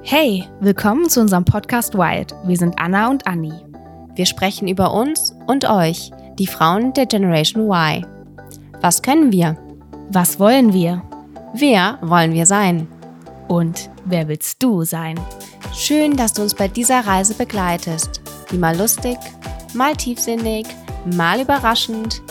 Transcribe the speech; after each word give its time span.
Hey, 0.00 0.48
willkommen 0.58 1.08
zu 1.10 1.20
unserem 1.20 1.44
Podcast 1.44 1.94
Wild. 1.94 2.34
Wir 2.44 2.56
sind 2.56 2.74
Anna 2.78 3.10
und 3.10 3.26
Anni. 3.26 3.52
Wir 4.14 4.26
sprechen 4.26 4.66
über 4.66 4.92
uns 4.94 5.36
und 5.46 5.68
euch, 5.68 6.10
die 6.38 6.46
Frauen 6.46 6.92
der 6.94 7.06
Generation 7.06 7.70
Y. 7.70 8.04
Was 8.80 9.02
können 9.02 9.30
wir? 9.30 9.56
Was 10.08 10.40
wollen 10.40 10.72
wir? 10.72 11.02
Wer 11.54 11.98
wollen 12.00 12.32
wir 12.32 12.46
sein? 12.46 12.88
Und 13.48 13.90
wer 14.06 14.26
willst 14.26 14.62
du 14.62 14.82
sein? 14.82 15.20
Schön, 15.72 16.16
dass 16.16 16.32
du 16.32 16.42
uns 16.42 16.54
bei 16.54 16.68
dieser 16.68 17.06
Reise 17.06 17.34
begleitest, 17.34 18.22
die 18.50 18.58
mal 18.58 18.76
lustig, 18.76 19.18
mal 19.74 19.94
tiefsinnig, 19.94 20.66
mal 21.04 21.40
überraschend 21.40 22.22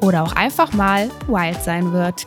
oder 0.00 0.22
auch 0.22 0.32
einfach 0.32 0.72
mal 0.72 1.10
wild 1.26 1.62
sein 1.62 1.92
wird. 1.92 2.26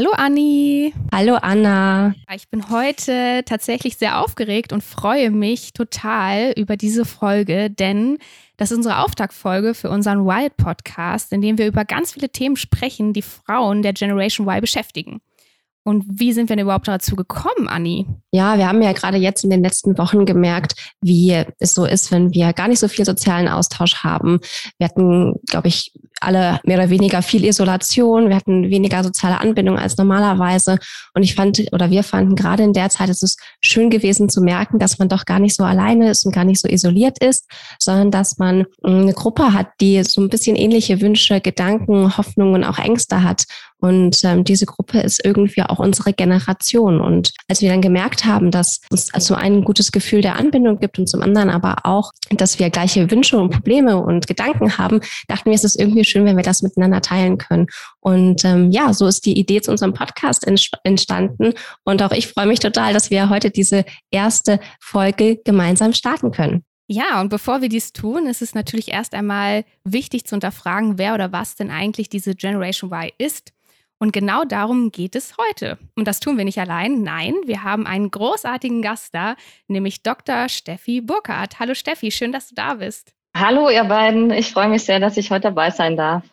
Hallo 0.00 0.12
Anni. 0.16 0.94
Hallo 1.12 1.34
Anna. 1.34 2.14
Ich 2.34 2.48
bin 2.48 2.70
heute 2.70 3.42
tatsächlich 3.44 3.98
sehr 3.98 4.18
aufgeregt 4.18 4.72
und 4.72 4.82
freue 4.82 5.30
mich 5.30 5.74
total 5.74 6.54
über 6.56 6.78
diese 6.78 7.04
Folge, 7.04 7.68
denn 7.68 8.16
das 8.56 8.70
ist 8.70 8.78
unsere 8.78 9.04
Auftaktfolge 9.04 9.74
für 9.74 9.90
unseren 9.90 10.24
Wild 10.24 10.56
Podcast, 10.56 11.34
in 11.34 11.42
dem 11.42 11.58
wir 11.58 11.66
über 11.66 11.84
ganz 11.84 12.12
viele 12.12 12.30
Themen 12.30 12.56
sprechen, 12.56 13.12
die 13.12 13.20
Frauen 13.20 13.82
der 13.82 13.92
Generation 13.92 14.48
Y 14.48 14.62
beschäftigen. 14.62 15.20
Und 15.82 16.04
wie 16.08 16.32
sind 16.32 16.48
wir 16.48 16.56
denn 16.56 16.64
überhaupt 16.64 16.88
dazu 16.88 17.14
gekommen, 17.14 17.68
Anni? 17.68 18.06
Ja, 18.32 18.56
wir 18.56 18.68
haben 18.68 18.80
ja 18.80 18.92
gerade 18.92 19.18
jetzt 19.18 19.44
in 19.44 19.50
den 19.50 19.62
letzten 19.62 19.98
Wochen 19.98 20.24
gemerkt, 20.24 20.74
wie 21.02 21.44
es 21.58 21.74
so 21.74 21.84
ist, 21.84 22.10
wenn 22.10 22.32
wir 22.32 22.54
gar 22.54 22.68
nicht 22.68 22.80
so 22.80 22.88
viel 22.88 23.04
sozialen 23.04 23.48
Austausch 23.48 23.96
haben. 23.96 24.40
Wir 24.78 24.88
hatten, 24.88 25.34
glaube 25.46 25.68
ich, 25.68 25.92
alle 26.20 26.60
mehr 26.64 26.78
oder 26.78 26.90
weniger 26.90 27.22
viel 27.22 27.44
Isolation. 27.44 28.28
Wir 28.28 28.36
hatten 28.36 28.70
weniger 28.70 29.02
soziale 29.02 29.40
Anbindung 29.40 29.78
als 29.78 29.96
normalerweise. 29.96 30.78
Und 31.14 31.22
ich 31.22 31.34
fand, 31.34 31.62
oder 31.72 31.90
wir 31.90 32.02
fanden 32.02 32.36
gerade 32.36 32.62
in 32.62 32.72
der 32.72 32.90
Zeit, 32.90 33.08
ist 33.08 33.22
es 33.22 33.36
schön 33.60 33.90
gewesen 33.90 34.28
zu 34.28 34.40
merken, 34.40 34.78
dass 34.78 34.98
man 34.98 35.08
doch 35.08 35.24
gar 35.24 35.38
nicht 35.38 35.56
so 35.56 35.64
alleine 35.64 36.10
ist 36.10 36.24
und 36.24 36.32
gar 36.32 36.44
nicht 36.44 36.60
so 36.60 36.68
isoliert 36.68 37.22
ist, 37.22 37.46
sondern 37.78 38.10
dass 38.10 38.38
man 38.38 38.66
eine 38.82 39.12
Gruppe 39.12 39.52
hat, 39.52 39.68
die 39.80 40.02
so 40.04 40.20
ein 40.20 40.28
bisschen 40.28 40.56
ähnliche 40.56 41.00
Wünsche, 41.00 41.40
Gedanken, 41.40 42.16
Hoffnungen, 42.16 42.64
auch 42.64 42.78
Ängste 42.78 43.22
hat. 43.22 43.44
Und 43.80 44.22
ähm, 44.24 44.44
diese 44.44 44.66
Gruppe 44.66 45.00
ist 45.00 45.24
irgendwie 45.24 45.62
auch 45.62 45.78
unsere 45.78 46.12
Generation. 46.12 47.00
Und 47.00 47.32
als 47.48 47.62
wir 47.62 47.70
dann 47.70 47.80
gemerkt 47.80 48.24
haben, 48.24 48.50
dass 48.50 48.80
es 48.92 49.06
zum 49.06 49.36
einen 49.36 49.58
ein 49.58 49.64
gutes 49.64 49.90
Gefühl 49.90 50.20
der 50.20 50.36
Anbindung 50.36 50.78
gibt 50.78 50.98
und 50.98 51.08
zum 51.08 51.22
anderen 51.22 51.50
aber 51.50 51.78
auch, 51.84 52.12
dass 52.30 52.58
wir 52.58 52.70
gleiche 52.70 53.10
Wünsche 53.10 53.38
und 53.38 53.50
Probleme 53.50 53.96
und 53.96 54.26
Gedanken 54.26 54.76
haben, 54.76 55.00
dachten 55.28 55.50
wir, 55.50 55.54
es 55.54 55.64
ist 55.64 55.80
irgendwie 55.80 56.04
schön, 56.10 56.24
wenn 56.24 56.36
wir 56.36 56.44
das 56.44 56.62
miteinander 56.62 57.00
teilen 57.00 57.38
können. 57.38 57.66
Und 58.00 58.44
ähm, 58.44 58.70
ja, 58.70 58.92
so 58.92 59.06
ist 59.06 59.24
die 59.26 59.38
Idee 59.38 59.60
zu 59.60 59.70
unserem 59.70 59.94
Podcast 59.94 60.46
entstanden. 60.84 61.54
Und 61.84 62.02
auch 62.02 62.12
ich 62.12 62.28
freue 62.28 62.46
mich 62.46 62.60
total, 62.60 62.92
dass 62.92 63.10
wir 63.10 63.30
heute 63.30 63.50
diese 63.50 63.84
erste 64.10 64.60
Folge 64.80 65.40
gemeinsam 65.44 65.92
starten 65.92 66.30
können. 66.30 66.64
Ja, 66.86 67.20
und 67.20 67.28
bevor 67.28 67.62
wir 67.62 67.68
dies 67.68 67.92
tun, 67.92 68.26
ist 68.26 68.42
es 68.42 68.54
natürlich 68.54 68.88
erst 68.88 69.14
einmal 69.14 69.64
wichtig 69.84 70.24
zu 70.24 70.34
unterfragen, 70.34 70.98
wer 70.98 71.14
oder 71.14 71.30
was 71.30 71.54
denn 71.54 71.70
eigentlich 71.70 72.08
diese 72.08 72.34
Generation 72.34 72.90
Y 72.90 73.12
ist. 73.16 73.52
Und 74.00 74.12
genau 74.12 74.44
darum 74.44 74.90
geht 74.90 75.14
es 75.14 75.34
heute. 75.36 75.78
Und 75.94 76.08
das 76.08 76.20
tun 76.20 76.36
wir 76.38 76.44
nicht 76.44 76.58
allein. 76.58 77.02
Nein, 77.02 77.34
wir 77.44 77.62
haben 77.62 77.86
einen 77.86 78.10
großartigen 78.10 78.82
Gast 78.82 79.14
da, 79.14 79.36
nämlich 79.68 80.02
Dr. 80.02 80.48
Steffi 80.48 81.00
Burkhardt. 81.00 81.60
Hallo 81.60 81.74
Steffi, 81.74 82.10
schön, 82.10 82.32
dass 82.32 82.48
du 82.48 82.54
da 82.54 82.74
bist. 82.74 83.12
Hallo 83.36 83.70
ihr 83.70 83.84
beiden, 83.84 84.30
ich 84.30 84.52
freue 84.52 84.68
mich 84.68 84.84
sehr, 84.84 85.00
dass 85.00 85.16
ich 85.16 85.30
heute 85.30 85.42
dabei 85.42 85.70
sein 85.70 85.96
darf. 85.96 86.24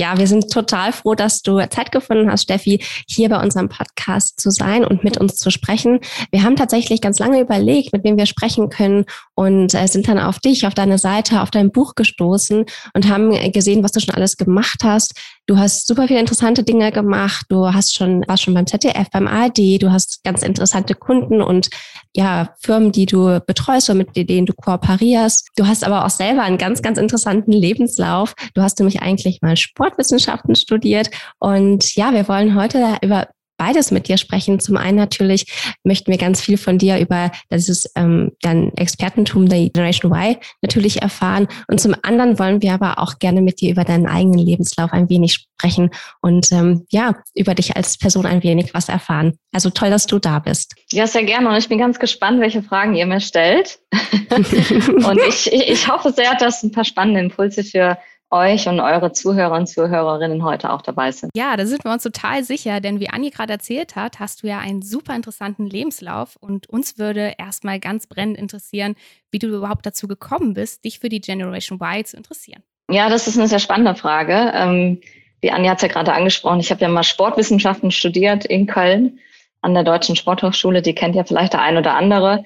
Ja, 0.00 0.18
wir 0.18 0.26
sind 0.26 0.50
total 0.50 0.92
froh, 0.92 1.14
dass 1.14 1.42
du 1.42 1.60
Zeit 1.68 1.92
gefunden 1.92 2.28
hast, 2.28 2.42
Steffi, 2.42 2.82
hier 3.06 3.28
bei 3.28 3.40
unserem 3.40 3.68
Podcast 3.68 4.40
zu 4.40 4.50
sein 4.50 4.84
und 4.84 5.04
mit 5.04 5.18
uns 5.18 5.36
zu 5.36 5.50
sprechen. 5.50 6.00
Wir 6.32 6.42
haben 6.42 6.56
tatsächlich 6.56 7.00
ganz 7.00 7.20
lange 7.20 7.40
überlegt, 7.40 7.92
mit 7.92 8.02
wem 8.02 8.16
wir 8.16 8.26
sprechen 8.26 8.70
können 8.70 9.04
und 9.36 9.72
äh, 9.72 9.86
sind 9.86 10.08
dann 10.08 10.18
auf 10.18 10.40
dich, 10.40 10.66
auf 10.66 10.74
deine 10.74 10.98
Seite, 10.98 11.42
auf 11.42 11.52
dein 11.52 11.70
Buch 11.70 11.94
gestoßen 11.94 12.64
und 12.92 13.08
haben 13.08 13.30
gesehen, 13.52 13.84
was 13.84 13.92
du 13.92 14.00
schon 14.00 14.16
alles 14.16 14.36
gemacht 14.36 14.82
hast. 14.82 15.14
Du 15.46 15.58
hast 15.58 15.86
super 15.86 16.08
viele 16.08 16.20
interessante 16.20 16.64
Dinge 16.64 16.90
gemacht. 16.90 17.46
Du 17.48 17.72
hast 17.72 17.94
schon, 17.94 18.24
warst 18.26 18.42
schon 18.42 18.54
beim 18.54 18.66
ZDF, 18.66 19.10
beim 19.12 19.28
ARD. 19.28 19.80
Du 19.80 19.92
hast 19.92 20.24
ganz 20.24 20.42
interessante 20.42 20.94
Kunden 20.94 21.40
und 21.40 21.68
ja, 22.16 22.54
Firmen, 22.60 22.92
die 22.92 23.06
du 23.06 23.40
betreust 23.46 23.90
oder 23.90 23.98
mit 23.98 24.16
denen 24.16 24.46
du 24.46 24.54
kooperierst. 24.54 25.48
Du 25.56 25.66
hast 25.66 25.84
aber 25.84 26.04
auch 26.04 26.10
selber 26.10 26.42
einen 26.42 26.58
ganz, 26.58 26.82
ganz 26.82 26.98
interessanten 26.98 27.52
Lebenslauf. 27.52 28.34
Du 28.54 28.62
hast 28.62 28.78
nämlich 28.78 29.02
eigentlich 29.02 29.40
mal 29.42 29.56
Sport 29.56 29.84
Sportwissenschaften 29.84 30.54
studiert. 30.54 31.10
Und 31.38 31.94
ja, 31.94 32.12
wir 32.12 32.26
wollen 32.28 32.54
heute 32.54 32.96
über 33.02 33.28
beides 33.64 33.90
mit 33.90 34.08
dir 34.08 34.18
sprechen. 34.18 34.60
Zum 34.60 34.76
einen 34.76 34.98
natürlich 34.98 35.46
möchten 35.84 36.10
wir 36.10 36.18
ganz 36.18 36.40
viel 36.42 36.58
von 36.58 36.76
dir 36.76 36.98
über 36.98 37.30
dieses 37.50 37.90
ähm, 37.96 38.32
dein 38.42 38.76
Expertentum 38.76 39.48
der 39.48 39.70
Generation 39.70 40.12
Y 40.12 40.36
natürlich 40.60 41.00
erfahren. 41.00 41.48
Und 41.68 41.80
zum 41.80 41.94
anderen 42.02 42.38
wollen 42.38 42.60
wir 42.60 42.74
aber 42.74 42.98
auch 42.98 43.18
gerne 43.18 43.40
mit 43.40 43.60
dir 43.62 43.70
über 43.70 43.84
deinen 43.84 44.06
eigenen 44.06 44.38
Lebenslauf 44.38 44.92
ein 44.92 45.08
wenig 45.08 45.32
sprechen 45.32 45.90
und 46.20 46.52
ähm, 46.52 46.86
ja, 46.90 47.14
über 47.34 47.54
dich 47.54 47.74
als 47.76 47.96
Person 47.96 48.26
ein 48.26 48.42
wenig 48.42 48.74
was 48.74 48.90
erfahren. 48.90 49.38
Also 49.52 49.70
toll, 49.70 49.88
dass 49.88 50.06
du 50.06 50.18
da 50.18 50.40
bist. 50.40 50.74
Ja, 50.92 51.06
sehr 51.06 51.24
gerne. 51.24 51.48
Und 51.48 51.56
ich 51.56 51.68
bin 51.68 51.78
ganz 51.78 51.98
gespannt, 51.98 52.40
welche 52.40 52.62
Fragen 52.62 52.94
ihr 52.94 53.06
mir 53.06 53.20
stellt. 53.20 53.78
und 54.30 55.20
ich, 55.28 55.50
ich 55.52 55.88
hoffe 55.88 56.12
sehr, 56.12 56.34
dass 56.34 56.62
ein 56.62 56.72
paar 56.72 56.84
spannende 56.84 57.20
Impulse 57.20 57.64
für 57.64 57.96
euch 58.34 58.68
und 58.68 58.80
eure 58.80 59.12
Zuhörer 59.12 59.56
und 59.56 59.66
Zuhörerinnen 59.68 60.44
heute 60.44 60.72
auch 60.72 60.82
dabei 60.82 61.12
sind. 61.12 61.30
Ja, 61.34 61.56
da 61.56 61.64
sind 61.64 61.84
wir 61.84 61.92
uns 61.92 62.02
total 62.02 62.44
sicher, 62.44 62.80
denn 62.80 63.00
wie 63.00 63.08
Anni 63.08 63.30
gerade 63.30 63.52
erzählt 63.52 63.96
hat, 63.96 64.18
hast 64.18 64.42
du 64.42 64.48
ja 64.48 64.58
einen 64.58 64.82
super 64.82 65.14
interessanten 65.14 65.66
Lebenslauf 65.66 66.36
und 66.36 66.68
uns 66.68 66.98
würde 66.98 67.34
erstmal 67.38 67.78
ganz 67.78 68.06
brennend 68.06 68.36
interessieren, 68.36 68.96
wie 69.30 69.38
du 69.38 69.46
überhaupt 69.46 69.86
dazu 69.86 70.08
gekommen 70.08 70.54
bist, 70.54 70.84
dich 70.84 70.98
für 70.98 71.08
die 71.08 71.20
Generation 71.20 71.78
Y 71.80 72.04
zu 72.04 72.16
interessieren. 72.16 72.62
Ja, 72.90 73.08
das 73.08 73.26
ist 73.26 73.38
eine 73.38 73.48
sehr 73.48 73.60
spannende 73.60 73.94
Frage. 73.94 74.52
Ähm, 74.54 75.00
wie 75.40 75.50
Anja 75.50 75.70
hat 75.70 75.78
es 75.78 75.82
ja 75.82 75.88
gerade 75.88 76.12
angesprochen, 76.12 76.60
ich 76.60 76.70
habe 76.70 76.80
ja 76.80 76.88
mal 76.88 77.04
Sportwissenschaften 77.04 77.90
studiert 77.90 78.44
in 78.44 78.66
Köln 78.66 79.20
an 79.60 79.74
der 79.74 79.84
Deutschen 79.84 80.16
Sporthochschule, 80.16 80.82
die 80.82 80.94
kennt 80.94 81.14
ja 81.14 81.24
vielleicht 81.24 81.54
der 81.54 81.62
ein 81.62 81.76
oder 81.76 81.94
andere 81.94 82.44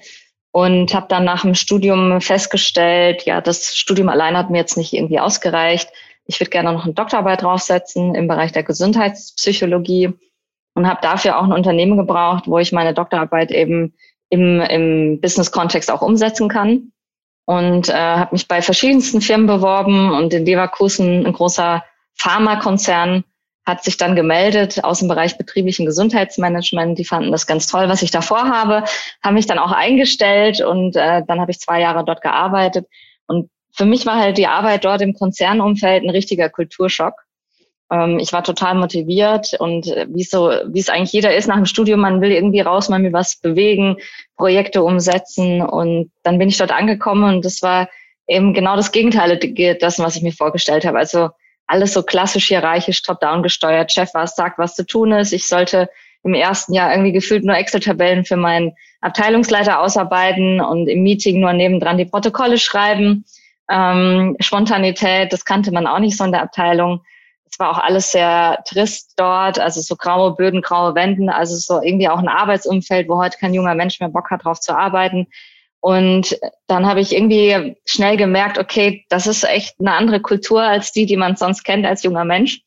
und 0.51 0.93
habe 0.93 1.07
dann 1.09 1.25
nach 1.25 1.41
dem 1.43 1.55
Studium 1.55 2.21
festgestellt, 2.21 3.23
ja, 3.25 3.41
das 3.41 3.75
Studium 3.75 4.09
allein 4.09 4.37
hat 4.37 4.49
mir 4.49 4.57
jetzt 4.57 4.77
nicht 4.77 4.93
irgendwie 4.93 5.19
ausgereicht. 5.19 5.89
Ich 6.25 6.39
würde 6.39 6.49
gerne 6.49 6.73
noch 6.73 6.85
eine 6.85 6.93
Doktorarbeit 6.93 7.41
draufsetzen 7.41 8.15
im 8.15 8.27
Bereich 8.27 8.51
der 8.51 8.63
Gesundheitspsychologie 8.63 10.13
und 10.73 10.87
habe 10.87 10.99
dafür 11.01 11.37
auch 11.37 11.43
ein 11.43 11.53
Unternehmen 11.53 11.97
gebraucht, 11.97 12.45
wo 12.47 12.57
ich 12.57 12.71
meine 12.71 12.93
Doktorarbeit 12.93 13.51
eben 13.51 13.93
im, 14.29 14.61
im 14.61 15.21
Business-Kontext 15.21 15.91
auch 15.91 16.01
umsetzen 16.01 16.49
kann. 16.49 16.91
Und 17.45 17.89
äh, 17.89 17.93
habe 17.93 18.35
mich 18.35 18.47
bei 18.47 18.61
verschiedensten 18.61 19.21
Firmen 19.21 19.47
beworben 19.47 20.11
und 20.11 20.33
in 20.33 20.45
Leverkusen, 20.45 21.25
ein 21.25 21.33
großer 21.33 21.83
Pharmakonzern, 22.13 23.23
hat 23.69 23.83
sich 23.83 23.97
dann 23.97 24.15
gemeldet 24.15 24.83
aus 24.83 24.99
dem 24.99 25.07
Bereich 25.07 25.37
betrieblichen 25.37 25.85
Gesundheitsmanagement. 25.85 26.97
Die 26.97 27.05
fanden 27.05 27.31
das 27.31 27.45
ganz 27.45 27.67
toll, 27.67 27.87
was 27.87 28.01
ich 28.01 28.09
da 28.09 28.21
vorhabe, 28.21 28.83
haben 29.23 29.35
mich 29.35 29.45
dann 29.45 29.59
auch 29.59 29.71
eingestellt 29.71 30.59
und 30.59 30.95
äh, 30.95 31.21
dann 31.27 31.39
habe 31.39 31.51
ich 31.51 31.59
zwei 31.59 31.79
Jahre 31.79 32.03
dort 32.03 32.21
gearbeitet. 32.21 32.87
Und 33.27 33.49
für 33.71 33.85
mich 33.85 34.07
war 34.07 34.15
halt 34.15 34.39
die 34.39 34.47
Arbeit 34.47 34.85
dort 34.85 35.01
im 35.01 35.13
Konzernumfeld 35.13 36.03
ein 36.03 36.09
richtiger 36.09 36.49
Kulturschock. 36.49 37.13
Ähm, 37.91 38.17
ich 38.17 38.33
war 38.33 38.43
total 38.43 38.73
motiviert 38.73 39.53
und 39.59 39.87
äh, 39.87 40.07
wie 40.09 40.23
so, 40.23 40.49
wie 40.67 40.79
es 40.79 40.89
eigentlich 40.89 41.13
jeder 41.13 41.35
ist 41.35 41.47
nach 41.47 41.55
dem 41.55 41.65
Studium, 41.65 41.99
man 41.99 42.21
will 42.21 42.31
irgendwie 42.31 42.61
raus, 42.61 42.89
man 42.89 43.03
will 43.03 43.13
was 43.13 43.37
bewegen, 43.37 43.97
Projekte 44.35 44.81
umsetzen 44.81 45.61
und 45.61 46.11
dann 46.23 46.39
bin 46.39 46.49
ich 46.49 46.57
dort 46.57 46.71
angekommen 46.71 47.35
und 47.35 47.45
das 47.45 47.61
war 47.61 47.87
eben 48.27 48.55
genau 48.55 48.75
das 48.75 48.91
Gegenteil 48.91 49.37
dessen, 49.37 50.03
was 50.03 50.15
ich 50.15 50.23
mir 50.23 50.33
vorgestellt 50.33 50.85
habe. 50.85 50.97
Also 50.97 51.29
alles 51.69 51.93
so 51.93 52.01
klassisch 52.01 52.47
hierarchisch 52.47 53.03
top-down 53.03 53.43
gesteuert. 53.43 53.91
Chef 53.91 54.13
was 54.13 54.35
sagt, 54.35 54.57
was 54.57 54.75
zu 54.75 54.85
tun 54.85 55.11
ist. 55.11 55.33
Ich 55.33 55.47
sollte 55.47 55.89
im 56.23 56.33
ersten 56.33 56.73
Jahr 56.73 56.91
irgendwie 56.91 57.11
gefühlt 57.11 57.45
nur 57.45 57.55
Excel-Tabellen 57.55 58.25
für 58.25 58.37
meinen 58.37 58.73
Abteilungsleiter 59.01 59.79
ausarbeiten 59.79 60.59
und 60.59 60.87
im 60.87 61.03
Meeting 61.03 61.39
nur 61.39 61.53
nebendran 61.53 61.97
die 61.97 62.05
Protokolle 62.05 62.57
schreiben. 62.57 63.23
Ähm, 63.69 64.35
Spontanität, 64.39 65.31
das 65.31 65.45
kannte 65.45 65.71
man 65.71 65.85
auch 65.85 65.99
nicht 65.99 66.17
so 66.17 66.23
in 66.23 66.31
der 66.31 66.41
Abteilung. 66.41 67.01
Es 67.49 67.59
war 67.59 67.69
auch 67.69 67.77
alles 67.77 68.11
sehr 68.11 68.59
trist 68.67 69.13
dort, 69.17 69.59
also 69.59 69.79
so 69.81 69.95
graue 69.95 70.35
Böden, 70.35 70.61
graue 70.61 70.95
Wänden, 70.95 71.29
also 71.29 71.55
so 71.55 71.81
irgendwie 71.81 72.09
auch 72.09 72.19
ein 72.19 72.27
Arbeitsumfeld, 72.27 73.07
wo 73.07 73.17
heute 73.17 73.37
kein 73.37 73.53
junger 73.53 73.75
Mensch 73.75 73.99
mehr 73.99 74.09
Bock 74.09 74.31
hat, 74.31 74.43
drauf 74.43 74.59
zu 74.59 74.75
arbeiten. 74.75 75.27
Und 75.81 76.37
dann 76.67 76.85
habe 76.85 76.99
ich 76.99 77.15
irgendwie 77.15 77.77
schnell 77.85 78.17
gemerkt, 78.17 78.57
okay, 78.57 79.05
das 79.09 79.27
ist 79.27 79.43
echt 79.43 79.79
eine 79.79 79.93
andere 79.93 80.19
Kultur 80.19 80.61
als 80.61 80.91
die, 80.91 81.05
die 81.05 81.17
man 81.17 81.37
sonst 81.37 81.63
kennt 81.63 81.85
als 81.85 82.03
junger 82.03 82.25
Mensch. 82.25 82.61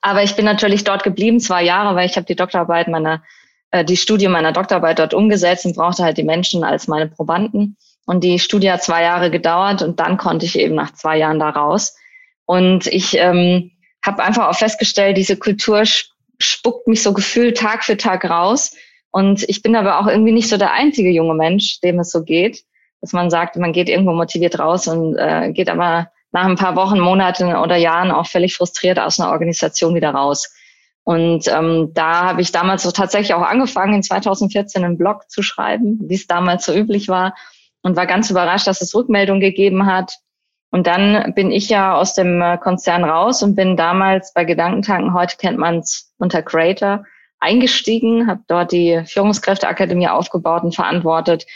Aber 0.00 0.22
ich 0.22 0.34
bin 0.34 0.44
natürlich 0.44 0.84
dort 0.84 1.04
geblieben, 1.04 1.40
zwei 1.40 1.62
Jahre, 1.62 1.94
weil 1.94 2.06
ich 2.06 2.16
habe 2.16 2.26
die 2.26 2.36
Doktorarbeit 2.36 2.88
meiner, 2.88 3.22
äh, 3.70 3.84
die 3.84 3.96
Studie 3.96 4.28
meiner 4.28 4.52
Doktorarbeit 4.52 4.98
dort 4.98 5.14
umgesetzt 5.14 5.66
und 5.66 5.76
brauchte 5.76 6.02
halt 6.02 6.18
die 6.18 6.24
Menschen 6.24 6.64
als 6.64 6.88
meine 6.88 7.08
Probanden. 7.08 7.76
Und 8.06 8.22
die 8.22 8.38
Studie 8.38 8.70
hat 8.70 8.82
zwei 8.82 9.02
Jahre 9.02 9.30
gedauert 9.30 9.82
und 9.82 10.00
dann 10.00 10.16
konnte 10.16 10.46
ich 10.46 10.58
eben 10.58 10.74
nach 10.74 10.92
zwei 10.94 11.18
Jahren 11.18 11.40
da 11.40 11.50
raus. 11.50 11.96
Und 12.44 12.86
ich 12.86 13.16
ähm, 13.16 13.72
habe 14.04 14.22
einfach 14.22 14.48
auch 14.48 14.56
festgestellt, 14.56 15.16
diese 15.16 15.36
Kultur 15.36 15.82
spuckt 16.38 16.86
mich 16.86 17.02
so 17.02 17.12
gefühlt 17.12 17.56
Tag 17.56 17.84
für 17.84 17.96
Tag 17.96 18.24
raus. 18.24 18.76
Und 19.16 19.48
ich 19.48 19.62
bin 19.62 19.74
aber 19.76 19.98
auch 19.98 20.08
irgendwie 20.08 20.32
nicht 20.32 20.50
so 20.50 20.58
der 20.58 20.74
einzige 20.74 21.08
junge 21.08 21.32
Mensch, 21.32 21.80
dem 21.80 21.98
es 22.00 22.10
so 22.10 22.22
geht, 22.22 22.64
dass 23.00 23.14
man 23.14 23.30
sagt, 23.30 23.56
man 23.56 23.72
geht 23.72 23.88
irgendwo 23.88 24.12
motiviert 24.12 24.58
raus 24.58 24.88
und 24.88 25.16
äh, 25.16 25.52
geht 25.52 25.70
aber 25.70 26.10
nach 26.32 26.44
ein 26.44 26.56
paar 26.56 26.76
Wochen, 26.76 27.00
Monaten 27.00 27.56
oder 27.56 27.76
Jahren 27.76 28.10
auch 28.10 28.26
völlig 28.26 28.54
frustriert 28.54 28.98
aus 28.98 29.18
einer 29.18 29.30
Organisation 29.30 29.94
wieder 29.94 30.10
raus. 30.10 30.54
Und 31.02 31.48
ähm, 31.48 31.92
da 31.94 32.26
habe 32.26 32.42
ich 32.42 32.52
damals 32.52 32.82
so 32.82 32.90
tatsächlich 32.90 33.32
auch 33.32 33.40
angefangen, 33.40 33.94
in 33.94 34.02
2014 34.02 34.84
einen 34.84 34.98
Blog 34.98 35.30
zu 35.30 35.40
schreiben, 35.40 35.98
wie 36.02 36.16
es 36.16 36.26
damals 36.26 36.66
so 36.66 36.74
üblich 36.74 37.08
war, 37.08 37.34
und 37.80 37.96
war 37.96 38.04
ganz 38.04 38.28
überrascht, 38.28 38.66
dass 38.66 38.82
es 38.82 38.94
Rückmeldungen 38.94 39.40
gegeben 39.40 39.86
hat. 39.86 40.12
Und 40.70 40.86
dann 40.86 41.32
bin 41.32 41.52
ich 41.52 41.70
ja 41.70 41.96
aus 41.96 42.12
dem 42.12 42.42
äh, 42.42 42.58
Konzern 42.58 43.02
raus 43.02 43.42
und 43.42 43.54
bin 43.54 43.78
damals 43.78 44.34
bei 44.34 44.44
Gedankentanken, 44.44 45.14
heute 45.14 45.38
kennt 45.38 45.56
man 45.56 45.78
es 45.78 46.12
unter 46.18 46.42
Creator, 46.42 47.06
eingestiegen, 47.40 48.28
habe 48.28 48.42
dort 48.46 48.72
die 48.72 49.02
Führungskräfteakademie 49.06 50.08
aufgebaut 50.08 50.64
und 50.64 50.74
verantwortet 50.74 51.46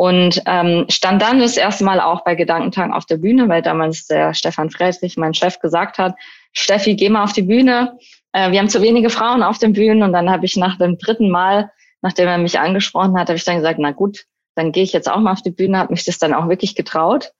und 0.00 0.40
ähm, 0.46 0.86
stand 0.88 1.20
dann 1.20 1.40
das 1.40 1.58
erste 1.58 1.84
Mal 1.84 2.00
auch 2.00 2.24
bei 2.24 2.34
Gedankentanken 2.34 2.94
auf 2.94 3.04
der 3.04 3.18
Bühne, 3.18 3.50
weil 3.50 3.60
damals 3.60 4.06
der 4.06 4.32
Stefan 4.32 4.70
Friedrich, 4.70 5.18
mein 5.18 5.34
Chef, 5.34 5.58
gesagt 5.60 5.98
hat, 5.98 6.14
Steffi, 6.52 6.94
geh 6.94 7.10
mal 7.10 7.22
auf 7.22 7.34
die 7.34 7.42
Bühne. 7.42 7.98
Äh, 8.32 8.50
wir 8.50 8.60
haben 8.60 8.70
zu 8.70 8.80
wenige 8.80 9.10
Frauen 9.10 9.42
auf 9.42 9.58
den 9.58 9.74
Bühnen. 9.74 10.02
Und 10.02 10.14
dann 10.14 10.30
habe 10.30 10.46
ich 10.46 10.56
nach 10.56 10.78
dem 10.78 10.96
dritten 10.96 11.28
Mal, 11.28 11.70
nachdem 12.00 12.28
er 12.28 12.38
mich 12.38 12.58
angesprochen 12.58 13.18
hat, 13.18 13.28
habe 13.28 13.36
ich 13.36 13.44
dann 13.44 13.56
gesagt, 13.56 13.78
na 13.78 13.90
gut, 13.90 14.24
dann 14.54 14.72
gehe 14.72 14.84
ich 14.84 14.94
jetzt 14.94 15.10
auch 15.10 15.20
mal 15.20 15.32
auf 15.32 15.42
die 15.42 15.50
Bühne, 15.50 15.76
habe 15.76 15.92
mich 15.92 16.04
das 16.04 16.18
dann 16.18 16.32
auch 16.32 16.48
wirklich 16.48 16.74
getraut 16.74 17.32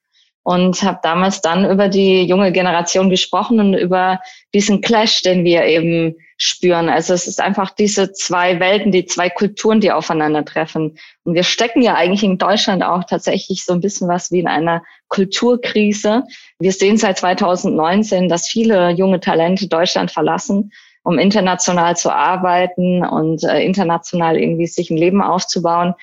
und 0.43 0.83
habe 0.83 1.01
damals 1.03 1.41
dann 1.41 1.71
über 1.71 1.89
die 1.89 2.25
junge 2.25 2.53
Generation 2.53 3.11
gesprochen 3.11 3.61
und 3.61 3.75
über 3.75 4.21
diesen 4.55 4.81
Clash, 4.81 5.23
den 5.23 5.45
wir 5.45 5.65
eben 5.65 6.17
spüren. 6.39 6.89
Also 6.89 7.13
es 7.13 7.27
ist 7.27 7.41
einfach 7.41 7.71
diese 7.71 8.13
zwei 8.13 8.59
Welten, 8.61 8.93
die 8.93 9.05
zwei 9.05 9.29
Kulturen, 9.29 9.81
die 9.81 9.93
aufeinandertreffen. 9.93 10.97
Und 11.25 11.35
wir 11.35 11.43
stecken 11.43 11.83
ja 11.83 11.95
eigentlich 11.95 12.25
in 12.25 12.39
Deutschland 12.39 12.83
auch 12.83 13.05
tatsächlich 13.05 13.65
so 13.65 13.75
ein 13.75 13.83
bisschen 13.83 14.09
was 14.09 14.33
wie 14.33 14.39
in 14.41 14.49
einer 14.49 14.83
Kulturkrise. 15.09 16.25
Wir 16.59 16.73
sehen 16.73 16.97
seit 16.97 17.19
2019, 17.19 18.31
dass 18.31 18.49
viele 18.49 18.91
junge 18.93 19.21
Talente 19.21 19.69
Deutschland 19.69 20.11
verlassen, 20.11 20.73
um 21.03 21.19
international 21.19 21.99
zu 21.99 22.11
arbeiten 22.11 23.05
und 23.05 23.45
äh, 23.45 23.63
international 23.63 24.39
irgendwie 24.39 24.67
sich 24.67 24.89
ein 24.91 24.97
Leben 24.97 25.21
aufzubauen. 25.21 25.95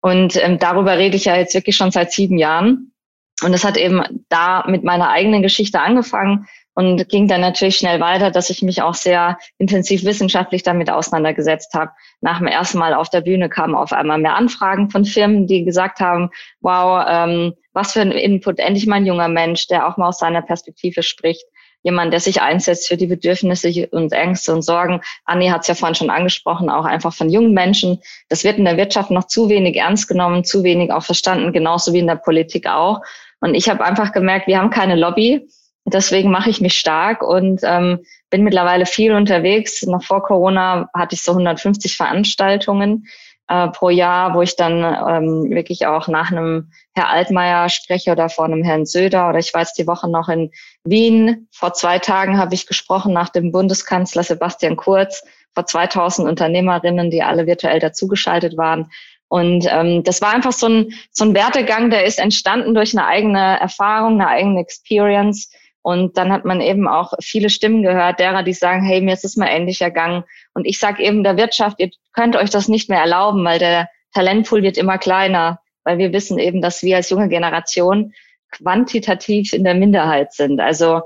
Und 0.00 0.36
ähm, 0.42 0.58
darüber 0.58 0.96
rede 0.96 1.16
ich 1.16 1.26
ja 1.26 1.36
jetzt 1.36 1.54
wirklich 1.54 1.76
schon 1.76 1.90
seit 1.90 2.10
sieben 2.10 2.38
Jahren. 2.38 2.93
Und 3.42 3.52
es 3.52 3.64
hat 3.64 3.76
eben 3.76 4.02
da 4.28 4.64
mit 4.68 4.84
meiner 4.84 5.10
eigenen 5.10 5.42
Geschichte 5.42 5.80
angefangen 5.80 6.46
und 6.74 7.08
ging 7.08 7.28
dann 7.28 7.40
natürlich 7.40 7.76
schnell 7.76 8.00
weiter, 8.00 8.30
dass 8.30 8.50
ich 8.50 8.62
mich 8.62 8.82
auch 8.82 8.94
sehr 8.94 9.38
intensiv 9.58 10.04
wissenschaftlich 10.04 10.62
damit 10.62 10.90
auseinandergesetzt 10.90 11.74
habe. 11.74 11.92
Nach 12.20 12.38
dem 12.38 12.48
ersten 12.48 12.78
Mal 12.78 12.94
auf 12.94 13.10
der 13.10 13.20
Bühne 13.20 13.48
kamen 13.48 13.74
auf 13.74 13.92
einmal 13.92 14.18
mehr 14.18 14.36
Anfragen 14.36 14.90
von 14.90 15.04
Firmen, 15.04 15.46
die 15.46 15.64
gesagt 15.64 16.00
haben, 16.00 16.30
wow, 16.60 17.04
ähm, 17.08 17.54
was 17.72 17.92
für 17.92 18.00
ein 18.00 18.12
Input, 18.12 18.58
endlich 18.58 18.86
mal 18.86 18.96
ein 18.96 19.06
junger 19.06 19.28
Mensch, 19.28 19.66
der 19.68 19.86
auch 19.88 19.96
mal 19.96 20.08
aus 20.08 20.18
seiner 20.18 20.42
Perspektive 20.42 21.02
spricht. 21.02 21.44
Jemand, 21.84 22.12
der 22.12 22.20
sich 22.20 22.42
einsetzt 22.42 22.88
für 22.88 22.96
die 22.96 23.06
Bedürfnisse 23.06 23.88
und 23.92 24.12
Ängste 24.12 24.52
und 24.52 24.62
Sorgen. 24.62 25.00
Anni 25.24 25.48
hat 25.48 25.60
es 25.60 25.68
ja 25.68 25.74
vorhin 25.74 25.94
schon 25.94 26.10
angesprochen, 26.10 26.70
auch 26.70 26.86
einfach 26.86 27.14
von 27.14 27.28
jungen 27.28 27.52
Menschen. 27.52 28.00
Das 28.28 28.42
wird 28.42 28.58
in 28.58 28.64
der 28.64 28.76
Wirtschaft 28.76 29.10
noch 29.10 29.26
zu 29.26 29.48
wenig 29.48 29.76
ernst 29.76 30.08
genommen, 30.08 30.44
zu 30.44 30.64
wenig 30.64 30.90
auch 30.90 31.04
verstanden, 31.04 31.52
genauso 31.52 31.92
wie 31.92 32.00
in 32.00 32.06
der 32.06 32.16
Politik 32.16 32.66
auch. 32.66 33.00
Und 33.40 33.54
ich 33.54 33.68
habe 33.68 33.84
einfach 33.84 34.12
gemerkt, 34.12 34.46
wir 34.46 34.58
haben 34.58 34.70
keine 34.70 34.96
Lobby. 34.96 35.46
Deswegen 35.84 36.30
mache 36.30 36.48
ich 36.48 36.62
mich 36.62 36.78
stark 36.78 37.22
und 37.22 37.60
ähm, 37.62 38.00
bin 38.30 38.42
mittlerweile 38.42 38.86
viel 38.86 39.12
unterwegs. 39.12 39.82
Noch 39.82 40.02
vor 40.02 40.22
Corona 40.22 40.88
hatte 40.94 41.14
ich 41.14 41.22
so 41.22 41.32
150 41.32 41.96
Veranstaltungen 41.96 43.06
äh, 43.48 43.68
pro 43.68 43.90
Jahr, 43.90 44.34
wo 44.34 44.42
ich 44.42 44.56
dann 44.56 44.82
ähm, 44.82 45.50
wirklich 45.50 45.86
auch 45.86 46.08
nach 46.08 46.30
einem 46.30 46.70
Herr 46.94 47.10
Altmaier 47.10 47.68
spreche 47.68 48.12
oder 48.12 48.28
vor 48.28 48.46
einem 48.46 48.64
Herrn 48.64 48.86
Söder. 48.86 49.28
Oder 49.28 49.38
ich 49.38 49.52
jetzt 49.54 49.78
die 49.78 49.86
Woche 49.86 50.10
noch 50.10 50.28
in 50.28 50.50
Wien. 50.84 51.48
Vor 51.52 51.74
zwei 51.74 51.98
Tagen 51.98 52.38
habe 52.38 52.54
ich 52.54 52.66
gesprochen 52.66 53.12
nach 53.12 53.28
dem 53.28 53.52
Bundeskanzler 53.52 54.22
Sebastian 54.22 54.76
Kurz 54.76 55.22
vor 55.54 55.66
2000 55.66 56.28
Unternehmerinnen, 56.28 57.10
die 57.10 57.22
alle 57.22 57.46
virtuell 57.46 57.78
dazugeschaltet 57.78 58.56
waren. 58.56 58.90
Und 59.28 59.66
ähm, 59.70 60.04
das 60.04 60.20
war 60.22 60.32
einfach 60.32 60.52
so 60.52 60.68
ein, 60.68 60.92
so 61.10 61.24
ein 61.24 61.34
Wertegang, 61.34 61.90
der 61.90 62.04
ist 62.04 62.18
entstanden 62.18 62.74
durch 62.74 62.96
eine 62.96 63.06
eigene 63.06 63.58
Erfahrung, 63.58 64.14
eine 64.14 64.28
eigene 64.28 64.60
Experience. 64.60 65.50
Und 65.82 66.16
dann 66.16 66.32
hat 66.32 66.44
man 66.44 66.60
eben 66.60 66.88
auch 66.88 67.12
viele 67.20 67.50
Stimmen 67.50 67.82
gehört, 67.82 68.20
derer, 68.20 68.42
die 68.42 68.52
sagen, 68.52 68.82
hey, 68.82 69.00
mir 69.00 69.12
ist 69.12 69.24
es 69.24 69.36
mal 69.36 69.48
endlich 69.48 69.80
ergangen. 69.80 70.24
Und 70.54 70.64
ich 70.66 70.78
sage 70.78 71.02
eben 71.02 71.24
der 71.24 71.36
Wirtschaft, 71.36 71.80
ihr 71.80 71.90
könnt 72.12 72.36
euch 72.36 72.50
das 72.50 72.68
nicht 72.68 72.88
mehr 72.88 73.00
erlauben, 73.00 73.44
weil 73.44 73.58
der 73.58 73.88
Talentpool 74.12 74.62
wird 74.62 74.78
immer 74.78 74.98
kleiner, 74.98 75.60
weil 75.82 75.98
wir 75.98 76.12
wissen 76.12 76.38
eben, 76.38 76.62
dass 76.62 76.82
wir 76.82 76.96
als 76.96 77.10
junge 77.10 77.28
Generation 77.28 78.14
quantitativ 78.50 79.52
in 79.52 79.64
der 79.64 79.74
Minderheit 79.74 80.32
sind. 80.32 80.60
Also 80.60 81.02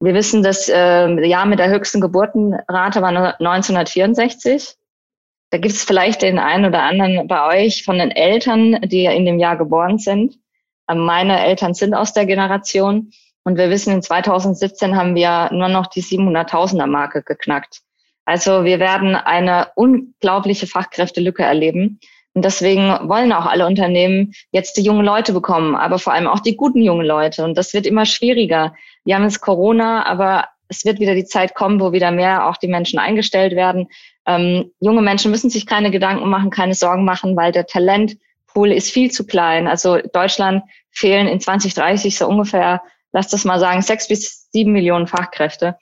wir 0.00 0.14
wissen, 0.14 0.42
das 0.42 0.68
äh, 0.68 1.26
Jahr 1.26 1.46
mit 1.46 1.58
der 1.58 1.70
höchsten 1.70 2.00
Geburtenrate 2.00 3.02
war 3.02 3.08
1964. 3.40 4.74
Da 5.50 5.58
gibt 5.58 5.74
es 5.74 5.84
vielleicht 5.84 6.22
den 6.22 6.38
einen 6.38 6.66
oder 6.66 6.82
anderen 6.82 7.26
bei 7.26 7.64
euch 7.64 7.84
von 7.84 7.98
den 7.98 8.10
Eltern, 8.10 8.80
die 8.82 9.06
in 9.06 9.24
dem 9.24 9.38
Jahr 9.38 9.56
geboren 9.56 9.98
sind. 9.98 10.38
Ähm, 10.88 11.04
meine 11.04 11.44
Eltern 11.44 11.74
sind 11.74 11.94
aus 11.94 12.12
der 12.12 12.26
Generation. 12.26 13.12
Und 13.44 13.56
wir 13.56 13.70
wissen, 13.70 13.92
in 13.94 14.02
2017 14.02 14.96
haben 14.96 15.14
wir 15.14 15.50
nur 15.52 15.68
noch 15.68 15.86
die 15.86 16.02
700.000er 16.02 16.86
Marke 16.86 17.22
geknackt. 17.22 17.80
Also 18.28 18.66
wir 18.66 18.78
werden 18.78 19.14
eine 19.14 19.68
unglaubliche 19.74 20.66
Fachkräftelücke 20.66 21.44
erleben. 21.44 21.98
Und 22.34 22.44
deswegen 22.44 22.90
wollen 23.08 23.32
auch 23.32 23.46
alle 23.46 23.66
Unternehmen 23.66 24.34
jetzt 24.52 24.76
die 24.76 24.82
jungen 24.82 25.06
Leute 25.06 25.32
bekommen, 25.32 25.74
aber 25.74 25.98
vor 25.98 26.12
allem 26.12 26.26
auch 26.26 26.40
die 26.40 26.54
guten 26.54 26.82
jungen 26.82 27.06
Leute. 27.06 27.42
Und 27.42 27.56
das 27.56 27.72
wird 27.72 27.86
immer 27.86 28.04
schwieriger. 28.04 28.74
Wir 29.06 29.14
haben 29.14 29.22
jetzt 29.22 29.40
Corona, 29.40 30.04
aber 30.04 30.44
es 30.68 30.84
wird 30.84 31.00
wieder 31.00 31.14
die 31.14 31.24
Zeit 31.24 31.54
kommen, 31.54 31.80
wo 31.80 31.92
wieder 31.92 32.10
mehr 32.10 32.46
auch 32.46 32.58
die 32.58 32.68
Menschen 32.68 32.98
eingestellt 32.98 33.56
werden. 33.56 33.88
Ähm, 34.26 34.72
junge 34.78 35.00
Menschen 35.00 35.30
müssen 35.30 35.48
sich 35.48 35.64
keine 35.64 35.90
Gedanken 35.90 36.28
machen, 36.28 36.50
keine 36.50 36.74
Sorgen 36.74 37.06
machen, 37.06 37.34
weil 37.34 37.52
der 37.52 37.64
Talentpool 37.64 38.72
ist 38.72 38.90
viel 38.90 39.10
zu 39.10 39.24
klein. 39.26 39.66
Also 39.66 40.00
Deutschland 40.12 40.64
fehlen 40.90 41.28
in 41.28 41.40
2030 41.40 42.18
so 42.18 42.28
ungefähr, 42.28 42.82
lass 43.10 43.28
das 43.28 43.46
mal 43.46 43.58
sagen, 43.58 43.80
sechs 43.80 44.06
bis 44.06 44.50
sieben 44.52 44.72
Millionen 44.72 45.06
Fachkräfte. 45.06 45.78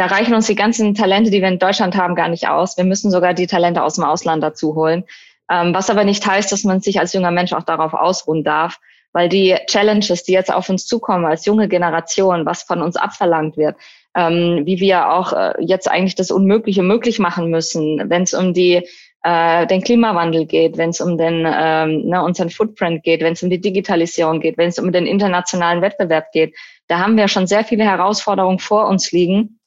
Da 0.00 0.06
reichen 0.06 0.32
uns 0.32 0.46
die 0.46 0.54
ganzen 0.54 0.94
Talente, 0.94 1.30
die 1.30 1.42
wir 1.42 1.48
in 1.48 1.58
Deutschland 1.58 1.94
haben, 1.94 2.14
gar 2.14 2.30
nicht 2.30 2.48
aus. 2.48 2.78
Wir 2.78 2.84
müssen 2.84 3.10
sogar 3.10 3.34
die 3.34 3.46
Talente 3.46 3.82
aus 3.82 3.96
dem 3.96 4.04
Ausland 4.04 4.42
dazu 4.42 4.74
holen. 4.74 5.04
Ähm, 5.50 5.74
was 5.74 5.90
aber 5.90 6.04
nicht 6.04 6.26
heißt, 6.26 6.50
dass 6.50 6.64
man 6.64 6.80
sich 6.80 6.98
als 6.98 7.12
junger 7.12 7.30
Mensch 7.30 7.52
auch 7.52 7.64
darauf 7.64 7.92
ausruhen 7.92 8.42
darf, 8.42 8.78
weil 9.12 9.28
die 9.28 9.58
Challenges, 9.66 10.22
die 10.22 10.32
jetzt 10.32 10.50
auf 10.50 10.70
uns 10.70 10.86
zukommen 10.86 11.26
als 11.26 11.44
junge 11.44 11.68
Generation, 11.68 12.46
was 12.46 12.62
von 12.62 12.80
uns 12.80 12.96
abverlangt 12.96 13.58
wird, 13.58 13.76
ähm, 14.16 14.62
wie 14.64 14.80
wir 14.80 15.10
auch 15.12 15.34
äh, 15.34 15.52
jetzt 15.60 15.86
eigentlich 15.86 16.14
das 16.14 16.30
Unmögliche 16.30 16.82
möglich 16.82 17.18
machen 17.18 17.50
müssen, 17.50 18.08
wenn 18.08 18.22
es 18.22 18.32
um 18.32 18.54
die 18.54 18.88
äh, 19.22 19.66
den 19.66 19.82
Klimawandel 19.82 20.46
geht, 20.46 20.78
wenn 20.78 20.88
es 20.88 21.02
um 21.02 21.18
den 21.18 21.44
ähm, 21.46 22.06
ne, 22.06 22.24
unseren 22.24 22.48
Footprint 22.48 23.02
geht, 23.02 23.20
wenn 23.20 23.34
es 23.34 23.42
um 23.42 23.50
die 23.50 23.60
Digitalisierung 23.60 24.40
geht, 24.40 24.56
wenn 24.56 24.70
es 24.70 24.78
um 24.78 24.92
den 24.92 25.04
internationalen 25.04 25.82
Wettbewerb 25.82 26.32
geht. 26.32 26.56
Da 26.88 27.00
haben 27.00 27.18
wir 27.18 27.28
schon 27.28 27.46
sehr 27.46 27.64
viele 27.64 27.84
Herausforderungen 27.84 28.60
vor 28.60 28.88
uns 28.88 29.12
liegen. 29.12 29.59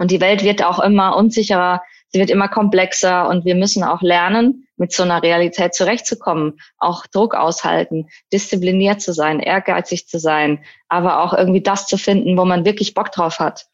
Und 0.00 0.10
die 0.10 0.22
Welt 0.22 0.42
wird 0.42 0.64
auch 0.64 0.78
immer 0.78 1.14
unsicherer, 1.14 1.82
sie 2.08 2.20
wird 2.20 2.30
immer 2.30 2.48
komplexer 2.48 3.28
und 3.28 3.44
wir 3.44 3.54
müssen 3.54 3.84
auch 3.84 4.00
lernen, 4.00 4.66
mit 4.78 4.92
so 4.92 5.02
einer 5.02 5.22
Realität 5.22 5.74
zurechtzukommen, 5.74 6.58
auch 6.78 7.06
Druck 7.06 7.34
aushalten, 7.34 8.08
diszipliniert 8.32 9.02
zu 9.02 9.12
sein, 9.12 9.40
ehrgeizig 9.40 10.08
zu 10.08 10.18
sein, 10.18 10.64
aber 10.88 11.22
auch 11.22 11.34
irgendwie 11.34 11.60
das 11.60 11.86
zu 11.86 11.98
finden, 11.98 12.38
wo 12.38 12.46
man 12.46 12.64
wirklich 12.64 12.94
Bock 12.94 13.12
drauf 13.12 13.40
hat. 13.40 13.66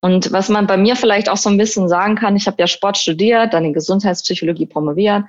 Und 0.00 0.32
was 0.32 0.48
man 0.48 0.66
bei 0.66 0.78
mir 0.78 0.96
vielleicht 0.96 1.28
auch 1.28 1.36
so 1.36 1.50
ein 1.50 1.58
bisschen 1.58 1.86
sagen 1.90 2.14
kann, 2.14 2.34
ich 2.34 2.46
habe 2.46 2.56
ja 2.58 2.66
Sport 2.66 2.96
studiert, 2.96 3.52
dann 3.52 3.66
in 3.66 3.74
Gesundheitspsychologie 3.74 4.66
promoviert, 4.66 5.24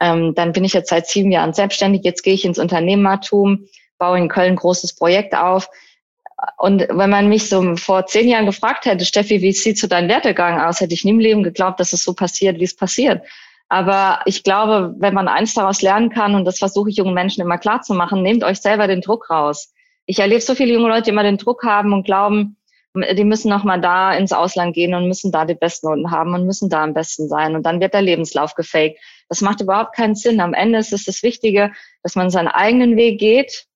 ähm, 0.00 0.34
dann 0.34 0.52
bin 0.52 0.64
ich 0.64 0.72
jetzt 0.72 0.88
seit 0.88 1.06
sieben 1.06 1.30
Jahren 1.30 1.52
selbstständig, 1.52 2.02
jetzt 2.02 2.22
gehe 2.22 2.32
ich 2.32 2.46
ins 2.46 2.58
Unternehmertum, 2.58 3.66
baue 3.98 4.16
in 4.16 4.28
Köln 4.28 4.52
ein 4.52 4.56
großes 4.56 4.94
Projekt 4.94 5.34
auf. 5.34 5.68
Und 6.56 6.86
wenn 6.88 7.10
man 7.10 7.28
mich 7.28 7.48
so 7.48 7.76
vor 7.76 8.06
zehn 8.06 8.28
Jahren 8.28 8.46
gefragt 8.46 8.84
hätte, 8.84 9.04
Steffi, 9.04 9.42
wie 9.42 9.52
sieht 9.52 9.78
so 9.78 9.88
dein 9.88 10.08
Werdegang 10.08 10.60
aus, 10.60 10.80
hätte 10.80 10.94
ich 10.94 11.04
nie 11.04 11.10
im 11.10 11.18
Leben 11.18 11.42
geglaubt, 11.42 11.80
dass 11.80 11.92
es 11.92 12.04
so 12.04 12.14
passiert, 12.14 12.60
wie 12.60 12.64
es 12.64 12.76
passiert. 12.76 13.22
Aber 13.68 14.20
ich 14.24 14.44
glaube, 14.44 14.94
wenn 14.98 15.14
man 15.14 15.28
eins 15.28 15.54
daraus 15.54 15.82
lernen 15.82 16.10
kann, 16.10 16.34
und 16.34 16.44
das 16.44 16.58
versuche 16.58 16.90
ich 16.90 16.96
jungen 16.96 17.14
Menschen 17.14 17.42
immer 17.42 17.58
klar 17.58 17.82
zu 17.82 17.92
machen, 17.92 18.22
nehmt 18.22 18.44
euch 18.44 18.60
selber 18.60 18.86
den 18.86 19.00
Druck 19.00 19.30
raus. 19.30 19.74
Ich 20.06 20.20
erlebe 20.20 20.40
so 20.40 20.54
viele 20.54 20.72
junge 20.72 20.88
Leute, 20.88 21.02
die 21.04 21.10
immer 21.10 21.22
den 21.22 21.36
Druck 21.36 21.64
haben 21.64 21.92
und 21.92 22.04
glauben, 22.04 22.56
die 22.94 23.24
müssen 23.24 23.50
nochmal 23.50 23.80
da 23.80 24.14
ins 24.14 24.32
Ausland 24.32 24.74
gehen 24.74 24.94
und 24.94 25.06
müssen 25.06 25.30
da 25.30 25.44
die 25.44 25.54
besten 25.54 25.88
Noten 25.88 26.10
haben 26.10 26.34
und 26.34 26.46
müssen 26.46 26.70
da 26.70 26.82
am 26.82 26.94
besten 26.94 27.28
sein. 27.28 27.54
Und 27.54 27.64
dann 27.64 27.80
wird 27.80 27.94
der 27.94 28.02
Lebenslauf 28.02 28.54
gefaked. 28.54 28.98
Das 29.28 29.42
macht 29.42 29.60
überhaupt 29.60 29.94
keinen 29.94 30.14
Sinn. 30.14 30.40
Am 30.40 30.54
Ende 30.54 30.78
ist 30.78 30.92
es 30.92 31.04
das 31.04 31.22
Wichtige, 31.22 31.72
dass 32.02 32.14
man 32.14 32.30
seinen 32.30 32.48
eigenen 32.48 32.96
Weg 32.96 33.20
geht, 33.20 33.66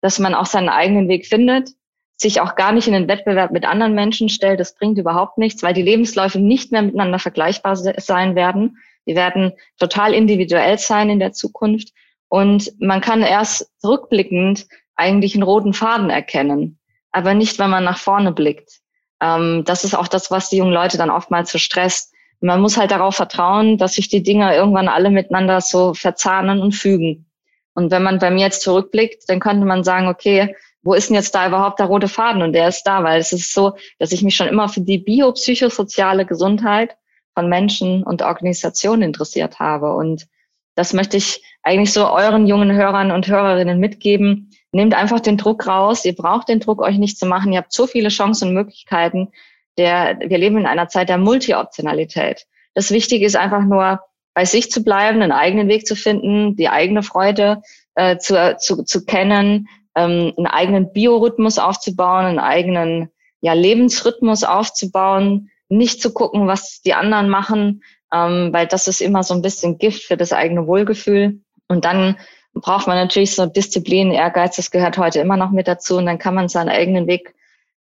dass 0.00 0.18
man 0.18 0.34
auch 0.34 0.46
seinen 0.46 0.68
eigenen 0.68 1.08
Weg 1.08 1.26
findet, 1.26 1.70
sich 2.16 2.40
auch 2.40 2.54
gar 2.54 2.72
nicht 2.72 2.86
in 2.86 2.94
den 2.94 3.08
Wettbewerb 3.08 3.50
mit 3.50 3.66
anderen 3.66 3.94
Menschen 3.94 4.28
stellt. 4.28 4.58
Das 4.58 4.74
bringt 4.74 4.98
überhaupt 4.98 5.38
nichts, 5.38 5.62
weil 5.62 5.74
die 5.74 5.82
Lebensläufe 5.82 6.38
nicht 6.38 6.72
mehr 6.72 6.82
miteinander 6.82 7.18
vergleichbar 7.18 7.76
sein 7.76 8.34
werden. 8.34 8.78
Die 9.06 9.14
werden 9.14 9.52
total 9.78 10.14
individuell 10.14 10.78
sein 10.78 11.10
in 11.10 11.18
der 11.18 11.32
Zukunft. 11.32 11.92
Und 12.28 12.72
man 12.80 13.00
kann 13.00 13.22
erst 13.22 13.70
rückblickend 13.84 14.66
eigentlich 14.96 15.34
einen 15.34 15.42
roten 15.42 15.74
Faden 15.74 16.10
erkennen, 16.10 16.78
aber 17.12 17.34
nicht, 17.34 17.58
wenn 17.58 17.70
man 17.70 17.84
nach 17.84 17.98
vorne 17.98 18.32
blickt. 18.32 18.80
Ähm, 19.20 19.62
das 19.64 19.84
ist 19.84 19.94
auch 19.94 20.08
das, 20.08 20.30
was 20.30 20.48
die 20.48 20.56
jungen 20.56 20.72
Leute 20.72 20.96
dann 20.96 21.10
oftmals 21.10 21.52
so 21.52 21.58
stresst. 21.58 22.12
Man 22.40 22.60
muss 22.60 22.76
halt 22.76 22.90
darauf 22.90 23.14
vertrauen, 23.14 23.78
dass 23.78 23.94
sich 23.94 24.08
die 24.08 24.22
Dinge 24.22 24.54
irgendwann 24.54 24.88
alle 24.88 25.10
miteinander 25.10 25.60
so 25.60 25.94
verzahnen 25.94 26.60
und 26.60 26.72
fügen. 26.72 27.26
Und 27.74 27.90
wenn 27.90 28.02
man 28.02 28.18
bei 28.18 28.30
mir 28.30 28.40
jetzt 28.40 28.62
zurückblickt, 28.62 29.24
dann 29.28 29.40
könnte 29.40 29.66
man 29.66 29.84
sagen, 29.84 30.08
okay, 30.08 30.54
wo 30.86 30.94
ist 30.94 31.08
denn 31.08 31.16
jetzt 31.16 31.34
da 31.34 31.48
überhaupt 31.48 31.80
der 31.80 31.86
rote 31.86 32.06
Faden? 32.06 32.42
Und 32.42 32.52
der 32.52 32.68
ist 32.68 32.84
da, 32.84 33.02
weil 33.02 33.20
es 33.20 33.32
ist 33.32 33.52
so, 33.52 33.74
dass 33.98 34.12
ich 34.12 34.22
mich 34.22 34.36
schon 34.36 34.46
immer 34.46 34.68
für 34.68 34.80
die 34.80 34.98
biopsychosoziale 34.98 36.24
Gesundheit 36.24 36.96
von 37.34 37.48
Menschen 37.48 38.04
und 38.04 38.22
Organisationen 38.22 39.02
interessiert 39.02 39.58
habe. 39.58 39.94
Und 39.94 40.28
das 40.76 40.92
möchte 40.92 41.16
ich 41.16 41.42
eigentlich 41.62 41.92
so 41.92 42.08
euren 42.08 42.46
jungen 42.46 42.70
Hörern 42.70 43.10
und 43.10 43.26
Hörerinnen 43.26 43.80
mitgeben. 43.80 44.50
Nehmt 44.70 44.94
einfach 44.94 45.18
den 45.18 45.36
Druck 45.36 45.66
raus. 45.66 46.04
Ihr 46.04 46.14
braucht 46.14 46.48
den 46.48 46.60
Druck, 46.60 46.80
euch 46.80 46.98
nicht 46.98 47.18
zu 47.18 47.26
machen. 47.26 47.52
Ihr 47.52 47.58
habt 47.58 47.72
so 47.72 47.88
viele 47.88 48.08
Chancen 48.08 48.48
und 48.48 48.54
Möglichkeiten. 48.54 49.32
Der, 49.78 50.18
wir 50.20 50.38
leben 50.38 50.56
in 50.56 50.66
einer 50.66 50.88
Zeit 50.88 51.08
der 51.08 51.18
Multi-Optionalität. 51.18 52.46
Das 52.74 52.92
Wichtige 52.92 53.26
ist 53.26 53.36
einfach 53.36 53.62
nur, 53.62 54.00
bei 54.34 54.44
sich 54.44 54.70
zu 54.70 54.84
bleiben, 54.84 55.22
einen 55.22 55.32
eigenen 55.32 55.66
Weg 55.66 55.86
zu 55.86 55.96
finden, 55.96 56.56
die 56.56 56.68
eigene 56.68 57.02
Freude 57.02 57.62
äh, 57.94 58.18
zu, 58.18 58.56
zu, 58.58 58.84
zu 58.84 59.04
kennen, 59.06 59.66
ähm, 59.96 60.32
einen 60.36 60.46
eigenen 60.46 60.92
Biorhythmus 60.92 61.58
aufzubauen, 61.58 62.26
einen 62.26 62.38
eigenen 62.38 63.08
ja, 63.40 63.54
Lebensrhythmus 63.54 64.44
aufzubauen, 64.44 65.50
nicht 65.68 66.00
zu 66.00 66.12
gucken, 66.12 66.46
was 66.46 66.82
die 66.82 66.94
anderen 66.94 67.28
machen, 67.28 67.82
ähm, 68.12 68.52
weil 68.52 68.66
das 68.66 68.86
ist 68.86 69.00
immer 69.00 69.22
so 69.22 69.34
ein 69.34 69.42
bisschen 69.42 69.78
Gift 69.78 70.04
für 70.04 70.16
das 70.16 70.32
eigene 70.32 70.66
Wohlgefühl. 70.66 71.40
Und 71.68 71.84
dann 71.84 72.16
braucht 72.54 72.86
man 72.86 72.96
natürlich 72.96 73.34
so 73.34 73.46
Disziplin, 73.46 74.12
Ehrgeiz, 74.12 74.56
das 74.56 74.70
gehört 74.70 74.98
heute 74.98 75.20
immer 75.20 75.36
noch 75.36 75.50
mit 75.50 75.66
dazu. 75.66 75.96
Und 75.96 76.06
dann 76.06 76.18
kann 76.18 76.34
man 76.34 76.48
seinen 76.48 76.68
eigenen 76.68 77.06
Weg 77.06 77.34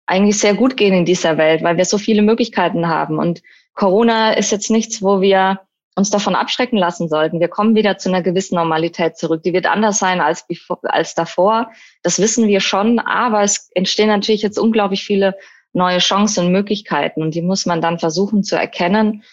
eigentlich 0.05 0.39
sehr 0.39 0.53
gut 0.53 0.77
gehen 0.77 0.93
in 0.93 1.05
dieser 1.05 1.37
Welt, 1.37 1.63
weil 1.63 1.77
wir 1.77 1.85
so 1.85 1.97
viele 1.97 2.21
Möglichkeiten 2.21 2.87
haben. 2.87 3.19
Und 3.19 3.41
Corona 3.73 4.33
ist 4.33 4.51
jetzt 4.51 4.69
nichts, 4.69 5.01
wo 5.01 5.21
wir 5.21 5.61
uns 5.95 6.09
davon 6.09 6.35
abschrecken 6.35 6.77
lassen 6.77 7.07
sollten. 7.07 7.39
Wir 7.39 7.47
kommen 7.47 7.75
wieder 7.75 7.97
zu 7.97 8.09
einer 8.09 8.21
gewissen 8.21 8.55
Normalität 8.55 9.17
zurück. 9.17 9.43
Die 9.43 9.53
wird 9.53 9.67
anders 9.67 9.99
sein 9.99 10.21
als, 10.21 10.45
als 10.83 11.15
davor. 11.15 11.71
Das 12.01 12.19
wissen 12.19 12.47
wir 12.47 12.59
schon. 12.59 12.99
Aber 12.99 13.43
es 13.43 13.69
entstehen 13.75 14.07
natürlich 14.07 14.41
jetzt 14.41 14.57
unglaublich 14.57 15.03
viele 15.03 15.35
neue 15.71 15.99
Chancen 15.99 16.45
und 16.45 16.51
Möglichkeiten. 16.51 17.21
Und 17.21 17.35
die 17.35 17.41
muss 17.41 17.65
man 17.65 17.81
dann 17.81 17.99
versuchen 17.99 18.43
zu 18.43 18.55
erkennen 18.55 19.23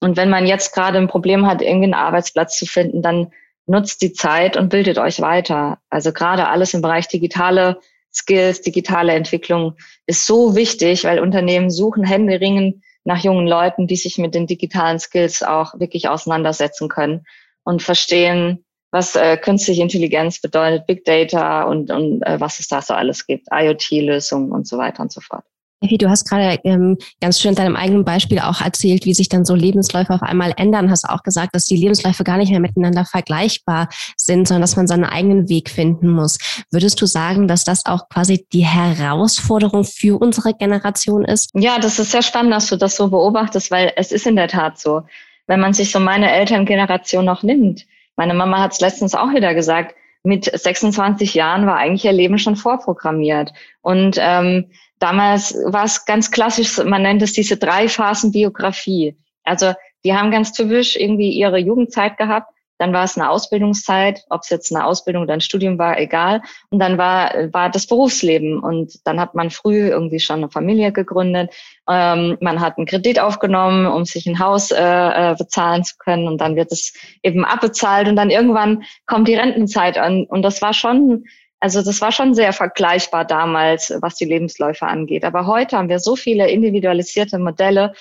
und 0.00 0.16
wenn 0.16 0.30
man 0.30 0.46
jetzt 0.46 0.74
gerade 0.74 0.98
ein 0.98 1.08
Problem 1.08 1.46
hat, 1.46 1.62
irgendwie 1.62 1.84
einen 1.84 1.94
Arbeitsplatz 1.94 2.58
zu 2.58 2.66
finden, 2.66 3.02
dann 3.02 3.32
nutzt 3.66 4.02
die 4.02 4.12
Zeit 4.12 4.56
und 4.56 4.70
bildet 4.70 4.98
euch 4.98 5.20
weiter. 5.20 5.78
Also 5.90 6.12
gerade 6.12 6.48
alles 6.48 6.74
im 6.74 6.82
Bereich 6.82 7.06
digitale 7.06 7.78
Skills, 8.12 8.62
digitale 8.62 9.12
Entwicklung 9.12 9.76
ist 10.06 10.26
so 10.26 10.56
wichtig, 10.56 11.04
weil 11.04 11.20
Unternehmen 11.20 11.70
suchen 11.70 12.02
händeringend 12.02 12.82
nach 13.10 13.24
jungen 13.24 13.48
Leuten, 13.48 13.88
die 13.88 13.96
sich 13.96 14.18
mit 14.18 14.36
den 14.36 14.46
digitalen 14.46 15.00
Skills 15.00 15.42
auch 15.42 15.78
wirklich 15.80 16.08
auseinandersetzen 16.08 16.88
können 16.88 17.24
und 17.64 17.82
verstehen, 17.82 18.64
was 18.92 19.16
äh, 19.16 19.36
künstliche 19.36 19.82
Intelligenz 19.82 20.40
bedeutet, 20.40 20.86
Big 20.86 21.04
Data 21.04 21.64
und, 21.64 21.90
und 21.90 22.22
äh, 22.22 22.40
was 22.40 22.60
es 22.60 22.68
da 22.68 22.80
so 22.80 22.94
alles 22.94 23.26
gibt, 23.26 23.48
IoT-Lösungen 23.52 24.52
und 24.52 24.68
so 24.68 24.78
weiter 24.78 25.02
und 25.02 25.10
so 25.10 25.20
fort. 25.20 25.44
Effi, 25.82 25.96
du 25.96 26.10
hast 26.10 26.28
gerade 26.28 26.58
ähm, 26.64 26.98
ganz 27.22 27.40
schön 27.40 27.50
in 27.50 27.54
deinem 27.54 27.76
eigenen 27.76 28.04
Beispiel 28.04 28.38
auch 28.38 28.60
erzählt, 28.60 29.06
wie 29.06 29.14
sich 29.14 29.30
dann 29.30 29.46
so 29.46 29.54
Lebensläufe 29.54 30.12
auf 30.12 30.22
einmal 30.22 30.52
ändern. 30.58 30.90
Hast 30.90 31.08
auch 31.08 31.22
gesagt, 31.22 31.54
dass 31.54 31.64
die 31.64 31.76
Lebensläufe 31.76 32.22
gar 32.22 32.36
nicht 32.36 32.50
mehr 32.50 32.60
miteinander 32.60 33.06
vergleichbar 33.06 33.88
sind, 34.16 34.46
sondern 34.46 34.60
dass 34.60 34.76
man 34.76 34.86
seinen 34.86 35.04
eigenen 35.04 35.48
Weg 35.48 35.70
finden 35.70 36.10
muss. 36.10 36.38
Würdest 36.70 37.00
du 37.00 37.06
sagen, 37.06 37.48
dass 37.48 37.64
das 37.64 37.86
auch 37.86 38.10
quasi 38.10 38.46
die 38.52 38.66
Herausforderung 38.66 39.84
für 39.84 40.20
unsere 40.20 40.52
Generation 40.52 41.24
ist? 41.24 41.50
Ja, 41.54 41.78
das 41.78 41.98
ist 41.98 42.10
sehr 42.10 42.22
spannend, 42.22 42.52
dass 42.52 42.68
du 42.68 42.76
das 42.76 42.96
so 42.96 43.08
beobachtest, 43.08 43.70
weil 43.70 43.92
es 43.96 44.12
ist 44.12 44.26
in 44.26 44.36
der 44.36 44.48
Tat 44.48 44.78
so. 44.78 45.02
Wenn 45.46 45.60
man 45.60 45.72
sich 45.72 45.90
so 45.90 45.98
meine 45.98 46.30
Elterngeneration 46.30 47.24
noch 47.24 47.42
nimmt, 47.42 47.86
meine 48.16 48.34
Mama 48.34 48.60
hat 48.60 48.72
es 48.72 48.80
letztens 48.80 49.14
auch 49.14 49.32
wieder 49.32 49.54
gesagt, 49.54 49.94
mit 50.22 50.44
26 50.44 51.32
Jahren 51.32 51.66
war 51.66 51.76
eigentlich 51.76 52.04
ihr 52.04 52.12
Leben 52.12 52.36
schon 52.38 52.56
vorprogrammiert. 52.56 53.52
Und 53.80 54.18
ähm, 54.20 54.66
Damals 55.00 55.54
war 55.66 55.84
es 55.84 56.04
ganz 56.04 56.30
klassisch, 56.30 56.78
man 56.78 57.02
nennt 57.02 57.22
es 57.22 57.32
diese 57.32 57.56
drei 57.56 57.88
Phasen 57.88 58.30
Biografie. 58.30 59.16
Also 59.42 59.74
die 60.04 60.14
haben 60.14 60.30
ganz 60.30 60.52
typisch 60.52 60.96
irgendwie 60.96 61.30
ihre 61.32 61.58
Jugendzeit 61.58 62.16
gehabt, 62.16 62.52
dann 62.80 62.94
war 62.94 63.04
es 63.04 63.18
eine 63.18 63.28
Ausbildungszeit, 63.28 64.24
ob 64.30 64.40
es 64.40 64.48
jetzt 64.48 64.74
eine 64.74 64.86
Ausbildung 64.86 65.24
oder 65.24 65.34
ein 65.34 65.42
Studium 65.42 65.78
war, 65.78 65.98
egal. 66.00 66.40
Und 66.70 66.78
dann 66.78 66.96
war, 66.96 67.52
war 67.52 67.68
das 67.68 67.86
Berufsleben. 67.86 68.58
Und 68.58 69.06
dann 69.06 69.20
hat 69.20 69.34
man 69.34 69.50
früh 69.50 69.88
irgendwie 69.88 70.18
schon 70.18 70.36
eine 70.36 70.48
Familie 70.48 70.90
gegründet. 70.90 71.52
Ähm, 71.86 72.38
man 72.40 72.58
hat 72.62 72.78
einen 72.78 72.86
Kredit 72.86 73.20
aufgenommen, 73.20 73.84
um 73.84 74.06
sich 74.06 74.24
ein 74.24 74.38
Haus 74.38 74.70
äh, 74.70 74.80
äh 74.80 75.34
bezahlen 75.36 75.84
zu 75.84 75.96
können. 75.98 76.26
Und 76.26 76.40
dann 76.40 76.56
wird 76.56 76.72
es 76.72 76.94
eben 77.22 77.44
abbezahlt. 77.44 78.08
Und 78.08 78.16
dann 78.16 78.30
irgendwann 78.30 78.82
kommt 79.04 79.28
die 79.28 79.34
Rentenzeit 79.34 79.98
an. 79.98 80.24
Und 80.24 80.40
das 80.40 80.62
war 80.62 80.72
schon 80.72 81.24
also 81.60 81.82
das 81.82 82.00
war 82.00 82.10
schon 82.10 82.34
sehr 82.34 82.52
vergleichbar 82.54 83.26
damals, 83.26 83.92
was 84.00 84.16
die 84.16 84.24
Lebensläufe 84.24 84.86
angeht. 84.86 85.24
Aber 85.24 85.46
heute 85.46 85.76
haben 85.76 85.90
wir 85.90 85.98
so 85.98 86.16
viele 86.16 86.48
individualisierte 86.48 87.38
Modelle. 87.38 87.92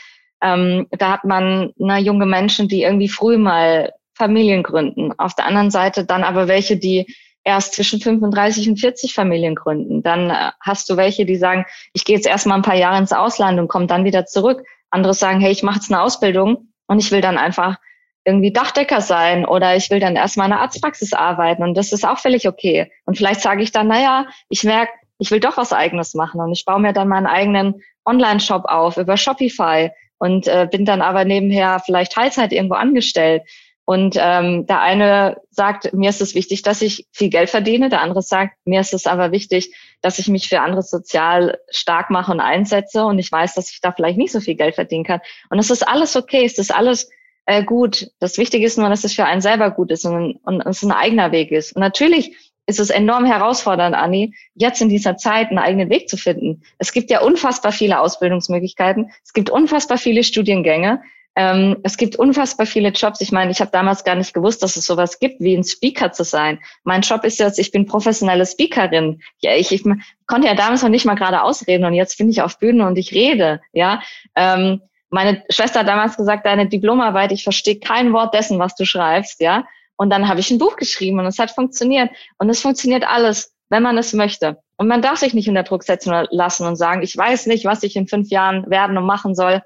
Ähm, 0.42 0.88
da 0.92 1.12
hat 1.12 1.26
man 1.26 1.74
na, 1.78 1.96
ne, 1.96 2.02
junge 2.02 2.26
Menschen, 2.26 2.70
die 2.70 2.84
irgendwie 2.84 3.10
früh 3.10 3.38
mal 3.38 3.92
Familien 4.14 4.64
gründen. 4.64 5.14
Auf 5.18 5.36
der 5.36 5.46
anderen 5.46 5.72
Seite 5.72 6.06
dann 6.06 6.24
aber 6.24 6.48
welche, 6.48 6.78
die 6.78 7.14
erst 7.44 7.74
zwischen 7.74 8.00
35 8.00 8.70
und 8.70 8.80
40 8.80 9.14
Familien 9.14 9.56
gründen. 9.56 10.04
Dann 10.04 10.30
äh, 10.30 10.52
hast 10.62 10.90
du 10.90 10.96
welche, 10.96 11.26
die 11.26 11.36
sagen, 11.36 11.66
ich 11.94 12.06
gehe 12.06 12.16
jetzt 12.16 12.28
erstmal 12.28 12.58
ein 12.58 12.64
paar 12.64 12.76
Jahre 12.76 12.98
ins 12.98 13.14
Ausland 13.14 13.60
und 13.60 13.68
komme 13.68 13.88
dann 13.88 14.06
wieder 14.06 14.26
zurück. 14.26 14.64
Andere 14.90 15.14
sagen, 15.14 15.42
hey, 15.42 15.52
ich 15.52 15.64
mache 15.64 15.76
jetzt 15.76 15.92
eine 15.92 16.02
Ausbildung 16.02 16.70
und 16.88 17.00
ich 17.00 17.12
will 17.12 17.22
dann 17.22 17.38
einfach 17.38 17.78
irgendwie 18.26 18.52
Dachdecker 18.52 19.02
sein 19.02 19.46
oder 19.46 19.76
ich 19.76 19.90
will 19.90 20.00
dann 20.00 20.16
erstmal 20.16 20.48
in 20.48 20.54
einer 20.54 20.62
Arztpraxis 20.62 21.14
arbeiten 21.14 21.64
und 21.64 21.76
das 21.76 21.92
ist 21.94 22.06
auch 22.06 22.20
völlig 22.20 22.48
okay. 22.48 22.92
Und 23.06 23.18
vielleicht 23.18 23.42
sage 23.42 23.64
ich 23.64 23.72
dann, 23.72 23.88
naja, 23.88 24.28
ich 24.50 24.64
merke, 24.64 24.92
ich 25.20 25.32
will 25.32 25.40
doch 25.40 25.58
was 25.58 25.74
eigenes 25.74 26.14
machen 26.14 26.40
und 26.42 26.52
ich 26.52 26.66
baue 26.66 26.80
mir 26.80 26.94
dann 26.94 27.08
meinen 27.08 27.28
eigenen 27.28 27.82
Online-Shop 28.06 28.66
auf 28.66 28.98
über 28.98 29.18
Shopify 29.18 29.92
und 30.18 30.48
äh, 30.48 30.68
bin 30.70 30.86
dann 30.86 31.02
aber 31.02 31.26
nebenher 31.26 31.82
vielleicht 31.84 32.14
Teilzeit 32.14 32.52
irgendwo 32.52 32.76
angestellt. 32.76 33.44
Und 33.86 34.18
ähm, 34.20 34.68
der 34.68 34.82
eine 34.82 35.38
sagt, 35.50 35.94
mir 35.94 36.12
ist 36.12 36.22
es 36.22 36.36
wichtig, 36.36 36.62
dass 36.62 36.84
ich 36.84 37.08
viel 37.12 37.30
Geld 37.30 37.50
verdiene. 37.50 37.90
Der 37.90 38.02
andere 38.02 38.22
sagt, 38.22 38.56
mir 38.64 38.82
ist 38.82 38.94
es 38.94 39.08
aber 39.08 39.32
wichtig, 39.32 39.74
dass 40.02 40.20
ich 40.20 40.28
mich 40.28 40.48
für 40.48 40.62
andere 40.62 40.84
sozial 40.84 41.58
stark 41.72 42.12
mache 42.12 42.32
und 42.32 42.40
einsetze. 42.40 43.04
Und 43.04 43.18
ich 43.18 43.32
weiß, 43.32 43.56
dass 43.56 43.72
ich 43.72 43.82
da 43.82 43.92
vielleicht 43.92 44.20
nicht 44.20 44.32
so 44.32 44.42
viel 44.42 44.54
Geld 44.54 44.76
verdienen 44.76 45.06
kann. 45.06 45.22
Und 45.50 45.58
es 45.58 45.72
ist 45.72 45.88
alles 45.88 46.16
okay. 46.16 46.46
Es 46.46 46.60
ist 46.60 46.72
alles 46.72 47.10
äh, 47.50 47.64
gut. 47.64 48.12
Das 48.20 48.38
Wichtige 48.38 48.66
ist 48.66 48.78
nur, 48.78 48.90
dass 48.90 49.04
es 49.04 49.14
für 49.14 49.26
einen 49.26 49.42
selber 49.42 49.72
gut 49.72 49.90
ist 49.90 50.06
und, 50.06 50.36
und 50.44 50.64
es 50.68 50.84
ein 50.84 50.92
eigener 50.92 51.32
Weg 51.32 51.52
ist. 51.52 51.76
Und 51.76 51.80
natürlich 51.80 52.54
ist 52.68 52.80
es 52.80 52.92
enorm 52.92 53.26
herausfordernd, 53.26 53.96
Anni, 53.96 54.36
jetzt 54.54 54.82
in 54.84 54.90
dieser 54.90 55.18
Zeit 55.18 55.50
einen 55.50 55.58
eigenen 55.58 55.90
Weg 55.90 56.08
zu 56.08 56.16
finden. 56.16 56.62
Es 56.78 56.94
gibt 56.94 57.10
ja 57.10 57.22
unfassbar 57.22 57.72
viele 57.72 58.00
Ausbildungsmöglichkeiten. 58.02 59.10
Es 59.24 59.34
gibt 59.34 59.50
unfassbar 59.50 59.98
viele 59.98 60.24
Studiengänge. 60.24 61.02
Ähm, 61.36 61.78
es 61.82 61.98
gibt 61.98 62.18
unfassbar 62.18 62.68
viele 62.68 62.90
Jobs. 62.90 63.20
Ich 63.20 63.32
meine, 63.32 63.50
ich 63.50 63.62
habe 63.62 63.72
damals 63.72 64.04
gar 64.04 64.14
nicht 64.14 64.36
gewusst, 64.36 64.62
dass 64.62 64.76
es 64.76 64.86
sowas 64.86 65.18
gibt, 65.18 65.42
wie 65.42 65.56
ein 65.56 65.64
Speaker 65.64 66.12
zu 66.12 66.24
sein. 66.24 66.60
Mein 66.84 67.02
Job 67.02 67.24
ist 67.24 67.40
jetzt, 67.40 67.58
ich 67.58 67.72
bin 67.72 67.88
professionelle 67.88 68.46
Speakerin. 68.46 69.22
Ja, 69.40 69.56
ich, 69.56 69.72
ich 69.72 69.84
konnte 70.28 70.48
ja 70.48 70.54
damals 70.54 70.84
noch 70.84 70.90
nicht 70.90 71.06
mal 71.06 71.16
gerade 71.16 71.42
ausreden 71.42 71.86
und 71.86 71.96
jetzt 71.96 72.20
bin 72.20 72.30
ich 72.30 72.44
auf 72.44 72.60
Bühnen 72.60 72.82
und 72.82 72.96
ich 73.00 73.12
rede. 73.12 73.60
Ja, 73.74 74.04
ähm, 74.36 74.82
meine 75.10 75.44
Schwester 75.50 75.82
hat 75.82 75.88
damals 75.88 76.18
gesagt, 76.18 76.46
deine 76.46 76.68
Diplomarbeit, 76.68 77.32
ich 77.32 77.44
verstehe 77.44 77.80
kein 77.80 78.14
Wort 78.14 78.34
dessen, 78.34 78.60
was 78.60 78.76
du 78.76 78.86
schreibst, 78.86 79.42
ja. 79.42 79.66
Und 79.98 80.12
dann 80.12 80.28
habe 80.28 80.40
ich 80.40 80.50
ein 80.50 80.60
Buch 80.60 80.76
geschrieben 80.78 81.20
und 81.20 81.26
es 81.26 81.40
hat 81.40 81.52
funktioniert. 81.52 82.10
Und 82.38 82.50
es 82.50 82.62
funktioniert 82.62 83.04
alles, 83.06 83.54
wenn 83.70 83.84
man 83.84 83.98
es 83.98 84.14
möchte. 84.14 84.60
Und 84.78 84.88
man 84.88 85.02
darf 85.02 85.20
sich 85.20 85.34
nicht 85.34 85.50
unter 85.50 85.64
Druck 85.64 85.84
setzen 85.84 86.14
lassen 86.30 86.66
und 86.66 86.78
sagen, 86.78 87.02
ich 87.02 87.18
weiß 87.18 87.48
nicht, 87.48 87.66
was 87.66 87.84
ich 87.84 87.98
in 87.98 88.08
fünf 88.08 88.30
Jahren 88.30 88.70
werden 88.70 88.98
und 88.98 89.06
machen 89.06 89.36
soll. 89.36 89.62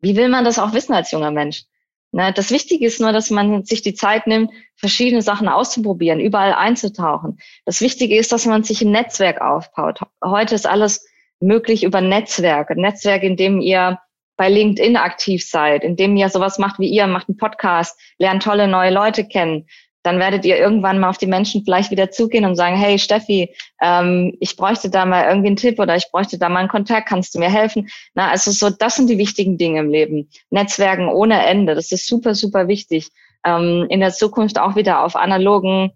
Wie 0.00 0.16
will 0.16 0.28
man 0.28 0.44
das 0.44 0.58
auch 0.58 0.74
wissen 0.74 0.92
als 0.92 1.10
junger 1.12 1.30
Mensch? 1.30 1.64
Ne, 2.12 2.32
das 2.32 2.50
Wichtige 2.50 2.86
ist 2.86 3.00
nur, 3.00 3.12
dass 3.12 3.30
man 3.30 3.64
sich 3.64 3.82
die 3.82 3.94
Zeit 3.94 4.26
nimmt, 4.26 4.50
verschiedene 4.74 5.22
Sachen 5.22 5.48
auszuprobieren, 5.48 6.18
überall 6.18 6.52
einzutauchen. 6.52 7.38
Das 7.64 7.80
Wichtige 7.80 8.18
ist, 8.18 8.32
dass 8.32 8.46
man 8.46 8.64
sich 8.64 8.82
ein 8.82 8.90
Netzwerk 8.90 9.40
aufbaut. 9.40 10.00
Heute 10.22 10.56
ist 10.56 10.66
alles 10.66 11.06
möglich 11.38 11.84
über 11.84 12.00
Netzwerk. 12.00 12.70
Ein 12.70 12.78
Netzwerk, 12.78 13.22
in 13.22 13.36
dem 13.36 13.60
ihr 13.60 14.00
bei 14.40 14.48
LinkedIn 14.48 14.96
aktiv 14.96 15.46
seid, 15.46 15.84
indem 15.84 16.16
ihr 16.16 16.30
sowas 16.30 16.56
macht 16.56 16.78
wie 16.78 16.88
ihr, 16.88 17.06
macht 17.06 17.28
einen 17.28 17.36
Podcast, 17.36 18.00
lernt 18.18 18.42
tolle 18.42 18.68
neue 18.68 18.90
Leute 18.90 19.28
kennen, 19.28 19.66
dann 20.02 20.18
werdet 20.18 20.46
ihr 20.46 20.56
irgendwann 20.56 20.98
mal 20.98 21.10
auf 21.10 21.18
die 21.18 21.26
Menschen 21.26 21.62
vielleicht 21.62 21.90
wieder 21.90 22.10
zugehen 22.10 22.46
und 22.46 22.56
sagen, 22.56 22.74
hey 22.74 22.98
Steffi, 22.98 23.54
ähm, 23.82 24.34
ich 24.40 24.56
bräuchte 24.56 24.88
da 24.88 25.04
mal 25.04 25.28
irgendwie 25.28 25.48
einen 25.48 25.56
Tipp 25.56 25.78
oder 25.78 25.94
ich 25.94 26.10
bräuchte 26.10 26.38
da 26.38 26.48
mal 26.48 26.60
einen 26.60 26.70
Kontakt, 26.70 27.06
kannst 27.06 27.34
du 27.34 27.38
mir 27.38 27.50
helfen? 27.50 27.90
Na, 28.14 28.30
also 28.30 28.50
so, 28.50 28.70
das 28.70 28.94
sind 28.94 29.10
die 29.10 29.18
wichtigen 29.18 29.58
Dinge 29.58 29.80
im 29.80 29.90
Leben. 29.90 30.30
Netzwerken 30.48 31.08
ohne 31.08 31.44
Ende, 31.44 31.74
das 31.74 31.92
ist 31.92 32.08
super, 32.08 32.34
super 32.34 32.66
wichtig. 32.66 33.10
Ähm, 33.44 33.88
in 33.90 34.00
der 34.00 34.12
Zukunft 34.14 34.58
auch 34.58 34.74
wieder 34.74 35.04
auf 35.04 35.16
analogen 35.16 35.92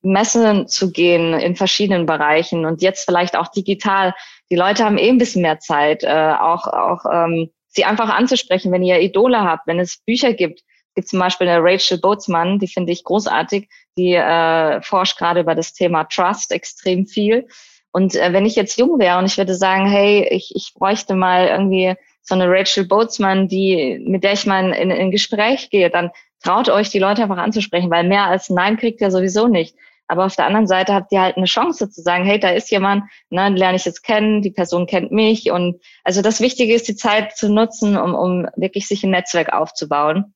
Messen 0.00 0.68
zu 0.68 0.90
gehen 0.90 1.34
in 1.34 1.54
verschiedenen 1.54 2.06
Bereichen 2.06 2.64
und 2.64 2.80
jetzt 2.80 3.04
vielleicht 3.04 3.36
auch 3.36 3.48
digital. 3.48 4.14
Die 4.50 4.56
Leute 4.56 4.86
haben 4.86 4.96
eh 4.96 5.10
ein 5.10 5.18
bisschen 5.18 5.42
mehr 5.42 5.58
Zeit, 5.58 6.02
äh, 6.02 6.32
auch, 6.40 6.66
auch 6.66 7.04
ähm, 7.12 7.50
sie 7.74 7.84
einfach 7.84 8.08
anzusprechen, 8.08 8.72
wenn 8.72 8.82
ihr 8.82 9.00
Idole 9.00 9.40
habt, 9.42 9.66
wenn 9.66 9.80
es 9.80 9.98
Bücher 9.98 10.32
gibt, 10.32 10.62
gibt 10.94 11.08
zum 11.08 11.18
Beispiel 11.18 11.48
eine 11.48 11.62
Rachel 11.62 11.98
Bootsmann, 11.98 12.58
die 12.58 12.68
finde 12.68 12.92
ich 12.92 13.04
großartig, 13.04 13.68
die 13.96 14.14
äh, 14.14 14.80
forscht 14.82 15.18
gerade 15.18 15.40
über 15.40 15.54
das 15.54 15.72
Thema 15.72 16.04
Trust 16.04 16.52
extrem 16.52 17.06
viel. 17.06 17.48
Und 17.92 18.14
äh, 18.14 18.32
wenn 18.32 18.46
ich 18.46 18.56
jetzt 18.56 18.78
jung 18.78 18.98
wäre 18.98 19.18
und 19.18 19.26
ich 19.26 19.38
würde 19.38 19.54
sagen, 19.54 19.86
hey, 19.86 20.28
ich, 20.30 20.52
ich 20.54 20.72
bräuchte 20.74 21.14
mal 21.14 21.48
irgendwie 21.48 21.94
so 22.22 22.34
eine 22.34 22.48
Rachel 22.48 22.86
Bootsmann, 22.86 23.48
die, 23.48 24.02
mit 24.06 24.24
der 24.24 24.32
ich 24.32 24.46
mal 24.46 24.72
in, 24.72 24.90
in 24.90 25.10
Gespräch 25.10 25.70
gehe, 25.70 25.90
dann 25.90 26.10
traut 26.42 26.68
euch, 26.68 26.90
die 26.90 26.98
Leute 26.98 27.22
einfach 27.22 27.38
anzusprechen, 27.38 27.90
weil 27.90 28.04
mehr 28.04 28.24
als 28.24 28.50
Nein 28.50 28.76
kriegt 28.76 29.00
ihr 29.00 29.10
sowieso 29.10 29.48
nicht. 29.48 29.76
Aber 30.06 30.26
auf 30.26 30.36
der 30.36 30.46
anderen 30.46 30.66
Seite 30.66 30.92
habt 30.94 31.12
ihr 31.12 31.20
halt 31.20 31.36
eine 31.36 31.46
Chance 31.46 31.90
zu 31.90 32.02
sagen, 32.02 32.24
hey, 32.24 32.38
da 32.38 32.50
ist 32.50 32.70
jemand, 32.70 33.04
ne, 33.30 33.48
lerne 33.48 33.76
ich 33.76 33.84
jetzt 33.84 34.02
kennen, 34.02 34.42
die 34.42 34.50
Person 34.50 34.86
kennt 34.86 35.12
mich. 35.12 35.50
Und 35.50 35.80
also 36.02 36.20
das 36.20 36.40
Wichtige 36.40 36.74
ist, 36.74 36.88
die 36.88 36.96
Zeit 36.96 37.36
zu 37.36 37.52
nutzen, 37.52 37.96
um, 37.96 38.14
um 38.14 38.46
wirklich 38.56 38.86
sich 38.86 39.02
ein 39.04 39.10
Netzwerk 39.10 39.52
aufzubauen. 39.52 40.34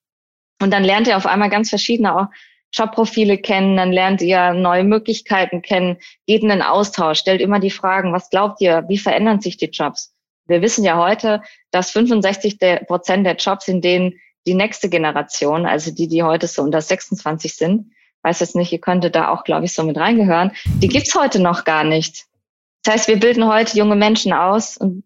Und 0.61 0.73
dann 0.73 0.85
lernt 0.85 1.07
ihr 1.07 1.17
auf 1.17 1.27
einmal 1.27 1.51
ganz 1.51 1.69
verschiedene 1.69 2.17
auch 2.17 2.27
Jobprofile 2.73 3.39
kennen, 3.39 3.77
dann 3.77 3.93
lernt 3.93 4.21
ihr 4.21 4.53
neue 4.53 4.85
Möglichkeiten 4.85 5.63
kennen, 5.63 5.99
geht 6.27 6.43
in 6.43 6.51
den 6.51 6.63
Austausch, 6.63 7.19
stellt 7.19 7.41
immer 7.41 7.61
die 7.61 7.71
Fragen, 7.71 8.13
was 8.13 8.29
glaubt 8.31 8.61
ihr, 8.61 8.85
wie 8.89 8.99
verändern 8.99 9.41
sich 9.41 9.57
die 9.57 9.71
Jobs? 9.71 10.15
Wir 10.47 10.61
wissen 10.63 10.85
ja 10.85 10.99
heute, 10.99 11.43
dass 11.71 11.91
65 11.91 12.59
Prozent 12.87 13.27
der 13.27 13.37
Jobs, 13.37 13.69
in 13.69 13.81
denen 13.81 14.15
die 14.47 14.55
nächste 14.55 14.89
Generation, 14.89 15.67
also 15.67 15.91
die, 15.93 16.09
die 16.09 16.23
heute 16.23 16.47
so 16.47 16.63
unter 16.63 16.81
26 16.81 17.55
sind, 17.55 17.93
weiß 18.23 18.41
jetzt 18.41 18.57
nicht, 18.57 18.73
ihr 18.73 18.81
könntet 18.81 19.15
da 19.15 19.29
auch, 19.29 19.45
glaube 19.45 19.65
ich, 19.65 19.73
so 19.73 19.83
mit 19.83 19.97
reingehören, 19.97 20.53
die 20.65 20.89
gibt's 20.89 21.15
heute 21.15 21.41
noch 21.41 21.65
gar 21.65 21.85
nicht. 21.85 22.27
Das 22.83 22.95
heißt, 22.95 23.09
wir 23.09 23.19
bilden 23.21 23.47
heute 23.47 23.77
junge 23.77 23.97
Menschen 23.97 24.33
aus 24.33 24.77
und 24.77 25.05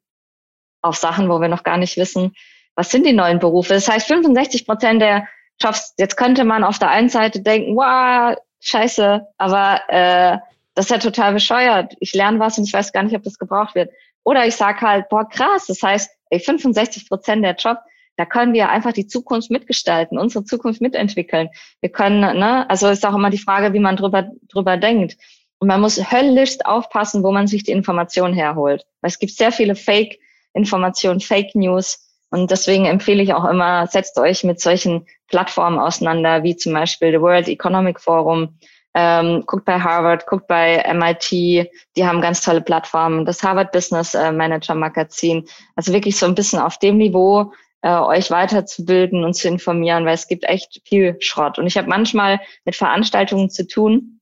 auf 0.82 0.96
Sachen, 0.96 1.28
wo 1.28 1.40
wir 1.40 1.48
noch 1.48 1.62
gar 1.62 1.76
nicht 1.76 1.96
wissen, 1.96 2.34
was 2.74 2.90
sind 2.90 3.06
die 3.06 3.12
neuen 3.12 3.38
Berufe. 3.38 3.74
Das 3.74 3.88
heißt, 3.88 4.08
65 4.08 4.66
Prozent 4.66 5.00
der 5.00 5.26
schaffst, 5.60 5.94
jetzt 5.98 6.16
könnte 6.16 6.44
man 6.44 6.64
auf 6.64 6.78
der 6.78 6.90
einen 6.90 7.08
Seite 7.08 7.40
denken, 7.40 7.76
wow, 7.76 8.36
scheiße, 8.60 9.26
aber 9.38 9.80
äh, 9.88 10.38
das 10.74 10.86
ist 10.86 10.90
ja 10.90 10.98
total 10.98 11.34
bescheuert. 11.34 11.94
Ich 12.00 12.14
lerne 12.14 12.38
was 12.38 12.58
und 12.58 12.64
ich 12.64 12.72
weiß 12.72 12.92
gar 12.92 13.02
nicht, 13.02 13.14
ob 13.14 13.22
das 13.22 13.38
gebraucht 13.38 13.74
wird. 13.74 13.90
Oder 14.24 14.46
ich 14.46 14.56
sage 14.56 14.80
halt, 14.80 15.08
boah, 15.08 15.28
krass, 15.28 15.66
das 15.66 15.82
heißt, 15.82 16.10
ey, 16.30 16.40
65 16.40 17.08
Prozent 17.08 17.44
der 17.44 17.54
Job, 17.54 17.78
da 18.16 18.24
können 18.26 18.52
wir 18.52 18.68
einfach 18.68 18.92
die 18.92 19.06
Zukunft 19.06 19.50
mitgestalten, 19.50 20.18
unsere 20.18 20.44
Zukunft 20.44 20.80
mitentwickeln. 20.80 21.48
Wir 21.80 21.90
können, 21.90 22.20
ne, 22.20 22.68
also 22.68 22.88
ist 22.88 23.06
auch 23.06 23.14
immer 23.14 23.30
die 23.30 23.38
Frage, 23.38 23.72
wie 23.72 23.80
man 23.80 23.96
drüber, 23.96 24.30
drüber 24.48 24.76
denkt. 24.76 25.16
Und 25.58 25.68
man 25.68 25.80
muss 25.80 26.10
höllisch 26.10 26.58
aufpassen, 26.64 27.22
wo 27.22 27.32
man 27.32 27.46
sich 27.46 27.62
die 27.64 27.72
Informationen 27.72 28.34
herholt. 28.34 28.84
Weil 29.00 29.10
es 29.10 29.18
gibt 29.18 29.32
sehr 29.32 29.52
viele 29.52 29.76
Fake-Informationen, 29.76 31.20
Fake 31.20 31.54
News, 31.54 32.08
und 32.32 32.50
deswegen 32.50 32.86
empfehle 32.86 33.22
ich 33.22 33.34
auch 33.34 33.44
immer, 33.44 33.86
setzt 33.86 34.18
euch 34.18 34.42
mit 34.42 34.58
solchen 34.58 35.04
Plattformen 35.28 35.78
auseinander, 35.78 36.42
wie 36.42 36.56
zum 36.56 36.72
Beispiel 36.72 37.12
The 37.12 37.20
World 37.20 37.46
Economic 37.46 38.00
Forum. 38.00 38.58
Ähm, 38.94 39.44
guckt 39.46 39.66
bei 39.66 39.78
Harvard, 39.78 40.26
guckt 40.26 40.46
bei 40.46 40.82
MIT, 40.94 41.30
die 41.30 42.06
haben 42.06 42.22
ganz 42.22 42.40
tolle 42.40 42.62
Plattformen, 42.62 43.26
das 43.26 43.42
Harvard 43.42 43.70
Business 43.72 44.14
äh, 44.14 44.32
Manager 44.32 44.74
Magazin. 44.74 45.46
Also 45.76 45.92
wirklich 45.92 46.16
so 46.16 46.24
ein 46.24 46.34
bisschen 46.34 46.58
auf 46.58 46.78
dem 46.78 46.96
Niveau 46.96 47.52
äh, 47.82 47.90
euch 47.90 48.30
weiterzubilden 48.30 49.24
und 49.24 49.34
zu 49.34 49.48
informieren, 49.48 50.06
weil 50.06 50.14
es 50.14 50.28
gibt 50.28 50.44
echt 50.44 50.80
viel 50.84 51.16
Schrott. 51.20 51.58
Und 51.58 51.66
ich 51.66 51.76
habe 51.76 51.88
manchmal 51.88 52.40
mit 52.64 52.76
Veranstaltungen 52.76 53.50
zu 53.50 53.66
tun, 53.66 54.20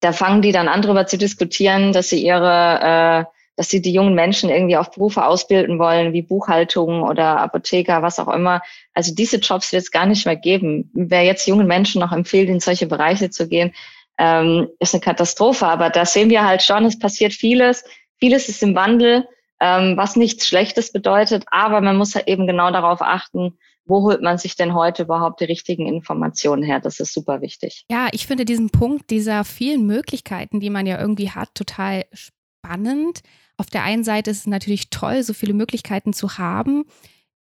da 0.00 0.12
fangen 0.12 0.42
die 0.42 0.52
dann 0.52 0.68
an, 0.68 0.82
darüber 0.82 1.06
zu 1.06 1.16
diskutieren, 1.16 1.92
dass 1.92 2.08
sie 2.08 2.24
ihre 2.24 3.28
äh, 3.28 3.32
dass 3.56 3.68
sie 3.68 3.82
die 3.82 3.92
jungen 3.92 4.14
Menschen 4.14 4.48
irgendwie 4.48 4.76
auf 4.76 4.90
Berufe 4.92 5.24
ausbilden 5.24 5.78
wollen, 5.78 6.12
wie 6.12 6.22
Buchhaltung 6.22 7.02
oder 7.02 7.38
Apotheker, 7.38 8.02
was 8.02 8.18
auch 8.18 8.28
immer. 8.28 8.62
Also 8.94 9.14
diese 9.14 9.36
Jobs 9.36 9.72
wird 9.72 9.82
es 9.82 9.90
gar 9.90 10.06
nicht 10.06 10.24
mehr 10.24 10.36
geben. 10.36 10.90
Wer 10.94 11.24
jetzt 11.24 11.46
jungen 11.46 11.66
Menschen 11.66 12.00
noch 12.00 12.12
empfiehlt, 12.12 12.48
in 12.48 12.60
solche 12.60 12.86
Bereiche 12.86 13.30
zu 13.30 13.48
gehen, 13.48 13.74
ähm, 14.18 14.68
ist 14.78 14.94
eine 14.94 15.02
Katastrophe. 15.02 15.66
Aber 15.66 15.90
da 15.90 16.06
sehen 16.06 16.30
wir 16.30 16.46
halt 16.46 16.62
schon, 16.62 16.86
es 16.86 16.98
passiert 16.98 17.34
vieles. 17.34 17.84
Vieles 18.18 18.48
ist 18.48 18.62
im 18.62 18.74
Wandel, 18.74 19.28
ähm, 19.62 19.96
was 19.96 20.16
nichts 20.16 20.48
Schlechtes 20.48 20.90
bedeutet. 20.90 21.44
Aber 21.52 21.80
man 21.80 21.96
muss 21.96 22.16
halt 22.16 22.26
eben 22.26 22.48
genau 22.48 22.72
darauf 22.72 23.00
achten, 23.00 23.56
wo 23.84 24.02
holt 24.02 24.20
man 24.20 24.36
sich 24.36 24.56
denn 24.56 24.74
heute 24.74 25.04
überhaupt 25.04 25.40
die 25.40 25.44
richtigen 25.44 25.86
Informationen 25.86 26.64
her? 26.64 26.80
Das 26.80 26.98
ist 26.98 27.14
super 27.14 27.40
wichtig. 27.40 27.84
Ja, 27.88 28.08
ich 28.10 28.26
finde 28.26 28.44
diesen 28.44 28.70
Punkt 28.70 29.10
dieser 29.10 29.44
vielen 29.44 29.86
Möglichkeiten, 29.86 30.58
die 30.58 30.70
man 30.70 30.86
ja 30.86 31.00
irgendwie 31.00 31.30
hat, 31.30 31.54
total 31.54 32.04
spannend. 32.12 33.20
Auf 33.56 33.66
der 33.70 33.84
einen 33.84 34.02
Seite 34.02 34.32
ist 34.32 34.38
es 34.38 34.46
natürlich 34.48 34.90
toll, 34.90 35.22
so 35.22 35.32
viele 35.32 35.54
Möglichkeiten 35.54 36.12
zu 36.12 36.38
haben. 36.38 36.84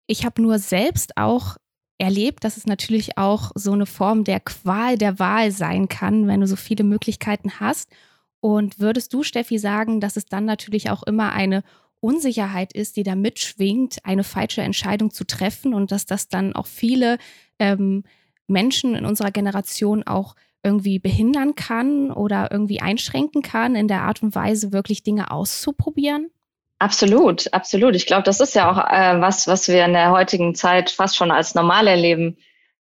Ich 0.07 0.25
habe 0.25 0.41
nur 0.41 0.57
selbst 0.57 1.17
auch 1.17 1.57
erlebt, 1.97 2.45
dass 2.45 2.55
es 2.55 2.65
natürlich 2.65 3.17
auch 3.17 3.51
so 3.55 3.73
eine 3.73 3.85
Form 3.85 4.23
der 4.23 4.39
Qual 4.39 4.97
der 4.97 5.19
Wahl 5.19 5.51
sein 5.51 5.89
kann, 5.89 6.27
wenn 6.27 6.39
du 6.39 6.47
so 6.47 6.55
viele 6.55 6.85
Möglichkeiten 6.85 7.59
hast. 7.59 7.89
Und 8.39 8.79
würdest 8.79 9.13
du, 9.13 9.23
Steffi, 9.23 9.57
sagen, 9.57 9.99
dass 9.99 10.15
es 10.15 10.25
dann 10.25 10.45
natürlich 10.45 10.89
auch 10.89 11.03
immer 11.03 11.33
eine 11.33 11.63
Unsicherheit 12.05 12.71
ist, 12.71 12.97
die 12.97 13.03
da 13.03 13.15
mitschwingt, 13.15 13.97
eine 14.03 14.23
falsche 14.23 14.61
Entscheidung 14.61 15.11
zu 15.11 15.25
treffen 15.25 15.73
und 15.73 15.91
dass 15.91 16.05
das 16.05 16.27
dann 16.27 16.55
auch 16.55 16.67
viele 16.67 17.17
ähm, 17.59 18.03
Menschen 18.47 18.95
in 18.95 19.05
unserer 19.05 19.31
Generation 19.31 20.03
auch 20.03 20.35
irgendwie 20.63 20.99
behindern 20.99 21.55
kann 21.55 22.11
oder 22.11 22.49
irgendwie 22.51 22.81
einschränken 22.81 23.41
kann, 23.41 23.75
in 23.75 23.87
der 23.87 24.01
Art 24.01 24.23
und 24.23 24.35
Weise 24.35 24.71
wirklich 24.71 25.03
Dinge 25.03 25.31
auszuprobieren? 25.31 26.29
Absolut, 26.79 27.51
absolut. 27.53 27.95
Ich 27.95 28.05
glaube, 28.05 28.23
das 28.23 28.39
ist 28.39 28.53
ja 28.53 28.69
auch 28.69 28.77
äh, 28.77 29.21
was, 29.21 29.47
was 29.47 29.67
wir 29.67 29.85
in 29.85 29.93
der 29.93 30.11
heutigen 30.11 30.55
Zeit 30.55 30.91
fast 30.91 31.15
schon 31.15 31.31
als 31.31 31.55
normal 31.55 31.87
erleben. 31.87 32.37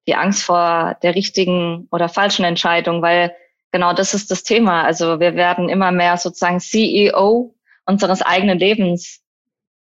Die 0.07 0.17
Angst 0.17 0.43
vor 0.43 0.99
der 1.03 1.15
richtigen 1.15 1.89
oder 1.91 2.09
falschen 2.09 2.45
Entscheidung, 2.45 3.01
weil 3.01 3.35
genau 3.71 3.93
das 3.95 4.13
ist 4.13 4.31
das 4.31 4.43
Thema. 4.43 4.83
Also 4.83 5.21
wir 5.21 5.35
werden 5.35 5.69
immer 5.69 5.93
mehr 5.93 6.17
sozusagen 6.17 6.61
CEO 6.61 7.54
unseres 7.87 8.23
eigenen 8.23 8.59
Lebens. 8.59 9.21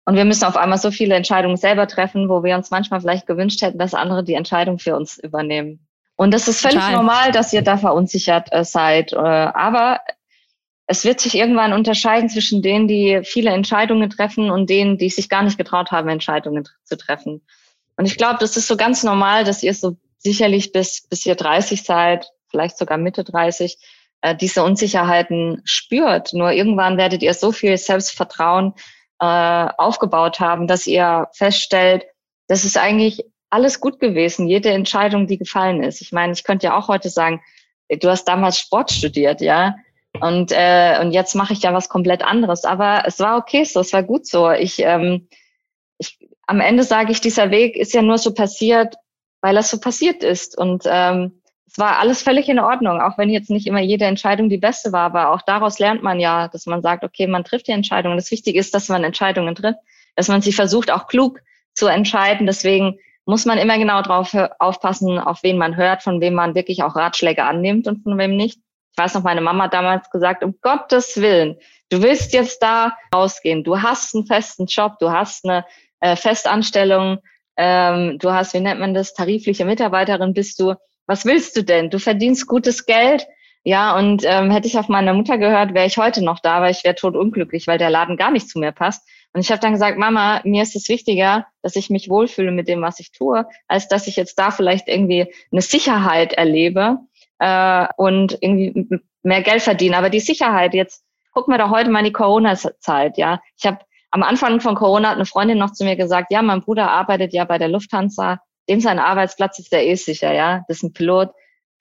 Und 0.06 0.16
wir 0.16 0.26
müssen 0.26 0.46
auf 0.46 0.56
einmal 0.56 0.78
so 0.78 0.92
viele 0.92 1.16
Entscheidungen 1.16 1.58
selber 1.58 1.88
treffen, 1.88 2.30
wo 2.30 2.44
wir 2.44 2.56
uns 2.56 2.72
manchmal 2.72 3.02
vielleicht 3.02 3.28
gewünscht 3.28 3.62
hätten, 3.62 3.78
dass 3.78 3.94
andere 3.94 4.24
die 4.24 4.36
Entscheidung 4.36 4.80
für 4.80 4.96
uns 4.96 5.18
übernehmen. 5.18 5.88
Und 6.16 6.34
das 6.34 6.48
ist 6.48 6.62
völlig 6.62 6.80
Total. 6.80 6.94
normal, 6.94 7.32
dass 7.32 7.54
ihr 7.54 7.62
da 7.62 7.78
verunsichert 7.78 8.48
äh, 8.52 8.64
seid. 8.64 9.14
Äh, 9.14 9.18
aber 9.18 10.00
es 10.88 11.04
wird 11.04 11.20
sich 11.20 11.36
irgendwann 11.36 11.74
unterscheiden 11.74 12.30
zwischen 12.30 12.62
denen, 12.62 12.88
die 12.88 13.22
viele 13.24 13.52
Entscheidungen 13.52 14.10
treffen 14.10 14.50
und 14.50 14.70
denen, 14.70 14.98
die 14.98 15.10
sich 15.10 15.30
gar 15.30 15.44
nicht 15.44 15.58
getraut 15.58 15.92
haben, 15.92 16.08
Entscheidungen 16.08 16.68
zu 16.86 16.98
treffen. 16.98 17.46
Und 17.98 18.06
ich 18.06 18.18
glaube, 18.18 18.38
das 18.40 18.56
ist 18.56 18.68
so 18.68 18.78
ganz 18.78 19.04
normal, 19.04 19.44
dass 19.44 19.62
ihr 19.62 19.74
so 19.74 19.98
sicherlich 20.18 20.72
bis, 20.72 21.06
bis 21.08 21.26
ihr 21.26 21.36
30 21.36 21.84
seid, 21.84 22.32
vielleicht 22.50 22.78
sogar 22.78 22.98
Mitte 22.98 23.24
30, 23.24 23.78
äh, 24.22 24.36
diese 24.36 24.64
Unsicherheiten 24.64 25.62
spürt. 25.66 26.34
Nur 26.34 26.52
irgendwann 26.52 26.98
werdet 26.98 27.22
ihr 27.24 27.34
so 27.34 27.52
viel 27.52 27.78
Selbstvertrauen 27.78 28.74
äh, 29.20 29.26
aufgebaut 29.78 30.40
haben, 30.40 30.68
dass 30.68 30.88
ihr 30.88 31.28
feststellt, 31.34 32.06
dass 32.48 32.64
es 32.64 32.78
eigentlich 32.78 33.26
alles 33.50 33.80
gut 33.80 34.00
gewesen, 34.00 34.48
jede 34.48 34.70
Entscheidung, 34.70 35.28
die 35.28 35.38
gefallen 35.38 35.82
ist. 35.84 36.02
Ich 36.02 36.12
meine, 36.12 36.34
ich 36.34 36.44
könnte 36.44 36.68
ja 36.68 36.78
auch 36.78 36.88
heute 36.88 37.10
sagen, 37.10 37.42
du 37.90 38.10
hast 38.10 38.26
damals 38.26 38.60
Sport 38.60 38.92
studiert, 38.92 39.42
ja, 39.42 39.76
und 40.20 40.52
äh, 40.52 41.00
und 41.02 41.12
jetzt 41.12 41.36
mache 41.36 41.54
ich 41.54 41.62
ja 41.62 41.74
was 41.74 41.90
komplett 41.90 42.24
anderes. 42.24 42.66
Aber 42.66 43.04
es 43.06 43.20
war 43.20 43.38
okay 43.38 43.64
so, 43.64 43.80
es 43.80 43.94
war 43.94 44.04
gut 44.04 44.26
so. 44.26 44.52
Ich, 44.52 44.80
ähm, 44.80 45.28
ich 45.98 46.18
am 46.48 46.60
Ende 46.60 46.84
sage 46.84 47.12
ich, 47.12 47.22
dieser 47.22 47.52
Weg 47.52 47.76
ist 47.76 47.94
ja 47.94 48.02
nur 48.02 48.18
so 48.18 48.34
passiert, 48.34 48.96
weil 49.42 49.56
das 49.56 49.70
so 49.70 49.80
passiert 49.80 50.24
ist. 50.24 50.58
Und 50.58 50.84
ähm, 50.88 51.42
es 51.70 51.78
war 51.78 52.00
alles 52.00 52.22
völlig 52.22 52.48
in 52.48 52.60
Ordnung, 52.60 53.02
auch 53.02 53.18
wenn 53.18 53.30
jetzt 53.30 53.50
nicht 53.50 53.68
immer 53.68 53.82
jede 53.82 54.06
Entscheidung 54.06 54.50
die 54.50 54.58
beste 54.58 54.92
war. 54.94 55.02
Aber 55.02 55.32
auch 55.32 55.42
daraus 55.42 55.80
lernt 55.80 56.02
man 56.02 56.20
ja, 56.20 56.48
dass 56.48 56.66
man 56.66 56.82
sagt, 56.82 57.04
okay, 57.04 57.28
man 57.28 57.44
trifft 57.44 57.68
die 57.68 57.74
Entscheidung. 57.74 58.16
Das 58.16 58.32
Wichtige 58.32 58.58
ist, 58.58 58.74
dass 58.74 58.90
man 58.90 59.04
Entscheidungen 59.04 59.54
trifft, 59.54 59.80
dass 60.16 60.30
man 60.30 60.42
sie 60.42 60.54
versucht, 60.54 60.90
auch 60.90 61.08
klug 61.08 61.40
zu 61.74 61.88
entscheiden. 61.88 62.48
Deswegen 62.48 63.00
muss 63.26 63.46
man 63.46 63.58
immer 63.58 63.78
genau 63.78 64.02
drauf 64.02 64.36
aufpassen, 64.60 65.20
auf 65.20 65.44
wen 65.44 65.58
man 65.58 65.76
hört, 65.76 66.04
von 66.04 66.22
wem 66.22 66.34
man 66.34 66.56
wirklich 66.56 66.84
auch 66.84 66.96
Ratschläge 66.96 67.44
annimmt 67.44 67.88
und 67.88 68.02
von 68.04 68.18
wem 68.18 68.38
nicht. 68.38 68.60
Ich 68.92 68.98
weiß 68.98 69.16
noch, 69.16 69.24
meine 69.24 69.42
Mama 69.42 69.66
hat 69.66 69.74
damals 69.74 70.10
gesagt, 70.10 70.44
um 70.44 70.56
Gottes 70.62 71.18
Willen, 71.18 71.58
du 71.90 72.02
willst 72.02 72.34
jetzt 72.34 72.64
da 72.64 72.98
rausgehen, 73.14 73.64
du 73.64 73.82
hast 73.82 74.16
einen 74.16 74.26
festen 74.26 74.66
Job, 74.66 74.98
du 75.00 75.12
hast 75.12 75.46
eine 75.46 75.66
äh, 76.00 76.16
Festanstellung, 76.16 77.20
ähm, 77.58 78.18
du 78.20 78.32
hast, 78.32 78.54
wie 78.54 78.62
nennt 78.62 78.80
man 78.80 78.94
das, 78.94 79.14
tarifliche 79.14 79.66
Mitarbeiterin 79.66 80.34
bist 80.34 80.60
du. 80.60 80.76
Was 81.08 81.26
willst 81.26 81.56
du 81.58 81.64
denn? 81.64 81.90
Du 81.90 82.00
verdienst 82.00 82.48
gutes 82.48 82.86
Geld. 82.86 83.28
Ja, 83.64 83.98
und 83.98 84.24
ähm, 84.26 84.50
hätte 84.50 84.68
ich 84.68 84.78
auf 84.78 84.88
meine 84.88 85.14
Mutter 85.14 85.38
gehört, 85.38 85.74
wäre 85.74 85.88
ich 85.88 85.98
heute 85.98 86.24
noch 86.24 86.40
da, 86.40 86.62
weil 86.62 86.72
ich 86.72 86.86
wäre 86.86 86.96
totunglücklich, 86.96 87.68
weil 87.68 87.78
der 87.78 87.90
Laden 87.90 88.16
gar 88.16 88.32
nicht 88.32 88.50
zu 88.50 88.60
mir 88.60 88.72
passt. 88.72 89.06
Und 89.34 89.42
ich 89.42 89.52
habe 89.52 89.60
dann 89.60 89.74
gesagt, 89.74 89.98
Mama, 89.98 90.40
mir 90.46 90.64
ist 90.64 90.76
es 90.76 90.88
wichtiger, 90.88 91.48
dass 91.62 91.76
ich 91.76 91.90
mich 91.90 92.10
wohlfühle 92.10 92.52
mit 92.52 92.70
dem, 92.70 92.82
was 92.82 93.02
ich 93.02 93.12
tue, 93.12 93.46
als 93.68 93.90
dass 93.90 94.08
ich 94.08 94.16
jetzt 94.16 94.40
da 94.40 94.52
vielleicht 94.52 94.88
irgendwie 94.88 95.34
eine 95.52 95.62
Sicherheit 95.62 96.32
erlebe 96.34 97.00
äh, 97.40 97.88
und 97.98 98.38
irgendwie 98.40 99.02
mehr 99.24 99.42
Geld 99.42 99.62
verdiene. 99.62 99.98
Aber 99.98 100.10
die 100.10 100.22
Sicherheit, 100.22 100.74
jetzt 100.74 101.04
gucken 101.34 101.54
wir 101.54 101.58
doch 101.58 101.70
heute 101.70 101.90
mal 101.90 102.00
in 102.00 102.06
die 102.06 102.14
Corona-Zeit, 102.14 103.18
ja. 103.18 103.42
Ich 103.58 103.66
habe 103.66 103.80
am 104.12 104.24
Anfang 104.24 104.62
von 104.62 104.76
Corona 104.76 105.10
hat 105.10 105.18
eine 105.18 105.26
Freundin 105.26 105.58
noch 105.58 105.74
zu 105.74 105.84
mir 105.84 105.98
gesagt, 105.98 106.32
ja, 106.32 106.42
mein 106.42 106.62
Bruder 106.62 106.90
arbeitet 106.90 107.34
ja 107.34 107.44
bei 107.44 107.58
der 107.58 107.68
Lufthansa, 107.68 108.40
dem 108.70 108.82
sein 108.82 109.00
Arbeitsplatz 109.00 109.60
ist 109.60 109.72
ja 109.72 109.80
eh 109.80 109.96
sicher, 109.96 110.34
ja. 110.34 110.64
Das 110.68 110.78
ist 110.78 110.84
ein 110.84 110.94
Pilot, 110.94 111.32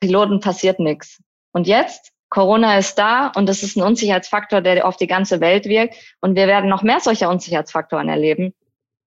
Piloten 0.01 0.41
passiert 0.41 0.79
nichts. 0.79 1.23
Und 1.53 1.67
jetzt? 1.67 2.13
Corona 2.29 2.77
ist 2.77 2.97
da 2.97 3.29
und 3.37 3.47
das 3.47 3.63
ist 3.63 3.77
ein 3.77 3.83
Unsicherheitsfaktor, 3.83 4.61
der 4.61 4.87
auf 4.87 4.97
die 4.97 5.07
ganze 5.07 5.41
Welt 5.41 5.67
wirkt. 5.67 5.95
Und 6.21 6.35
wir 6.35 6.47
werden 6.47 6.69
noch 6.69 6.83
mehr 6.83 7.01
solcher 7.01 7.31
Unsicherheitsfaktoren 7.31 8.09
erleben. 8.09 8.53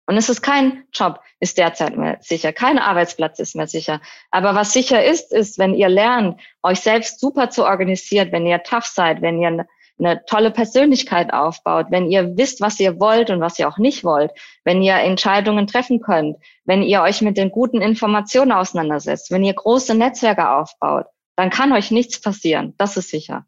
Und 0.06 0.18
es 0.18 0.30
ist 0.30 0.42
kein 0.42 0.84
Job, 0.94 1.22
ist 1.40 1.58
derzeit 1.58 1.96
mehr 1.96 2.18
sicher. 2.20 2.52
Kein 2.52 2.78
Arbeitsplatz 2.78 3.40
ist 3.40 3.56
mehr 3.56 3.68
sicher. 3.68 4.02
Aber 4.32 4.54
was 4.56 4.74
sicher 4.74 5.04
ist, 5.04 5.32
ist, 5.32 5.58
wenn 5.60 5.74
ihr 5.74 5.88
lernt, 5.88 6.42
euch 6.62 6.82
selbst 6.82 7.20
super 7.20 7.50
zu 7.50 7.64
organisieren, 7.66 8.32
wenn 8.32 8.46
ihr 8.46 8.62
tough 8.64 8.86
seid, 8.86 9.22
wenn 9.22 9.42
ihr 9.42 9.66
eine 10.00 10.24
tolle 10.26 10.52
Persönlichkeit 10.52 11.34
aufbaut, 11.34 11.88
wenn 11.90 12.10
ihr 12.10 12.36
wisst, 12.36 12.62
was 12.62 12.80
ihr 12.80 13.00
wollt 13.00 13.30
und 13.30 13.42
was 13.42 13.60
ihr 13.60 13.68
auch 13.68 13.78
nicht 13.78 14.04
wollt, 14.04 14.32
wenn 14.64 14.82
ihr 14.82 14.96
Entscheidungen 14.96 15.68
treffen 15.68 16.02
könnt, 16.02 16.38
wenn 16.66 16.82
ihr 16.84 17.02
euch 17.02 17.22
mit 17.22 17.38
den 17.38 17.52
guten 17.52 17.82
Informationen 17.82 18.52
auseinandersetzt, 18.52 19.32
wenn 19.32 19.44
ihr 19.44 19.54
große 19.54 19.96
Netzwerke 19.96 20.50
aufbaut, 20.50 21.06
dann 21.36 21.50
kann 21.50 21.74
euch 21.74 21.92
nichts 21.92 22.20
passieren. 22.20 22.74
Das 22.78 22.98
ist 22.98 23.10
sicher 23.10 23.46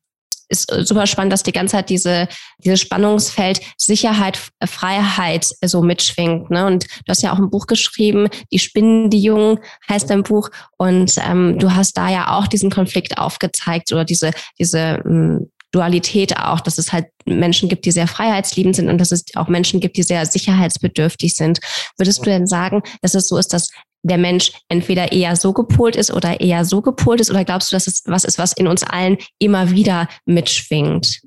ist 0.48 0.72
super 0.88 1.08
spannend, 1.08 1.34
dass 1.34 1.44
die 1.44 1.52
ganze 1.52 1.74
Zeit 1.74 1.90
diese, 1.90 2.28
dieses 2.60 2.80
Spannungsfeld 2.80 3.62
Sicherheit, 3.78 4.40
Freiheit 4.66 5.48
so 5.64 5.82
mitschwingt. 5.82 6.50
Ne? 6.52 6.66
Und 6.66 6.86
du 6.86 7.10
hast 7.10 7.24
ja 7.24 7.34
auch 7.34 7.40
ein 7.40 7.50
Buch 7.50 7.68
geschrieben, 7.68 8.28
Die 8.52 8.60
Spinnen, 8.60 9.10
die 9.10 9.22
Jungen 9.22 9.60
heißt 9.90 10.10
dein 10.10 10.24
Buch. 10.24 10.50
Und 10.78 11.16
ähm, 11.18 11.58
du 11.58 11.74
hast 11.74 11.94
da 11.98 12.10
ja 12.10 12.38
auch 12.38 12.48
diesen 12.48 12.70
Konflikt 12.70 13.18
aufgezeigt 13.18 13.92
oder 13.92 14.06
diese, 14.06 14.32
diese 14.60 15.02
ähm, 15.06 15.52
Dualität 15.76 16.38
auch, 16.38 16.62
dass 16.62 16.78
es 16.78 16.94
halt 16.94 17.08
Menschen 17.26 17.68
gibt, 17.70 17.86
die 17.86 17.92
sehr 17.92 18.08
freiheitsliebend 18.08 18.76
sind 18.76 18.90
und 18.90 18.98
dass 18.98 19.12
es 19.12 19.26
auch 19.36 19.48
Menschen 19.48 19.80
gibt, 19.82 19.98
die 19.98 20.04
sehr 20.04 20.26
sicherheitsbedürftig 20.26 21.36
sind. 21.36 21.60
Würdest 21.98 22.20
du 22.20 22.30
denn 22.30 22.48
sagen, 22.48 22.82
dass 23.02 23.14
es 23.14 23.28
so 23.28 23.38
ist, 23.38 23.54
dass 23.54 23.72
der 24.04 24.18
Mensch 24.18 24.54
entweder 24.70 25.12
eher 25.12 25.36
so 25.36 25.52
gepolt 25.52 25.96
ist 25.96 26.14
oder 26.14 26.40
eher 26.40 26.64
so 26.64 26.82
gepolt 26.82 27.20
ist? 27.20 27.30
Oder 27.30 27.44
glaubst 27.44 27.72
du, 27.72 27.76
dass 27.76 27.88
es 27.88 28.04
was 28.06 28.24
ist, 28.24 28.38
was 28.38 28.54
in 28.54 28.68
uns 28.68 28.84
allen 28.84 29.18
immer 29.40 29.72
wieder 29.72 30.08
mitschwingt? 30.26 31.22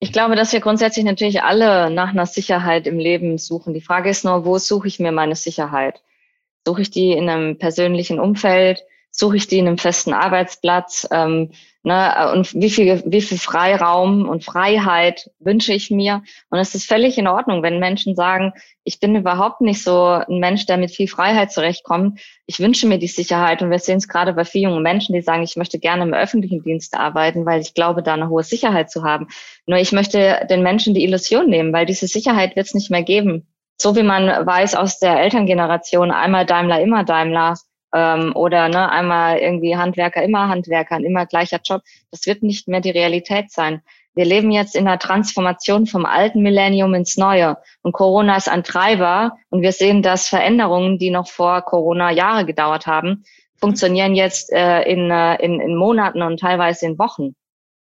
Ich 0.00 0.12
glaube, 0.12 0.36
dass 0.36 0.52
wir 0.52 0.60
grundsätzlich 0.60 1.04
natürlich 1.04 1.42
alle 1.42 1.88
nach 1.90 2.10
einer 2.10 2.26
Sicherheit 2.26 2.86
im 2.86 2.98
Leben 2.98 3.38
suchen. 3.38 3.72
Die 3.72 3.80
Frage 3.80 4.10
ist 4.10 4.24
nur, 4.24 4.44
wo 4.44 4.58
suche 4.58 4.88
ich 4.88 4.98
mir 5.00 5.12
meine 5.12 5.36
Sicherheit? 5.36 6.02
Suche 6.66 6.82
ich 6.82 6.90
die 6.90 7.12
in 7.12 7.30
einem 7.30 7.56
persönlichen 7.58 8.20
Umfeld? 8.20 8.82
Suche 9.16 9.36
ich 9.36 9.46
die 9.46 9.58
in 9.58 9.68
einem 9.68 9.78
festen 9.78 10.12
Arbeitsplatz? 10.12 11.06
Ähm, 11.10 11.50
Ne, 11.86 12.32
und 12.32 12.54
wie 12.54 12.70
viel, 12.70 13.02
wie 13.04 13.20
viel 13.20 13.36
Freiraum 13.36 14.26
und 14.26 14.42
Freiheit 14.42 15.30
wünsche 15.38 15.74
ich 15.74 15.90
mir? 15.90 16.22
Und 16.48 16.58
es 16.58 16.74
ist 16.74 16.88
völlig 16.88 17.18
in 17.18 17.28
Ordnung, 17.28 17.62
wenn 17.62 17.78
Menschen 17.78 18.16
sagen, 18.16 18.54
ich 18.84 19.00
bin 19.00 19.14
überhaupt 19.14 19.60
nicht 19.60 19.82
so 19.82 20.02
ein 20.04 20.38
Mensch, 20.38 20.64
der 20.64 20.78
mit 20.78 20.92
viel 20.92 21.08
Freiheit 21.08 21.52
zurechtkommt. 21.52 22.20
Ich 22.46 22.58
wünsche 22.58 22.86
mir 22.86 22.96
die 22.96 23.06
Sicherheit. 23.06 23.60
Und 23.60 23.70
wir 23.70 23.78
sehen 23.78 23.98
es 23.98 24.08
gerade 24.08 24.32
bei 24.32 24.46
vielen 24.46 24.70
jungen 24.70 24.82
Menschen, 24.82 25.14
die 25.14 25.20
sagen, 25.20 25.42
ich 25.42 25.56
möchte 25.56 25.78
gerne 25.78 26.04
im 26.04 26.14
öffentlichen 26.14 26.62
Dienst 26.62 26.96
arbeiten, 26.96 27.44
weil 27.44 27.60
ich 27.60 27.74
glaube, 27.74 28.02
da 28.02 28.14
eine 28.14 28.30
hohe 28.30 28.44
Sicherheit 28.44 28.90
zu 28.90 29.04
haben. 29.04 29.28
Nur 29.66 29.78
ich 29.78 29.92
möchte 29.92 30.46
den 30.48 30.62
Menschen 30.62 30.94
die 30.94 31.04
Illusion 31.04 31.50
nehmen, 31.50 31.74
weil 31.74 31.84
diese 31.84 32.06
Sicherheit 32.06 32.56
wird 32.56 32.64
es 32.68 32.74
nicht 32.74 32.90
mehr 32.90 33.02
geben. 33.02 33.46
So 33.76 33.94
wie 33.94 34.04
man 34.04 34.46
weiß 34.46 34.74
aus 34.74 35.00
der 35.00 35.20
Elterngeneration, 35.20 36.10
einmal 36.10 36.46
Daimler, 36.46 36.80
immer 36.80 37.04
Daimler, 37.04 37.56
ähm, 37.94 38.32
oder 38.34 38.68
ne, 38.68 38.90
einmal 38.90 39.38
irgendwie 39.38 39.76
Handwerker, 39.76 40.22
immer 40.22 40.48
Handwerker, 40.48 40.98
immer 40.98 41.26
gleicher 41.26 41.60
Job. 41.64 41.82
Das 42.10 42.26
wird 42.26 42.42
nicht 42.42 42.68
mehr 42.68 42.80
die 42.80 42.90
Realität 42.90 43.50
sein. 43.50 43.82
Wir 44.14 44.24
leben 44.24 44.50
jetzt 44.50 44.76
in 44.76 44.86
einer 44.86 44.98
Transformation 44.98 45.86
vom 45.86 46.04
alten 46.04 46.42
Millennium 46.42 46.94
ins 46.94 47.16
neue. 47.16 47.56
Und 47.82 47.92
Corona 47.92 48.36
ist 48.36 48.48
ein 48.48 48.62
Treiber. 48.62 49.36
Und 49.50 49.62
wir 49.62 49.72
sehen, 49.72 50.02
dass 50.02 50.28
Veränderungen, 50.28 50.98
die 50.98 51.10
noch 51.10 51.26
vor 51.28 51.62
Corona 51.62 52.12
Jahre 52.12 52.44
gedauert 52.44 52.86
haben, 52.86 53.24
funktionieren 53.56 54.14
jetzt 54.14 54.52
äh, 54.52 54.82
in, 54.82 55.10
äh, 55.10 55.36
in, 55.36 55.60
in 55.60 55.76
Monaten 55.76 56.22
und 56.22 56.38
teilweise 56.38 56.86
in 56.86 56.98
Wochen. 56.98 57.34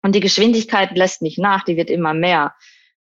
Und 0.01 0.15
die 0.15 0.19
Geschwindigkeit 0.21 0.97
lässt 0.97 1.21
nicht 1.21 1.39
nach, 1.39 1.63
die 1.63 1.77
wird 1.77 1.89
immer 1.89 2.13
mehr. 2.13 2.53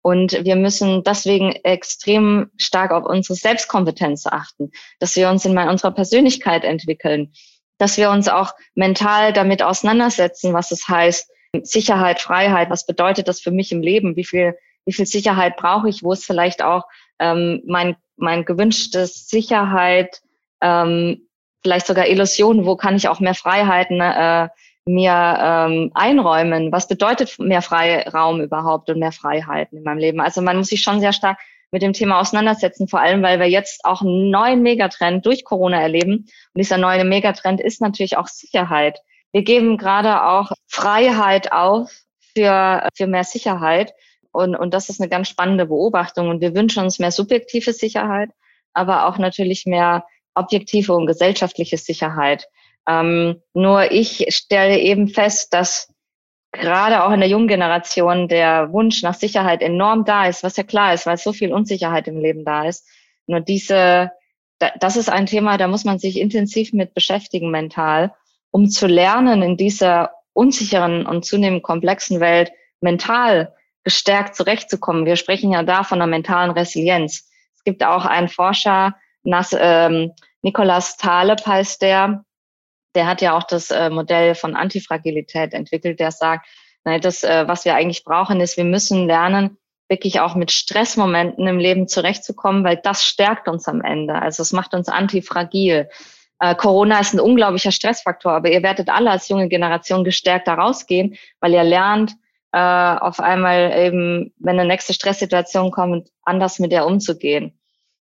Und 0.07 0.45
wir 0.45 0.55
müssen 0.55 1.03
deswegen 1.03 1.51
extrem 1.51 2.49
stark 2.55 2.91
auf 2.91 3.03
unsere 3.03 3.35
Selbstkompetenz 3.35 4.25
achten, 4.25 4.71
dass 4.99 5.17
wir 5.17 5.29
uns 5.29 5.43
in 5.43 5.57
unserer 5.57 5.91
Persönlichkeit 5.91 6.63
entwickeln, 6.63 7.33
dass 7.77 7.97
wir 7.97 8.09
uns 8.09 8.29
auch 8.29 8.53
mental 8.73 9.33
damit 9.33 9.61
auseinandersetzen, 9.61 10.53
was 10.53 10.71
es 10.71 10.87
heißt, 10.87 11.29
Sicherheit, 11.61 12.21
Freiheit, 12.21 12.69
was 12.69 12.85
bedeutet 12.85 13.27
das 13.27 13.41
für 13.41 13.51
mich 13.51 13.73
im 13.73 13.81
Leben, 13.81 14.15
wie 14.15 14.23
viel, 14.23 14.57
wie 14.85 14.93
viel 14.93 15.05
Sicherheit 15.05 15.57
brauche 15.57 15.89
ich, 15.89 16.03
wo 16.03 16.13
ist 16.13 16.25
vielleicht 16.25 16.63
auch 16.63 16.85
ähm, 17.19 17.61
mein, 17.65 17.97
mein 18.15 18.45
gewünschtes 18.45 19.27
Sicherheit, 19.27 20.21
ähm, 20.61 21.27
vielleicht 21.63 21.85
sogar 21.85 22.07
Illusionen, 22.07 22.65
wo 22.65 22.77
kann 22.77 22.95
ich 22.95 23.09
auch 23.09 23.19
mehr 23.19 23.35
Freiheiten 23.35 23.99
äh, 23.99 24.47
mir 24.87 25.37
ähm, 25.39 25.91
einräumen? 25.93 26.71
Was 26.71 26.87
bedeutet 26.87 27.37
mehr 27.39 27.61
Freiraum 27.61 28.41
überhaupt 28.41 28.89
und 28.89 28.99
mehr 28.99 29.11
Freiheiten 29.11 29.77
in 29.77 29.83
meinem 29.83 29.99
Leben? 29.99 30.19
Also 30.19 30.41
man 30.41 30.57
muss 30.57 30.67
sich 30.67 30.81
schon 30.81 30.99
sehr 30.99 31.13
stark 31.13 31.37
mit 31.71 31.81
dem 31.81 31.93
Thema 31.93 32.19
auseinandersetzen, 32.19 32.87
vor 32.87 33.01
allem 33.01 33.21
weil 33.21 33.39
wir 33.39 33.49
jetzt 33.49 33.83
auch 33.83 34.01
einen 34.01 34.29
neuen 34.29 34.61
Megatrend 34.61 35.25
durch 35.25 35.43
Corona 35.43 35.81
erleben. 35.81 36.13
Und 36.13 36.27
dieser 36.55 36.77
neue 36.77 37.03
Megatrend 37.03 37.59
ist 37.59 37.81
natürlich 37.81 38.17
auch 38.17 38.27
Sicherheit. 38.27 38.99
Wir 39.31 39.43
geben 39.43 39.77
gerade 39.77 40.23
auch 40.23 40.51
Freiheit 40.67 41.51
auf 41.51 41.91
für, 42.33 42.87
für 42.95 43.07
mehr 43.07 43.25
Sicherheit. 43.25 43.93
Und, 44.31 44.55
und 44.55 44.73
das 44.73 44.89
ist 44.89 45.01
eine 45.01 45.09
ganz 45.09 45.27
spannende 45.27 45.65
Beobachtung. 45.65 46.29
Und 46.29 46.41
wir 46.41 46.55
wünschen 46.55 46.83
uns 46.83 46.99
mehr 46.99 47.11
subjektive 47.11 47.73
Sicherheit, 47.73 48.29
aber 48.73 49.07
auch 49.07 49.17
natürlich 49.17 49.65
mehr 49.65 50.05
objektive 50.35 50.93
und 50.93 51.07
gesellschaftliche 51.07 51.77
Sicherheit. 51.77 52.47
Ähm, 52.87 53.41
nur 53.53 53.91
ich 53.91 54.25
stelle 54.29 54.79
eben 54.79 55.07
fest, 55.09 55.53
dass 55.53 55.93
gerade 56.51 57.03
auch 57.03 57.11
in 57.11 57.19
der 57.19 57.29
jungen 57.29 57.47
Generation 57.47 58.27
der 58.27 58.71
Wunsch 58.71 59.03
nach 59.03 59.13
Sicherheit 59.13 59.61
enorm 59.61 60.05
da 60.05 60.27
ist, 60.27 60.43
was 60.43 60.57
ja 60.57 60.63
klar 60.63 60.93
ist, 60.93 61.05
weil 61.05 61.17
so 61.17 61.33
viel 61.33 61.53
Unsicherheit 61.53 62.07
im 62.07 62.19
Leben 62.19 62.45
da 62.45 62.65
ist. 62.65 62.87
Nur 63.27 63.41
diese, 63.41 64.11
das 64.79 64.95
ist 64.95 65.09
ein 65.09 65.25
Thema, 65.25 65.57
da 65.57 65.67
muss 65.67 65.83
man 65.83 65.99
sich 65.99 66.19
intensiv 66.19 66.73
mit 66.73 66.93
beschäftigen 66.93 67.51
mental, 67.51 68.13
um 68.51 68.69
zu 68.69 68.87
lernen, 68.87 69.41
in 69.41 69.57
dieser 69.57 70.11
unsicheren 70.33 71.05
und 71.05 71.25
zunehmend 71.25 71.63
komplexen 71.63 72.19
Welt 72.19 72.51
mental 72.79 73.53
gestärkt 73.83 74.35
zurechtzukommen. 74.35 75.05
Wir 75.05 75.15
sprechen 75.15 75.51
ja 75.51 75.63
da 75.63 75.83
von 75.83 76.01
einer 76.01 76.09
mentalen 76.09 76.51
Resilienz. 76.51 77.29
Es 77.55 77.63
gibt 77.63 77.83
auch 77.83 78.05
einen 78.05 78.29
Forscher, 78.29 78.95
Nas, 79.23 79.55
ähm, 79.59 80.13
Nicolas 80.41 80.97
Taleb 80.97 81.45
heißt 81.45 81.81
der, 81.81 82.23
der 82.97 83.05
hat 83.05 83.21
ja 83.21 83.37
auch 83.37 83.43
das 83.43 83.69
äh, 83.69 83.91
Modell 83.91 84.33
von 84.33 84.55
Antifragilität 84.55 85.53
entwickelt, 85.53 85.99
der 85.99 86.09
sagt, 86.09 86.47
nein, 86.83 86.99
das, 86.99 87.23
äh, 87.23 87.47
was 87.47 87.63
wir 87.63 87.75
eigentlich 87.75 88.03
brauchen, 88.03 88.41
ist, 88.41 88.57
wir 88.57 88.63
müssen 88.63 89.05
lernen, 89.05 89.59
wirklich 89.87 90.19
auch 90.19 90.33
mit 90.33 90.51
Stressmomenten 90.51 91.45
im 91.45 91.59
Leben 91.59 91.87
zurechtzukommen, 91.87 92.63
weil 92.63 92.77
das 92.77 93.05
stärkt 93.05 93.47
uns 93.47 93.67
am 93.67 93.81
Ende. 93.81 94.15
Also 94.15 94.41
es 94.41 94.51
macht 94.51 94.73
uns 94.73 94.89
antifragil. 94.89 95.89
Äh, 96.39 96.55
Corona 96.55 96.99
ist 96.99 97.13
ein 97.13 97.19
unglaublicher 97.19 97.71
Stressfaktor, 97.71 98.31
aber 98.31 98.49
ihr 98.49 98.63
werdet 98.63 98.89
alle 98.89 99.11
als 99.11 99.29
junge 99.29 99.47
Generation 99.47 100.03
gestärkt 100.03 100.47
da 100.47 100.55
rausgehen, 100.55 101.15
weil 101.39 101.53
ihr 101.53 101.63
lernt, 101.63 102.13
äh, 102.51 102.57
auf 102.57 103.19
einmal 103.19 103.73
eben, 103.77 104.33
wenn 104.39 104.59
eine 104.59 104.67
nächste 104.67 104.95
Stresssituation 104.95 105.69
kommt, 105.69 106.09
anders 106.23 106.57
mit 106.57 106.71
der 106.71 106.87
umzugehen. 106.87 107.59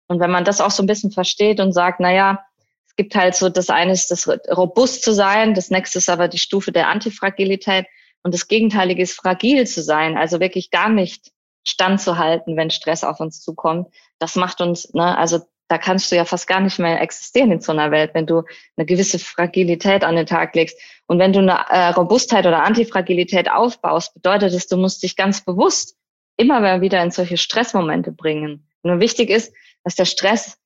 Und 0.06 0.20
wenn 0.20 0.30
man 0.30 0.44
das 0.44 0.60
auch 0.60 0.70
so 0.70 0.82
ein 0.82 0.86
bisschen 0.86 1.12
versteht 1.12 1.60
und 1.60 1.72
sagt, 1.72 1.98
na 1.98 2.12
ja, 2.12 2.44
es 2.92 2.96
gibt 2.96 3.14
halt 3.14 3.34
so, 3.34 3.48
das 3.48 3.70
eine 3.70 3.92
ist 3.92 4.10
das 4.10 4.28
robust 4.28 5.02
zu 5.02 5.14
sein, 5.14 5.54
das 5.54 5.70
nächste 5.70 5.96
ist 5.96 6.10
aber 6.10 6.28
die 6.28 6.38
Stufe 6.38 6.72
der 6.72 6.88
Antifragilität 6.88 7.86
und 8.22 8.34
das 8.34 8.48
Gegenteilige 8.48 9.02
ist 9.02 9.14
fragil 9.14 9.66
zu 9.66 9.82
sein, 9.82 10.18
also 10.18 10.40
wirklich 10.40 10.70
gar 10.70 10.90
nicht 10.90 11.32
standzuhalten, 11.64 12.54
wenn 12.58 12.68
Stress 12.70 13.02
auf 13.02 13.18
uns 13.18 13.40
zukommt. 13.40 13.88
Das 14.18 14.36
macht 14.36 14.60
uns, 14.60 14.92
ne, 14.92 15.16
also 15.16 15.40
da 15.68 15.78
kannst 15.78 16.12
du 16.12 16.16
ja 16.16 16.26
fast 16.26 16.46
gar 16.46 16.60
nicht 16.60 16.78
mehr 16.78 17.00
existieren 17.00 17.50
in 17.50 17.60
so 17.62 17.72
einer 17.72 17.90
Welt, 17.90 18.10
wenn 18.12 18.26
du 18.26 18.42
eine 18.76 18.84
gewisse 18.84 19.18
Fragilität 19.18 20.04
an 20.04 20.16
den 20.16 20.26
Tag 20.26 20.54
legst. 20.54 20.78
Und 21.06 21.18
wenn 21.18 21.32
du 21.32 21.38
eine 21.38 21.64
äh, 21.70 21.88
Robustheit 21.94 22.46
oder 22.46 22.62
Antifragilität 22.62 23.50
aufbaust, 23.50 24.12
bedeutet 24.12 24.52
es, 24.52 24.66
du 24.66 24.76
musst 24.76 25.02
dich 25.02 25.16
ganz 25.16 25.42
bewusst 25.42 25.96
immer 26.36 26.82
wieder 26.82 27.02
in 27.02 27.10
solche 27.10 27.38
Stressmomente 27.38 28.12
bringen. 28.12 28.68
Nur 28.82 29.00
wichtig 29.00 29.30
ist, 29.30 29.54
dass 29.82 29.94
der 29.94 30.04
Stress 30.04 30.58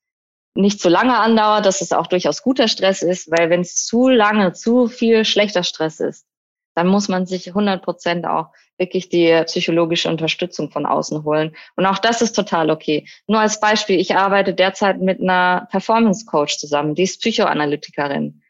nicht 0.56 0.80
zu 0.80 0.88
lange 0.88 1.18
andauert, 1.18 1.66
dass 1.66 1.80
es 1.80 1.92
auch 1.92 2.06
durchaus 2.06 2.42
guter 2.42 2.68
Stress 2.68 3.02
ist, 3.02 3.30
weil 3.30 3.50
wenn 3.50 3.60
es 3.60 3.86
zu 3.86 4.08
lange, 4.08 4.52
zu 4.52 4.88
viel 4.88 5.24
schlechter 5.24 5.62
Stress 5.62 6.00
ist, 6.00 6.26
dann 6.74 6.88
muss 6.88 7.08
man 7.08 7.26
sich 7.26 7.48
100 7.48 7.82
Prozent 7.82 8.26
auch 8.26 8.48
wirklich 8.78 9.08
die 9.08 9.42
psychologische 9.46 10.10
Unterstützung 10.10 10.70
von 10.70 10.84
außen 10.84 11.24
holen. 11.24 11.56
Und 11.76 11.86
auch 11.86 11.98
das 11.98 12.20
ist 12.20 12.32
total 12.32 12.70
okay. 12.70 13.06
Nur 13.26 13.40
als 13.40 13.60
Beispiel, 13.60 13.98
ich 13.98 14.14
arbeite 14.14 14.52
derzeit 14.52 15.00
mit 15.00 15.20
einer 15.20 15.66
Performance 15.70 16.26
Coach 16.26 16.58
zusammen, 16.58 16.94
die 16.94 17.04
ist 17.04 17.20
Psychoanalytikerin. 17.22 18.42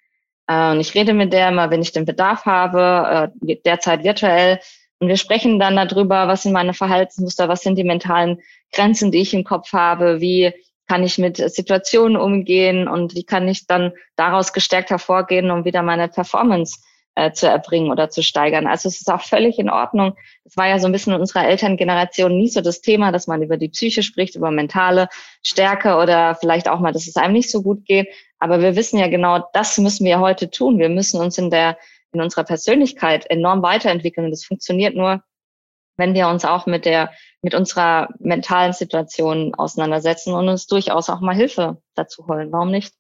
Äh, 0.48 0.72
und 0.72 0.80
ich 0.80 0.94
rede 0.94 1.14
mit 1.14 1.32
der 1.32 1.48
immer, 1.48 1.70
wenn 1.70 1.82
ich 1.82 1.92
den 1.92 2.04
Bedarf 2.04 2.44
habe, 2.44 3.32
äh, 3.46 3.56
derzeit 3.64 4.02
virtuell. 4.02 4.58
Und 4.98 5.08
wir 5.08 5.16
sprechen 5.16 5.60
dann 5.60 5.76
darüber, 5.76 6.26
was 6.26 6.42
sind 6.42 6.52
meine 6.52 6.74
Verhaltensmuster, 6.74 7.48
was 7.48 7.60
sind 7.60 7.76
die 7.76 7.84
mentalen 7.84 8.40
Grenzen, 8.72 9.12
die 9.12 9.20
ich 9.20 9.34
im 9.34 9.44
Kopf 9.44 9.72
habe, 9.72 10.20
wie 10.20 10.52
kann 10.86 11.02
ich 11.02 11.18
mit 11.18 11.36
Situationen 11.36 12.16
umgehen 12.16 12.88
und 12.88 13.14
wie 13.14 13.24
kann 13.24 13.48
ich 13.48 13.66
dann 13.66 13.92
daraus 14.14 14.52
gestärkt 14.52 14.90
hervorgehen, 14.90 15.50
um 15.50 15.64
wieder 15.64 15.82
meine 15.82 16.08
Performance 16.08 16.78
äh, 17.16 17.32
zu 17.32 17.48
erbringen 17.48 17.90
oder 17.90 18.10
zu 18.10 18.22
steigern. 18.22 18.66
Also 18.66 18.88
es 18.88 19.00
ist 19.00 19.10
auch 19.10 19.22
völlig 19.22 19.58
in 19.58 19.70
Ordnung. 19.70 20.16
Es 20.44 20.56
war 20.56 20.68
ja 20.68 20.78
so 20.78 20.86
ein 20.86 20.92
bisschen 20.92 21.14
in 21.14 21.20
unserer 21.20 21.46
Elterngeneration 21.48 22.36
nie 22.36 22.48
so 22.48 22.60
das 22.60 22.82
Thema, 22.82 23.10
dass 23.10 23.26
man 23.26 23.42
über 23.42 23.56
die 23.56 23.70
Psyche 23.70 24.02
spricht, 24.02 24.36
über 24.36 24.50
mentale 24.50 25.08
Stärke 25.42 25.96
oder 25.96 26.34
vielleicht 26.34 26.68
auch 26.68 26.78
mal, 26.78 26.92
dass 26.92 27.08
es 27.08 27.16
einem 27.16 27.32
nicht 27.32 27.50
so 27.50 27.62
gut 27.62 27.84
geht. 27.84 28.08
Aber 28.38 28.60
wir 28.60 28.76
wissen 28.76 28.98
ja 28.98 29.08
genau, 29.08 29.48
das 29.54 29.78
müssen 29.78 30.04
wir 30.04 30.20
heute 30.20 30.50
tun. 30.50 30.78
Wir 30.78 30.90
müssen 30.90 31.20
uns 31.20 31.38
in 31.38 31.50
der, 31.50 31.78
in 32.12 32.20
unserer 32.20 32.44
Persönlichkeit 32.44 33.28
enorm 33.30 33.62
weiterentwickeln. 33.62 34.26
Und 34.26 34.30
das 34.30 34.44
funktioniert 34.44 34.94
nur, 34.94 35.22
wenn 35.96 36.14
wir 36.14 36.28
uns 36.28 36.44
auch 36.44 36.66
mit 36.66 36.84
der, 36.84 37.10
mit 37.42 37.54
unserer 37.54 38.08
mentalen 38.18 38.72
Situation 38.72 39.54
auseinandersetzen 39.54 40.32
und 40.32 40.48
uns 40.48 40.66
durchaus 40.66 41.10
auch 41.10 41.20
mal 41.20 41.34
Hilfe 41.34 41.80
dazu 41.94 42.26
holen. 42.26 42.52
Warum 42.52 42.70
nicht? 42.70 42.94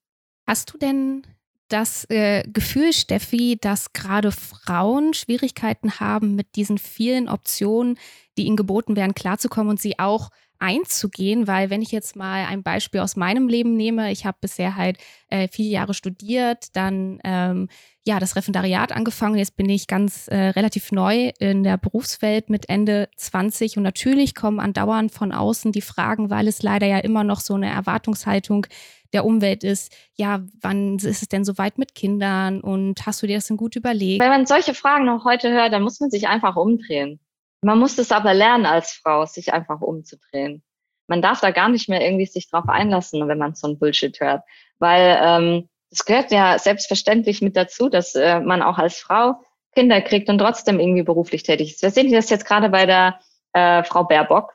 Hast 0.46 0.72
du 0.72 0.78
denn 0.78 1.26
das 1.68 2.08
äh, 2.10 2.44
Gefühl, 2.46 2.92
Steffi, 2.92 3.58
dass 3.60 3.92
gerade 3.92 4.30
Frauen 4.30 5.14
Schwierigkeiten 5.14 5.98
haben, 5.98 6.36
mit 6.36 6.54
diesen 6.56 6.78
vielen 6.78 7.28
Optionen, 7.28 7.98
die 8.38 8.44
ihnen 8.44 8.56
geboten 8.56 8.96
werden, 8.96 9.14
klarzukommen 9.14 9.70
und 9.70 9.80
sie 9.80 9.98
auch 9.98 10.30
einzugehen, 10.58 11.46
weil 11.46 11.70
wenn 11.70 11.82
ich 11.82 11.92
jetzt 11.92 12.16
mal 12.16 12.46
ein 12.46 12.62
Beispiel 12.62 13.00
aus 13.00 13.16
meinem 13.16 13.48
Leben 13.48 13.74
nehme, 13.74 14.10
ich 14.12 14.26
habe 14.26 14.38
bisher 14.40 14.76
halt 14.76 14.98
äh, 15.28 15.48
vier 15.48 15.68
Jahre 15.68 15.94
studiert, 15.94 16.76
dann 16.76 17.18
ähm, 17.24 17.68
ja 18.04 18.20
das 18.20 18.36
Referendariat 18.36 18.92
angefangen, 18.92 19.36
jetzt 19.36 19.56
bin 19.56 19.68
ich 19.68 19.86
ganz 19.86 20.28
äh, 20.28 20.36
relativ 20.36 20.92
neu 20.92 21.32
in 21.38 21.62
der 21.62 21.76
Berufswelt 21.76 22.50
mit 22.50 22.68
Ende 22.68 23.08
20 23.16 23.76
und 23.76 23.82
natürlich 23.82 24.34
kommen 24.34 24.60
andauernd 24.60 25.12
von 25.12 25.32
außen 25.32 25.72
die 25.72 25.80
Fragen, 25.80 26.30
weil 26.30 26.48
es 26.48 26.62
leider 26.62 26.86
ja 26.86 26.98
immer 26.98 27.24
noch 27.24 27.40
so 27.40 27.54
eine 27.54 27.70
Erwartungshaltung 27.70 28.66
der 29.12 29.24
Umwelt 29.24 29.64
ist, 29.64 29.94
ja, 30.14 30.42
wann 30.60 30.96
ist 30.96 31.22
es 31.22 31.28
denn 31.28 31.44
so 31.44 31.58
weit 31.58 31.78
mit 31.78 31.94
Kindern 31.94 32.60
und 32.60 33.06
hast 33.06 33.22
du 33.22 33.26
dir 33.26 33.36
das 33.36 33.46
denn 33.46 33.56
gut 33.56 33.76
überlegt? 33.76 34.22
Wenn 34.22 34.30
man 34.30 34.46
solche 34.46 34.74
Fragen 34.74 35.06
noch 35.06 35.24
heute 35.24 35.52
hört, 35.52 35.72
dann 35.72 35.82
muss 35.82 36.00
man 36.00 36.10
sich 36.10 36.28
einfach 36.28 36.56
umdrehen. 36.56 37.20
Man 37.62 37.78
muss 37.78 37.98
es 37.98 38.12
aber 38.12 38.34
lernen 38.34 38.66
als 38.66 38.92
Frau, 38.92 39.24
sich 39.26 39.52
einfach 39.52 39.80
umzudrehen. 39.80 40.62
Man 41.08 41.22
darf 41.22 41.40
da 41.40 41.50
gar 41.50 41.68
nicht 41.68 41.88
mehr 41.88 42.04
irgendwie 42.04 42.26
sich 42.26 42.50
drauf 42.50 42.68
einlassen, 42.68 43.26
wenn 43.28 43.38
man 43.38 43.54
so 43.54 43.68
ein 43.68 43.78
Bullshit 43.78 44.18
hört. 44.20 44.42
Weil 44.78 45.18
ähm, 45.22 45.68
es 45.90 46.04
gehört 46.04 46.32
ja 46.32 46.58
selbstverständlich 46.58 47.42
mit 47.42 47.56
dazu, 47.56 47.88
dass 47.88 48.14
äh, 48.14 48.40
man 48.40 48.62
auch 48.62 48.78
als 48.78 48.98
Frau 48.98 49.40
Kinder 49.74 50.00
kriegt 50.00 50.28
und 50.28 50.38
trotzdem 50.38 50.80
irgendwie 50.80 51.02
beruflich 51.02 51.42
tätig 51.42 51.72
ist. 51.74 51.82
Wir 51.82 51.90
sehen 51.90 52.10
das 52.10 52.30
jetzt 52.30 52.46
gerade 52.46 52.70
bei 52.70 52.86
der 52.86 53.20
äh, 53.52 53.84
Frau 53.84 54.04
Baerbock, 54.04 54.54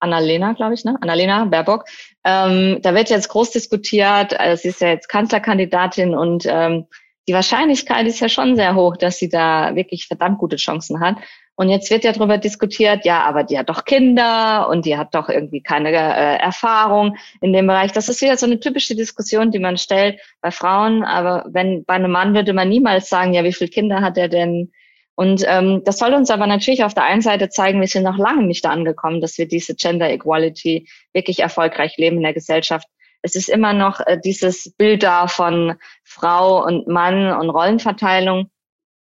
Annalena, 0.00 0.52
glaube 0.52 0.74
ich, 0.74 0.84
ne? 0.84 0.98
Annalena 1.00 1.44
Baerbock. 1.46 1.84
Ähm, 2.24 2.80
da 2.82 2.94
wird 2.94 3.08
jetzt 3.08 3.28
groß 3.28 3.52
diskutiert. 3.52 4.38
Also 4.38 4.62
sie 4.62 4.68
ist 4.68 4.80
ja 4.80 4.88
jetzt 4.88 5.08
Kanzlerkandidatin 5.08 6.14
und 6.14 6.44
ähm, 6.46 6.86
die 7.28 7.32
Wahrscheinlichkeit 7.32 8.06
ist 8.06 8.20
ja 8.20 8.28
schon 8.28 8.56
sehr 8.56 8.74
hoch, 8.74 8.96
dass 8.96 9.18
sie 9.18 9.28
da 9.28 9.74
wirklich 9.74 10.06
verdammt 10.06 10.38
gute 10.38 10.56
Chancen 10.56 11.00
hat. 11.00 11.16
Und 11.58 11.70
jetzt 11.70 11.90
wird 11.90 12.04
ja 12.04 12.12
darüber 12.12 12.36
diskutiert, 12.36 13.06
ja, 13.06 13.24
aber 13.24 13.42
die 13.42 13.58
hat 13.58 13.70
doch 13.70 13.86
Kinder 13.86 14.68
und 14.68 14.84
die 14.84 14.98
hat 14.98 15.14
doch 15.14 15.30
irgendwie 15.30 15.62
keine 15.62 15.90
äh, 15.90 16.36
Erfahrung 16.36 17.16
in 17.40 17.54
dem 17.54 17.66
Bereich. 17.66 17.92
Das 17.92 18.10
ist 18.10 18.20
wieder 18.20 18.36
so 18.36 18.44
eine 18.44 18.60
typische 18.60 18.94
Diskussion, 18.94 19.50
die 19.50 19.58
man 19.58 19.78
stellt 19.78 20.20
bei 20.42 20.50
Frauen. 20.50 21.02
Aber 21.02 21.46
wenn 21.48 21.84
bei 21.86 21.94
einem 21.94 22.10
Mann 22.10 22.34
würde 22.34 22.52
man 22.52 22.68
niemals 22.68 23.08
sagen, 23.08 23.32
ja, 23.32 23.42
wie 23.42 23.54
viele 23.54 23.70
Kinder 23.70 24.02
hat 24.02 24.18
er 24.18 24.28
denn? 24.28 24.70
Und 25.14 25.44
ähm, 25.48 25.80
das 25.82 25.98
soll 25.98 26.12
uns 26.12 26.30
aber 26.30 26.46
natürlich 26.46 26.84
auf 26.84 26.92
der 26.92 27.04
einen 27.04 27.22
Seite 27.22 27.48
zeigen, 27.48 27.80
wir 27.80 27.88
sind 27.88 28.02
noch 28.02 28.18
lange 28.18 28.46
nicht 28.46 28.62
da 28.66 28.70
angekommen, 28.70 29.22
dass 29.22 29.38
wir 29.38 29.48
diese 29.48 29.74
Gender 29.74 30.10
Equality 30.10 30.86
wirklich 31.14 31.40
erfolgreich 31.40 31.96
leben 31.96 32.18
in 32.18 32.22
der 32.22 32.34
Gesellschaft. 32.34 32.86
Es 33.22 33.34
ist 33.34 33.48
immer 33.48 33.72
noch 33.72 34.00
äh, 34.00 34.18
dieses 34.22 34.74
Bild 34.76 35.02
da 35.02 35.26
von 35.26 35.76
Frau 36.04 36.62
und 36.66 36.86
Mann 36.86 37.32
und 37.32 37.48
Rollenverteilung. 37.48 38.50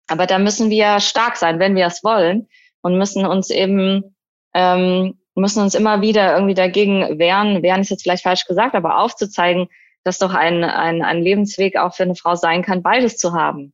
Aber 0.07 0.25
da 0.25 0.39
müssen 0.39 0.69
wir 0.69 0.99
stark 0.99 1.35
sein, 1.37 1.59
wenn 1.59 1.75
wir 1.75 1.85
es 1.85 2.03
wollen 2.03 2.47
und 2.81 2.97
müssen 2.97 3.25
uns 3.25 3.49
eben 3.49 4.15
ähm, 4.53 5.17
müssen 5.37 5.61
uns 5.61 5.75
immer 5.75 6.01
wieder 6.01 6.33
irgendwie 6.33 6.55
dagegen 6.55 7.19
wehren. 7.19 7.61
Wehren 7.61 7.81
ist 7.81 7.89
jetzt 7.89 8.03
vielleicht 8.03 8.23
falsch 8.23 8.45
gesagt, 8.45 8.75
aber 8.75 8.99
aufzuzeigen, 8.99 9.67
dass 10.03 10.17
doch 10.17 10.33
ein, 10.33 10.63
ein, 10.63 11.03
ein 11.03 11.21
Lebensweg 11.21 11.77
auch 11.77 11.93
für 11.93 12.03
eine 12.03 12.15
Frau 12.15 12.35
sein 12.35 12.63
kann, 12.63 12.81
beides 12.81 13.17
zu 13.17 13.33
haben. 13.33 13.73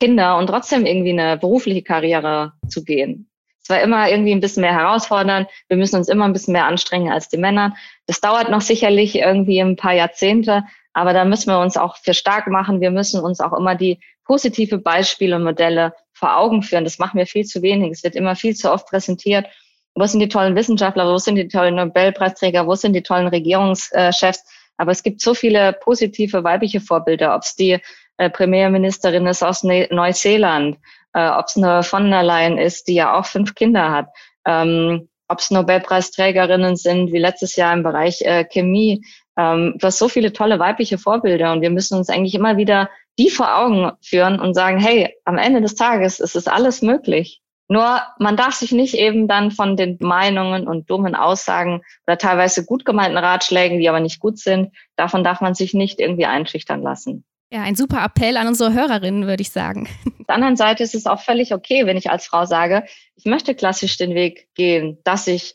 Kinder 0.00 0.38
und 0.38 0.46
trotzdem 0.48 0.86
irgendwie 0.86 1.18
eine 1.18 1.36
berufliche 1.36 1.82
Karriere 1.82 2.52
zu 2.68 2.84
gehen. 2.84 3.28
Es 3.62 3.70
war 3.70 3.80
immer 3.80 4.10
irgendwie 4.10 4.32
ein 4.32 4.40
bisschen 4.40 4.60
mehr 4.60 4.74
herausfordernd. 4.74 5.48
Wir 5.68 5.78
müssen 5.78 5.96
uns 5.96 6.08
immer 6.08 6.26
ein 6.26 6.34
bisschen 6.34 6.52
mehr 6.52 6.66
anstrengen 6.66 7.10
als 7.10 7.28
die 7.28 7.38
Männer. 7.38 7.74
Das 8.06 8.20
dauert 8.20 8.50
noch 8.50 8.60
sicherlich 8.60 9.16
irgendwie 9.16 9.58
ein 9.60 9.76
paar 9.76 9.94
Jahrzehnte, 9.94 10.64
aber 10.92 11.14
da 11.14 11.24
müssen 11.24 11.50
wir 11.50 11.58
uns 11.58 11.76
auch 11.76 11.96
für 11.96 12.12
stark 12.12 12.46
machen. 12.48 12.82
Wir 12.82 12.90
müssen 12.90 13.22
uns 13.22 13.40
auch 13.40 13.54
immer 13.54 13.74
die 13.74 14.00
positive 14.24 14.78
Beispiele 14.78 15.36
und 15.36 15.44
Modelle 15.44 15.94
vor 16.12 16.36
Augen 16.36 16.62
führen. 16.62 16.84
Das 16.84 16.98
machen 16.98 17.18
wir 17.18 17.26
viel 17.26 17.44
zu 17.44 17.62
wenig. 17.62 17.92
Es 17.92 18.04
wird 18.04 18.16
immer 18.16 18.36
viel 18.36 18.54
zu 18.54 18.70
oft 18.72 18.86
präsentiert. 18.86 19.46
Wo 19.94 20.06
sind 20.06 20.20
die 20.20 20.28
tollen 20.28 20.56
Wissenschaftler? 20.56 21.06
Wo 21.06 21.18
sind 21.18 21.36
die 21.36 21.48
tollen 21.48 21.76
Nobelpreisträger? 21.76 22.66
Wo 22.66 22.74
sind 22.74 22.94
die 22.94 23.02
tollen 23.02 23.28
Regierungschefs? 23.28 24.44
Aber 24.76 24.90
es 24.90 25.02
gibt 25.02 25.20
so 25.20 25.34
viele 25.34 25.72
positive 25.72 26.42
weibliche 26.42 26.80
Vorbilder, 26.80 27.34
ob 27.34 27.42
es 27.42 27.54
die 27.54 27.78
äh, 28.16 28.30
Premierministerin 28.30 29.26
ist 29.26 29.42
aus 29.42 29.62
ne 29.62 29.88
Neuseeland, 29.90 30.78
äh, 31.12 31.28
ob 31.28 31.46
es 31.46 31.56
eine 31.56 31.82
von 31.82 32.10
der 32.10 32.22
Leyen 32.22 32.58
ist, 32.58 32.88
die 32.88 32.94
ja 32.94 33.18
auch 33.18 33.26
fünf 33.26 33.54
Kinder 33.54 33.90
hat, 33.90 34.08
ähm, 34.46 35.08
ob 35.28 35.38
es 35.38 35.50
Nobelpreisträgerinnen 35.50 36.76
sind, 36.76 37.12
wie 37.12 37.18
letztes 37.18 37.56
Jahr 37.56 37.72
im 37.72 37.82
Bereich 37.82 38.20
äh, 38.22 38.44
Chemie. 38.44 39.04
Ähm, 39.36 39.74
du 39.78 39.86
hast 39.86 39.98
so 39.98 40.08
viele 40.08 40.32
tolle 40.32 40.58
weibliche 40.58 40.98
Vorbilder 40.98 41.52
und 41.52 41.60
wir 41.60 41.70
müssen 41.70 41.96
uns 41.96 42.08
eigentlich 42.08 42.34
immer 42.34 42.56
wieder 42.56 42.90
die 43.18 43.30
vor 43.30 43.58
Augen 43.58 43.92
führen 44.02 44.40
und 44.40 44.54
sagen, 44.54 44.78
hey, 44.78 45.14
am 45.24 45.38
Ende 45.38 45.60
des 45.60 45.74
Tages 45.74 46.20
ist 46.20 46.36
es 46.36 46.48
alles 46.48 46.82
möglich. 46.82 47.40
Nur 47.68 48.02
man 48.18 48.36
darf 48.36 48.54
sich 48.54 48.72
nicht 48.72 48.94
eben 48.94 49.26
dann 49.26 49.50
von 49.50 49.76
den 49.76 49.96
Meinungen 50.00 50.68
und 50.68 50.90
dummen 50.90 51.14
Aussagen 51.14 51.80
oder 52.06 52.18
teilweise 52.18 52.66
gut 52.66 52.84
gemeinten 52.84 53.16
Ratschlägen, 53.16 53.78
die 53.78 53.88
aber 53.88 54.00
nicht 54.00 54.20
gut 54.20 54.38
sind, 54.38 54.74
davon 54.96 55.24
darf 55.24 55.40
man 55.40 55.54
sich 55.54 55.72
nicht 55.72 55.98
irgendwie 55.98 56.26
einschüchtern 56.26 56.82
lassen. 56.82 57.24
Ja, 57.50 57.62
ein 57.62 57.76
super 57.76 58.04
Appell 58.04 58.36
an 58.36 58.48
unsere 58.48 58.72
Hörerinnen, 58.72 59.26
würde 59.26 59.42
ich 59.42 59.50
sagen. 59.50 59.88
Auf 60.06 60.26
der 60.26 60.34
anderen 60.34 60.56
Seite 60.56 60.82
ist 60.82 60.94
es 60.94 61.06
auch 61.06 61.20
völlig 61.20 61.54
okay, 61.54 61.86
wenn 61.86 61.96
ich 61.96 62.10
als 62.10 62.26
Frau 62.26 62.44
sage, 62.44 62.84
ich 63.16 63.24
möchte 63.24 63.54
klassisch 63.54 63.96
den 63.96 64.14
Weg 64.14 64.48
gehen, 64.54 64.98
dass 65.04 65.26
ich 65.26 65.54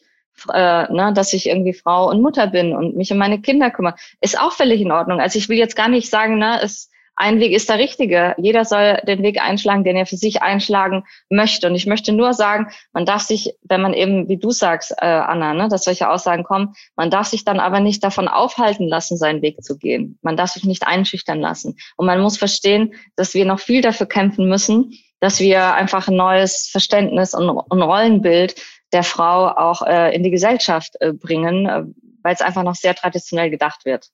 äh, 0.53 0.91
ne, 0.91 1.11
dass 1.13 1.33
ich 1.33 1.47
irgendwie 1.47 1.73
Frau 1.73 2.09
und 2.09 2.21
Mutter 2.21 2.47
bin 2.47 2.73
und 2.73 2.95
mich 2.95 3.11
um 3.11 3.17
meine 3.17 3.41
Kinder 3.41 3.71
kümmere, 3.71 3.95
ist 4.21 4.39
auch 4.39 4.53
völlig 4.53 4.79
in 4.81 4.91
Ordnung. 4.91 5.19
Also 5.19 5.37
ich 5.37 5.49
will 5.49 5.57
jetzt 5.57 5.75
gar 5.75 5.89
nicht 5.89 6.09
sagen, 6.09 6.37
ne, 6.37 6.61
es 6.61 6.89
ein 7.19 7.41
Weg 7.41 7.51
ist 7.51 7.67
der 7.67 7.77
richtige. 7.79 8.33
Jeder 8.37 8.63
soll 8.63 9.01
den 9.05 9.21
Weg 9.21 9.41
einschlagen, 9.41 9.83
den 9.83 9.97
er 9.97 10.05
für 10.05 10.15
sich 10.15 10.41
einschlagen 10.41 11.03
möchte. 11.29 11.67
Und 11.67 11.75
ich 11.75 11.85
möchte 11.85 12.13
nur 12.13 12.33
sagen, 12.33 12.67
man 12.93 13.05
darf 13.05 13.23
sich, 13.23 13.53
wenn 13.63 13.81
man 13.81 13.93
eben, 13.93 14.29
wie 14.29 14.37
du 14.37 14.51
sagst, 14.51 14.91
äh, 14.91 15.05
Anna, 15.05 15.53
ne, 15.53 15.67
dass 15.67 15.83
solche 15.83 16.09
Aussagen 16.09 16.45
kommen, 16.45 16.75
man 16.95 17.11
darf 17.11 17.27
sich 17.27 17.43
dann 17.43 17.59
aber 17.59 17.81
nicht 17.81 18.05
davon 18.05 18.29
aufhalten 18.29 18.87
lassen, 18.87 19.17
seinen 19.17 19.41
Weg 19.41 19.61
zu 19.61 19.77
gehen. 19.77 20.17
Man 20.21 20.37
darf 20.37 20.51
sich 20.51 20.63
nicht 20.63 20.87
einschüchtern 20.87 21.41
lassen. 21.41 21.75
Und 21.97 22.05
man 22.05 22.21
muss 22.21 22.37
verstehen, 22.37 22.93
dass 23.17 23.33
wir 23.33 23.43
noch 23.43 23.59
viel 23.59 23.81
dafür 23.81 24.07
kämpfen 24.07 24.47
müssen, 24.47 24.93
dass 25.19 25.41
wir 25.41 25.73
einfach 25.73 26.07
ein 26.07 26.15
neues 26.15 26.69
Verständnis 26.71 27.33
und, 27.33 27.49
und 27.49 27.81
Rollenbild 27.81 28.55
der 28.93 29.03
Frau 29.03 29.49
auch 29.49 29.81
äh, 29.81 30.15
in 30.15 30.23
die 30.23 30.31
Gesellschaft 30.31 30.95
äh, 31.01 31.11
bringen, 31.11 31.65
äh, 31.65 31.83
weil 32.23 32.33
es 32.33 32.41
einfach 32.41 32.63
noch 32.63 32.75
sehr 32.75 32.95
traditionell 32.95 33.49
gedacht 33.49 33.83
wird 33.83 34.09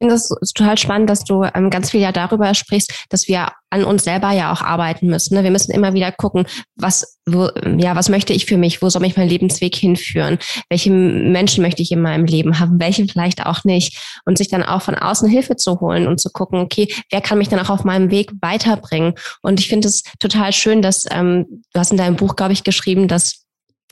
finde 0.00 0.14
es 0.14 0.28
total 0.54 0.78
spannend, 0.78 1.10
dass 1.10 1.24
du 1.24 1.44
ähm, 1.54 1.68
ganz 1.68 1.90
viel 1.90 2.00
ja 2.00 2.10
darüber 2.10 2.54
sprichst, 2.54 3.06
dass 3.10 3.28
wir 3.28 3.48
an 3.68 3.84
uns 3.84 4.04
selber 4.04 4.32
ja 4.32 4.52
auch 4.52 4.62
arbeiten 4.62 5.08
müssen. 5.08 5.34
Ne? 5.34 5.44
Wir 5.44 5.50
müssen 5.50 5.72
immer 5.72 5.92
wieder 5.92 6.10
gucken, 6.10 6.46
was, 6.74 7.18
wo, 7.26 7.50
ja, 7.78 7.94
was 7.94 8.08
möchte 8.08 8.32
ich 8.32 8.46
für 8.46 8.56
mich? 8.56 8.80
Wo 8.80 8.88
soll 8.88 9.02
mich 9.02 9.16
mein 9.16 9.28
Lebensweg 9.28 9.76
hinführen? 9.76 10.38
Welche 10.70 10.90
Menschen 10.90 11.62
möchte 11.62 11.82
ich 11.82 11.92
in 11.92 12.00
meinem 12.00 12.24
Leben 12.24 12.58
haben? 12.58 12.80
Welche 12.80 13.06
vielleicht 13.06 13.44
auch 13.44 13.64
nicht? 13.64 14.20
Und 14.24 14.38
sich 14.38 14.48
dann 14.48 14.62
auch 14.62 14.82
von 14.82 14.94
außen 14.94 15.28
Hilfe 15.28 15.56
zu 15.56 15.80
holen 15.80 16.08
und 16.08 16.18
zu 16.18 16.30
gucken, 16.30 16.60
okay, 16.60 16.88
wer 17.10 17.20
kann 17.20 17.38
mich 17.38 17.48
dann 17.48 17.60
auch 17.60 17.70
auf 17.70 17.84
meinem 17.84 18.10
Weg 18.10 18.32
weiterbringen? 18.40 19.14
Und 19.42 19.60
ich 19.60 19.68
finde 19.68 19.88
es 19.88 20.02
total 20.18 20.52
schön, 20.52 20.80
dass 20.80 21.04
ähm, 21.10 21.62
du 21.72 21.80
hast 21.80 21.92
in 21.92 21.98
deinem 21.98 22.16
Buch, 22.16 22.36
glaube 22.36 22.54
ich, 22.54 22.64
geschrieben, 22.64 23.06
dass 23.06 23.44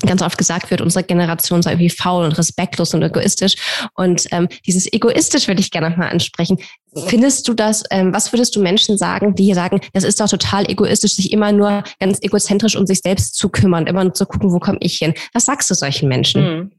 ganz 0.06 0.22
oft 0.22 0.38
gesagt 0.38 0.70
wird, 0.70 0.80
unsere 0.80 1.04
Generation 1.04 1.62
sei 1.62 1.72
irgendwie 1.72 1.90
faul 1.90 2.24
und 2.24 2.38
respektlos 2.38 2.94
und 2.94 3.02
egoistisch. 3.02 3.56
Und 3.94 4.26
ähm, 4.30 4.48
dieses 4.66 4.92
egoistisch 4.92 5.48
würde 5.48 5.60
ich 5.60 5.70
gerne 5.70 5.90
nochmal 5.90 6.10
ansprechen. 6.10 6.58
Findest 7.06 7.46
du 7.48 7.54
das, 7.54 7.82
ähm, 7.90 8.14
was 8.14 8.32
würdest 8.32 8.54
du 8.54 8.62
Menschen 8.62 8.96
sagen, 8.96 9.34
die 9.34 9.44
hier 9.44 9.54
sagen, 9.54 9.80
das 9.92 10.04
ist 10.04 10.20
doch 10.20 10.28
total 10.28 10.70
egoistisch, 10.70 11.14
sich 11.14 11.32
immer 11.32 11.52
nur 11.52 11.82
ganz 12.00 12.18
egozentrisch 12.22 12.76
um 12.76 12.86
sich 12.86 13.00
selbst 13.00 13.34
zu 13.34 13.48
kümmern, 13.48 13.86
immer 13.86 14.04
nur 14.04 14.14
zu 14.14 14.26
gucken, 14.26 14.52
wo 14.52 14.58
komme 14.58 14.78
ich 14.80 14.98
hin? 14.98 15.14
Was 15.32 15.46
sagst 15.46 15.70
du 15.70 15.74
solchen 15.74 16.08
Menschen? 16.08 16.44
Hm. 16.44 16.72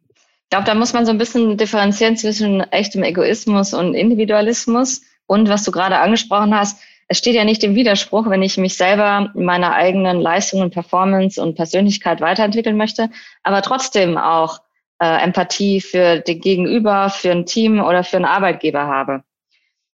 Ich 0.50 0.50
glaube, 0.52 0.66
da 0.66 0.74
muss 0.74 0.94
man 0.94 1.06
so 1.06 1.12
ein 1.12 1.20
bisschen 1.20 1.58
differenzieren 1.58 2.18
zwischen 2.18 2.62
echtem 2.72 3.04
Egoismus 3.04 3.74
und 3.74 3.94
Individualismus. 3.94 5.02
Und 5.28 5.48
was 5.48 5.64
du 5.64 5.72
gerade 5.72 6.00
angesprochen 6.00 6.56
hast, 6.56 6.80
es 7.12 7.18
steht 7.18 7.34
ja 7.34 7.44
nicht 7.44 7.64
im 7.64 7.74
Widerspruch, 7.74 8.30
wenn 8.30 8.44
ich 8.44 8.58
mich 8.58 8.78
selber 8.78 9.32
in 9.36 9.44
meiner 9.44 9.74
eigenen 9.74 10.22
Leistung 10.22 10.62
und 10.62 10.72
Performance 10.72 11.42
und 11.42 11.56
Persönlichkeit 11.56 12.22
weiterentwickeln 12.22 12.78
möchte, 12.78 13.10
aber 13.42 13.64
trotzdem 13.64 14.16
auch 14.16 14.60
äh, 15.02 15.24
Empathie 15.24 15.82
für 15.82 16.20
den 16.20 16.40
Gegenüber, 16.40 17.10
für 17.10 17.32
ein 17.32 17.48
Team 17.48 17.84
oder 17.84 18.04
für 18.04 18.18
einen 18.18 18.26
Arbeitgeber 18.26 18.86
habe. 18.86 19.24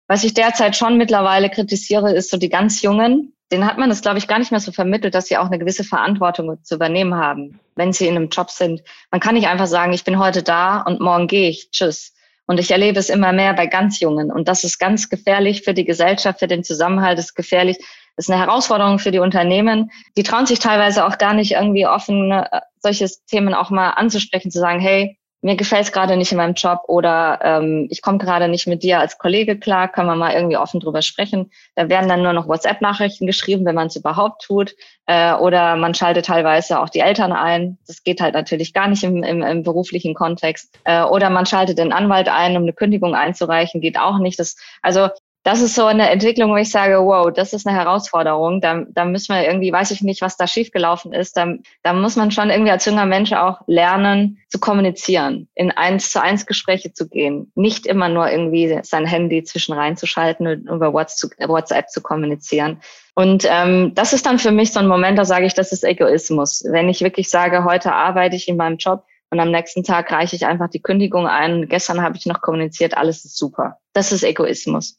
Was 0.09 0.25
ich 0.25 0.33
derzeit 0.33 0.75
schon 0.75 0.97
mittlerweile 0.97 1.51
kritisiere, 1.51 2.13
ist 2.15 2.31
so 2.31 2.39
die 2.39 2.49
ganz 2.49 2.81
Jungen. 2.81 3.35
Den 3.53 3.67
hat 3.67 3.77
man 3.77 3.91
das, 3.91 4.01
glaube 4.01 4.17
ich, 4.17 4.27
gar 4.27 4.39
nicht 4.39 4.51
mehr 4.51 4.61
so 4.61 4.73
vermittelt, 4.73 5.15
dass 5.15 5.27
sie 5.27 5.37
auch 5.37 5.47
eine 5.47 5.59
gewisse 5.59 5.85
Verantwortung 5.85 6.65
zu 6.65 6.77
übernehmen 6.77 7.15
haben, 7.15 7.61
wenn 7.77 7.93
sie 7.93 8.07
in 8.07 8.17
einem 8.17 8.31
Job 8.31 8.51
sind. 8.51 8.83
Man 9.11 9.21
kann 9.21 9.35
nicht 9.35 9.49
einfach 9.49 9.67
sagen, 9.67 9.93
ich 9.93 10.05
bin 10.05 10.19
heute 10.19 10.43
da 10.43 10.81
und 10.81 11.01
morgen 11.01 11.27
gehe 11.27 11.51
ich. 11.51 11.71
Tschüss. 11.73 12.15
Und 12.47 12.59
ich 12.59 12.71
erlebe 12.71 12.99
es 12.99 13.09
immer 13.09 13.33
mehr 13.33 13.55
bei 13.55 13.67
ganz 13.67 14.01
Jungen. 14.01 14.33
Und 14.33 14.49
das 14.49 14.65
ist 14.65 14.79
ganz 14.79 15.09
gefährlich 15.09 15.63
für 15.63 15.75
die 15.75 15.85
Gesellschaft, 15.85 16.41
für 16.41 16.49
den 16.49 16.65
Zusammenhalt. 16.65 17.19
Ist 17.19 17.35
gefährlich. 17.35 17.79
Das 18.17 18.27
ist 18.27 18.31
eine 18.31 18.41
Herausforderung 18.41 18.99
für 18.99 19.11
die 19.11 19.21
Unternehmen. 19.21 19.91
Die 20.17 20.23
trauen 20.23 20.47
sich 20.47 20.59
teilweise 20.59 21.07
auch 21.07 21.19
gar 21.19 21.35
nicht 21.35 21.53
irgendwie 21.53 21.87
offen, 21.87 22.31
äh, 22.33 22.61
solche 22.81 23.09
Themen 23.27 23.55
auch 23.55 23.71
mal 23.71 23.91
anzusprechen, 23.91 24.51
zu 24.51 24.59
sagen, 24.59 24.81
hey, 24.81 25.19
mir 25.43 25.57
gefällt 25.57 25.83
es 25.83 25.93
gerade 25.93 26.17
nicht 26.17 26.31
in 26.31 26.39
meinem 26.39 26.55
Job 26.55 26.83
oder 26.87 27.41
ähm, 27.43 27.89
ich 27.91 28.01
komme 28.01 28.19
gerade 28.19 28.47
nicht 28.47 28.69
mit 28.69 28.85
dir 28.85 29.01
als 29.01 29.19
Kollege 29.19 29.59
klar, 29.59 29.89
können 29.89 30.07
wir 30.07 30.15
mal 30.15 30.33
irgendwie 30.33 30.57
offen 30.57 30.79
drüber 30.79 31.03
sprechen. 31.03 31.51
Da 31.75 31.89
werden 31.89 32.09
dann 32.09 32.23
nur 32.23 32.33
noch 32.33 32.47
WhatsApp-Nachrichten 32.47 33.27
geschrieben, 33.27 33.65
wenn 33.67 33.75
man 33.75 33.89
es 33.89 33.97
überhaupt 33.97 34.43
tut. 34.43 34.77
Äh, 35.07 35.35
oder 35.35 35.75
man 35.75 35.95
schaltet 35.95 36.27
teilweise 36.27 36.81
auch 36.81 36.89
die 36.89 37.01
Eltern 37.01 37.33
ein. 37.33 37.77
Das 37.89 38.05
geht 38.05 38.21
halt 38.21 38.35
natürlich 38.35 38.73
gar 38.73 38.87
nicht 38.87 39.03
im, 39.03 39.25
im, 39.25 39.43
im 39.43 39.65
beruflichen 39.65 40.15
Kontext. 40.15 40.79
Äh, 40.85 41.03
oder 41.03 41.29
man 41.29 41.45
schaltet 41.45 41.79
den 41.79 41.93
Anwalt 41.93 42.29
ein, 42.29 42.57
um 42.57 42.63
eine 42.63 42.73
Kündigung 42.73 43.17
einzureichen, 43.17 43.81
geht 43.81 43.99
auch 43.99 44.19
nicht. 44.19 44.39
Das, 44.39 44.57
also 44.81 45.09
das 45.45 45.61
ist 45.61 45.75
so 45.75 45.87
eine 45.87 46.09
Entwicklung, 46.11 46.53
wo 46.53 46.57
ich 46.57 46.71
sage, 46.71 46.99
wow, 47.01 47.33
das 47.33 47.53
ist 47.53 47.67
eine 47.67 47.77
Herausforderung. 47.77 48.61
Da, 48.61 48.85
da 48.89 49.05
müssen 49.05 49.35
wir 49.35 49.45
irgendwie, 49.45 49.73
weiß 49.73 49.91
ich 49.91 50.01
nicht, 50.01 50.23
was 50.23 50.37
da 50.37 50.47
schiefgelaufen 50.47 51.13
ist. 51.13 51.37
Da, 51.37 51.55
da 51.83 51.93
muss 51.93 52.15
man 52.15 52.31
schon 52.31 52.51
irgendwie 52.51 52.71
als 52.71 52.85
junger 52.85 53.07
Mensch 53.07 53.33
auch 53.33 53.61
lernen 53.67 54.39
zu 54.49 54.61
kommunizieren, 54.61 55.49
in 55.55 55.73
eins 55.73 56.13
zu 56.13 56.23
eins 56.23 56.47
Gespräche 56.47 56.93
zu 56.93 57.09
gehen, 57.09 57.51
nicht 57.57 57.87
immer 57.87 58.09
nur 58.09 58.31
irgendwie 58.31 58.79
sein 58.83 59.05
Handy 59.05 59.43
zwischen 59.43 59.73
reinzuschalten 59.73 60.47
und 60.47 60.69
über 60.69 60.93
WhatsApp 60.93 61.91
zu 61.91 62.03
kommunizieren. 62.03 62.81
Und 63.15 63.45
ähm, 63.49 63.93
das 63.95 64.13
ist 64.13 64.27
dann 64.27 64.39
für 64.39 64.53
mich 64.53 64.73
so 64.73 64.79
ein 64.79 64.87
Moment, 64.87 65.19
da 65.19 65.25
sage 65.25 65.47
ich, 65.47 65.55
das 65.55 65.73
ist 65.73 65.85
Egoismus. 65.85 66.63
Wenn 66.71 66.89
ich 66.89 67.03
wirklich 67.03 67.29
sage, 67.29 67.65
heute 67.65 67.93
arbeite 67.93 68.37
ich 68.37 68.47
in 68.47 68.57
meinem 68.57 68.77
Job 68.77 69.05
und 69.31 69.41
am 69.41 69.51
nächsten 69.51 69.83
Tag 69.83 70.13
reiche 70.13 70.37
ich 70.37 70.47
einfach 70.47 70.71
die 70.71 70.81
Kündigung 70.81 71.27
ein. 71.27 71.69
Gestern 71.69 72.01
habe 72.01 72.17
ich 72.17 72.27
noch 72.27 72.41
kommuniziert, 72.41 72.97
alles 72.97 73.25
ist 73.25 73.37
super. 73.37 73.79
Das 73.93 74.13
ist 74.13 74.23
Egoismus. 74.23 74.99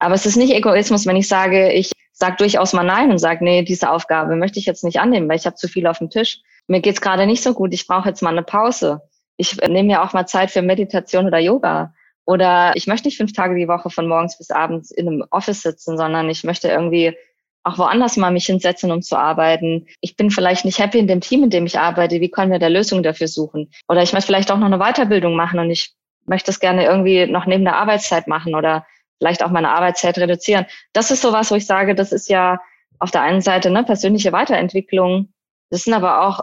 Aber 0.00 0.14
es 0.14 0.26
ist 0.26 0.36
nicht 0.36 0.52
Egoismus, 0.52 1.06
wenn 1.06 1.16
ich 1.16 1.28
sage, 1.28 1.72
ich 1.72 1.92
sage 2.12 2.36
durchaus 2.38 2.72
mal 2.72 2.82
Nein 2.82 3.10
und 3.10 3.18
sage, 3.18 3.44
nee, 3.44 3.62
diese 3.62 3.90
Aufgabe 3.90 4.34
möchte 4.34 4.58
ich 4.58 4.66
jetzt 4.66 4.82
nicht 4.82 4.98
annehmen, 4.98 5.28
weil 5.28 5.36
ich 5.36 5.46
habe 5.46 5.56
zu 5.56 5.68
viel 5.68 5.86
auf 5.86 5.98
dem 5.98 6.10
Tisch. 6.10 6.40
Mir 6.66 6.80
geht's 6.80 7.00
gerade 7.00 7.26
nicht 7.26 7.42
so 7.42 7.54
gut, 7.54 7.72
ich 7.72 7.86
brauche 7.86 8.08
jetzt 8.08 8.22
mal 8.22 8.30
eine 8.30 8.42
Pause. 8.42 9.02
Ich 9.36 9.56
nehme 9.56 9.84
mir 9.84 10.02
auch 10.02 10.12
mal 10.12 10.26
Zeit 10.26 10.50
für 10.50 10.62
Meditation 10.62 11.26
oder 11.26 11.38
Yoga. 11.38 11.94
Oder 12.26 12.72
ich 12.76 12.86
möchte 12.86 13.08
nicht 13.08 13.16
fünf 13.16 13.32
Tage 13.32 13.54
die 13.54 13.68
Woche 13.68 13.90
von 13.90 14.06
morgens 14.06 14.38
bis 14.38 14.50
abends 14.50 14.90
in 14.90 15.06
einem 15.06 15.24
Office 15.30 15.62
sitzen, 15.62 15.96
sondern 15.96 16.28
ich 16.28 16.44
möchte 16.44 16.68
irgendwie 16.68 17.16
auch 17.62 17.78
woanders 17.78 18.16
mal 18.16 18.30
mich 18.30 18.46
hinsetzen, 18.46 18.90
um 18.90 19.02
zu 19.02 19.16
arbeiten. 19.16 19.86
Ich 20.00 20.16
bin 20.16 20.30
vielleicht 20.30 20.64
nicht 20.64 20.78
happy 20.78 20.98
in 20.98 21.08
dem 21.08 21.20
Team, 21.20 21.44
in 21.44 21.50
dem 21.50 21.66
ich 21.66 21.78
arbeite. 21.78 22.20
Wie 22.20 22.30
können 22.30 22.52
wir 22.52 22.58
da 22.58 22.68
Lösungen 22.68 23.02
dafür 23.02 23.28
suchen? 23.28 23.70
Oder 23.88 24.02
ich 24.02 24.12
möchte 24.12 24.28
vielleicht 24.28 24.50
auch 24.50 24.58
noch 24.58 24.66
eine 24.66 24.78
Weiterbildung 24.78 25.34
machen 25.36 25.58
und 25.58 25.70
ich 25.70 25.92
möchte 26.26 26.50
es 26.50 26.60
gerne 26.60 26.84
irgendwie 26.84 27.26
noch 27.26 27.46
neben 27.46 27.64
der 27.64 27.76
Arbeitszeit 27.76 28.28
machen 28.28 28.54
oder 28.54 28.86
vielleicht 29.20 29.42
auch 29.44 29.50
meine 29.50 29.70
Arbeitszeit 29.70 30.18
reduzieren. 30.18 30.66
Das 30.92 31.10
ist 31.10 31.22
sowas, 31.22 31.50
wo 31.50 31.54
ich 31.54 31.66
sage, 31.66 31.94
das 31.94 32.10
ist 32.10 32.28
ja 32.28 32.58
auf 32.98 33.10
der 33.10 33.22
einen 33.22 33.42
Seite 33.42 33.70
ne, 33.70 33.84
persönliche 33.84 34.32
Weiterentwicklung. 34.32 35.32
Das 35.68 35.82
sind 35.82 35.92
aber 35.92 36.22
auch 36.22 36.40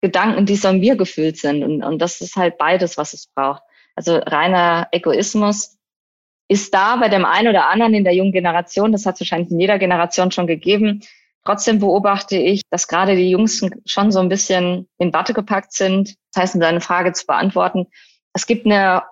Gedanken, 0.00 0.46
die 0.46 0.56
so 0.56 0.72
mir 0.72 0.96
gefühlt 0.96 1.38
sind. 1.38 1.64
Und, 1.64 1.82
und 1.82 1.98
das 1.98 2.20
ist 2.20 2.36
halt 2.36 2.56
beides, 2.56 2.96
was 2.96 3.12
es 3.12 3.26
braucht. 3.26 3.62
Also 3.96 4.16
reiner 4.16 4.88
Egoismus 4.92 5.76
ist 6.48 6.72
da 6.72 6.96
bei 6.96 7.08
dem 7.08 7.24
einen 7.24 7.48
oder 7.48 7.68
anderen 7.68 7.94
in 7.94 8.04
der 8.04 8.14
jungen 8.14 8.32
Generation. 8.32 8.92
Das 8.92 9.04
hat 9.04 9.16
es 9.16 9.20
wahrscheinlich 9.20 9.50
in 9.50 9.60
jeder 9.60 9.78
Generation 9.78 10.30
schon 10.30 10.46
gegeben. 10.46 11.02
Trotzdem 11.44 11.80
beobachte 11.80 12.36
ich, 12.36 12.62
dass 12.70 12.86
gerade 12.86 13.16
die 13.16 13.30
Jungs 13.30 13.64
schon 13.86 14.12
so 14.12 14.20
ein 14.20 14.28
bisschen 14.28 14.88
in 14.98 15.12
Watte 15.12 15.34
gepackt 15.34 15.72
sind. 15.72 16.14
Das 16.32 16.42
heißt, 16.42 16.54
um 16.54 16.60
deine 16.60 16.80
Frage 16.80 17.12
zu 17.12 17.26
beantworten, 17.26 17.86
es 18.34 18.46
gibt 18.46 18.66
eine 18.66 19.02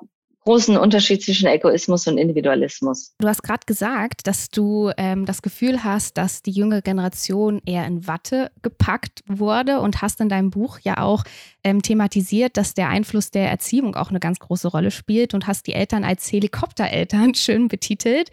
großen 0.47 0.77
Unterschied 0.77 1.23
zwischen 1.23 1.49
Egoismus 1.49 2.07
und 2.07 2.19
Individualismus. 2.19 3.15
Du 3.19 3.27
hast 3.27 3.43
gerade 3.43 3.67
gesagt, 3.67 4.29
dass 4.29 4.49
du 4.49 4.93
ähm, 4.97 5.27
das 5.27 5.43
Gefühl 5.43 5.83
hast, 5.83 6.17
dass 6.17 6.41
die 6.41 6.53
junge 6.53 6.83
Generation 6.83 7.61
eher 7.67 7.85
in 7.85 8.07
Watte 8.07 8.53
gepackt 8.63 9.25
wurde 9.27 9.81
und 9.81 10.03
hast 10.03 10.21
in 10.21 10.29
deinem 10.29 10.51
Buch 10.51 10.79
ja 10.79 10.99
auch 10.99 11.25
ähm, 11.65 11.83
thematisiert, 11.83 12.57
dass 12.57 12.75
der 12.75 12.89
Einfluss 12.89 13.33
der 13.33 13.51
Erziehung 13.51 13.97
auch 13.97 14.11
eine 14.11 14.21
ganz 14.21 14.39
große 14.39 14.69
Rolle 14.69 14.93
spielt 14.93 15.35
und 15.35 15.49
hast 15.49 15.67
die 15.67 15.73
Eltern 15.73 16.05
als 16.05 16.31
Helikoptereltern 16.31 17.35
schön 17.35 17.67
betitelt. 17.67 18.31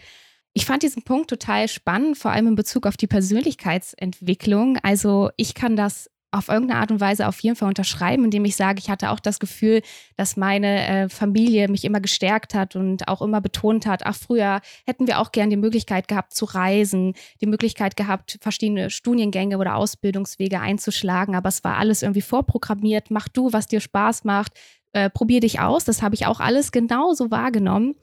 Ich 0.53 0.67
fand 0.67 0.83
diesen 0.83 1.01
Punkt 1.01 1.31
total 1.31 1.67
spannend, 1.67 2.15
vor 2.15 2.29
allem 2.29 2.49
in 2.49 2.55
Bezug 2.55 2.85
auf 2.85 2.95
die 2.95 3.07
Persönlichkeitsentwicklung. 3.07 4.77
Also 4.83 5.31
ich 5.35 5.55
kann 5.55 5.75
das 5.75 6.11
auf 6.33 6.49
irgendeine 6.49 6.79
Art 6.79 6.91
und 6.91 6.99
Weise 6.99 7.27
auf 7.27 7.39
jeden 7.41 7.55
Fall 7.55 7.67
unterschreiben, 7.67 8.25
indem 8.25 8.43
ich 8.45 8.55
sage, 8.55 8.79
ich 8.79 8.89
hatte 8.89 9.11
auch 9.11 9.19
das 9.19 9.39
Gefühl, 9.39 9.81
dass 10.17 10.35
meine 10.35 10.87
äh, 10.87 11.09
Familie 11.09 11.67
mich 11.67 11.85
immer 11.85 12.01
gestärkt 12.01 12.55
hat 12.55 12.75
und 12.75 13.07
auch 13.07 13.21
immer 13.21 13.39
betont 13.39 13.85
hat, 13.85 14.05
ach, 14.05 14.15
früher 14.15 14.61
hätten 14.85 15.05
wir 15.05 15.19
auch 15.19 15.31
gern 15.31 15.51
die 15.51 15.57
Möglichkeit 15.57 16.07
gehabt 16.07 16.33
zu 16.33 16.45
reisen, 16.45 17.13
die 17.39 17.45
Möglichkeit 17.45 17.95
gehabt, 17.95 18.39
verschiedene 18.41 18.89
Studiengänge 18.89 19.59
oder 19.59 19.75
Ausbildungswege 19.75 20.59
einzuschlagen, 20.59 21.35
aber 21.35 21.49
es 21.49 21.63
war 21.63 21.77
alles 21.77 22.01
irgendwie 22.01 22.21
vorprogrammiert, 22.21 23.11
mach 23.11 23.27
du, 23.27 23.53
was 23.53 23.67
dir 23.67 23.79
Spaß 23.79 24.23
macht, 24.23 24.53
äh, 24.93 25.09
probier 25.11 25.39
dich 25.39 25.59
aus. 25.59 25.85
Das 25.85 26.01
habe 26.01 26.15
ich 26.15 26.25
auch 26.25 26.39
alles 26.39 26.71
genauso 26.71 27.29
wahrgenommen. 27.29 27.95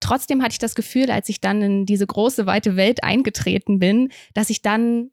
Trotzdem 0.00 0.42
hatte 0.42 0.52
ich 0.52 0.58
das 0.58 0.74
Gefühl, 0.74 1.10
als 1.10 1.28
ich 1.28 1.40
dann 1.40 1.62
in 1.62 1.86
diese 1.86 2.06
große, 2.06 2.46
weite 2.46 2.76
Welt 2.76 3.04
eingetreten 3.04 3.78
bin, 3.78 4.10
dass 4.34 4.50
ich 4.50 4.60
dann 4.60 5.10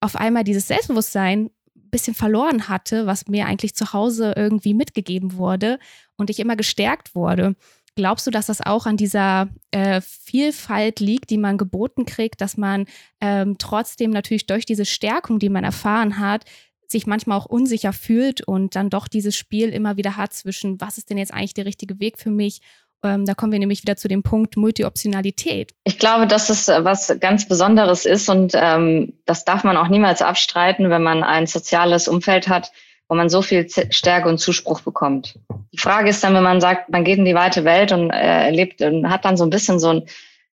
auf 0.00 0.16
einmal 0.16 0.44
dieses 0.44 0.66
Selbstbewusstsein 0.66 1.50
bisschen 1.90 2.14
verloren 2.14 2.68
hatte, 2.68 3.06
was 3.06 3.26
mir 3.28 3.46
eigentlich 3.46 3.74
zu 3.74 3.92
Hause 3.92 4.34
irgendwie 4.36 4.74
mitgegeben 4.74 5.34
wurde 5.34 5.78
und 6.16 6.30
ich 6.30 6.38
immer 6.38 6.56
gestärkt 6.56 7.14
wurde. 7.14 7.56
Glaubst 7.96 8.26
du, 8.26 8.30
dass 8.30 8.46
das 8.46 8.60
auch 8.60 8.86
an 8.86 8.96
dieser 8.96 9.48
äh, 9.72 10.00
Vielfalt 10.00 11.00
liegt, 11.00 11.30
die 11.30 11.38
man 11.38 11.58
geboten 11.58 12.06
kriegt, 12.06 12.40
dass 12.40 12.56
man 12.56 12.86
ähm, 13.20 13.56
trotzdem 13.58 14.10
natürlich 14.10 14.46
durch 14.46 14.64
diese 14.64 14.84
Stärkung, 14.84 15.38
die 15.38 15.48
man 15.48 15.64
erfahren 15.64 16.18
hat, 16.18 16.44
sich 16.86 17.06
manchmal 17.06 17.38
auch 17.38 17.46
unsicher 17.46 17.92
fühlt 17.92 18.40
und 18.46 18.74
dann 18.74 18.90
doch 18.90 19.06
dieses 19.06 19.36
Spiel 19.36 19.68
immer 19.68 19.96
wieder 19.96 20.16
hat 20.16 20.32
zwischen, 20.32 20.80
was 20.80 20.98
ist 20.98 21.10
denn 21.10 21.18
jetzt 21.18 21.32
eigentlich 21.32 21.54
der 21.54 21.66
richtige 21.66 22.00
Weg 22.00 22.18
für 22.18 22.30
mich 22.30 22.60
ähm, 23.02 23.24
da 23.24 23.34
kommen 23.34 23.52
wir 23.52 23.58
nämlich 23.58 23.82
wieder 23.82 23.96
zu 23.96 24.08
dem 24.08 24.22
Punkt 24.22 24.56
Multioptionalität. 24.56 25.72
Ich 25.84 25.98
glaube, 25.98 26.26
dass 26.26 26.50
es 26.50 26.68
äh, 26.68 26.84
was 26.84 27.14
ganz 27.20 27.48
Besonderes 27.48 28.04
ist 28.04 28.28
und 28.28 28.52
ähm, 28.54 29.14
das 29.26 29.44
darf 29.44 29.64
man 29.64 29.76
auch 29.76 29.88
niemals 29.88 30.22
abstreiten, 30.22 30.90
wenn 30.90 31.02
man 31.02 31.22
ein 31.22 31.46
soziales 31.46 32.08
Umfeld 32.08 32.48
hat, 32.48 32.72
wo 33.08 33.14
man 33.14 33.28
so 33.28 33.42
viel 33.42 33.68
Stärke 33.68 34.28
und 34.28 34.38
Zuspruch 34.38 34.82
bekommt. 34.82 35.38
Die 35.72 35.78
Frage 35.78 36.10
ist 36.10 36.22
dann, 36.22 36.34
wenn 36.34 36.42
man 36.42 36.60
sagt, 36.60 36.90
man 36.90 37.04
geht 37.04 37.18
in 37.18 37.24
die 37.24 37.34
weite 37.34 37.64
Welt 37.64 37.92
und 37.92 38.10
äh, 38.10 38.46
erlebt 38.46 38.82
und 38.82 39.08
hat 39.08 39.24
dann 39.24 39.36
so 39.36 39.44
ein 39.44 39.50
bisschen 39.50 39.78
so 39.78 39.88
ein 39.88 40.02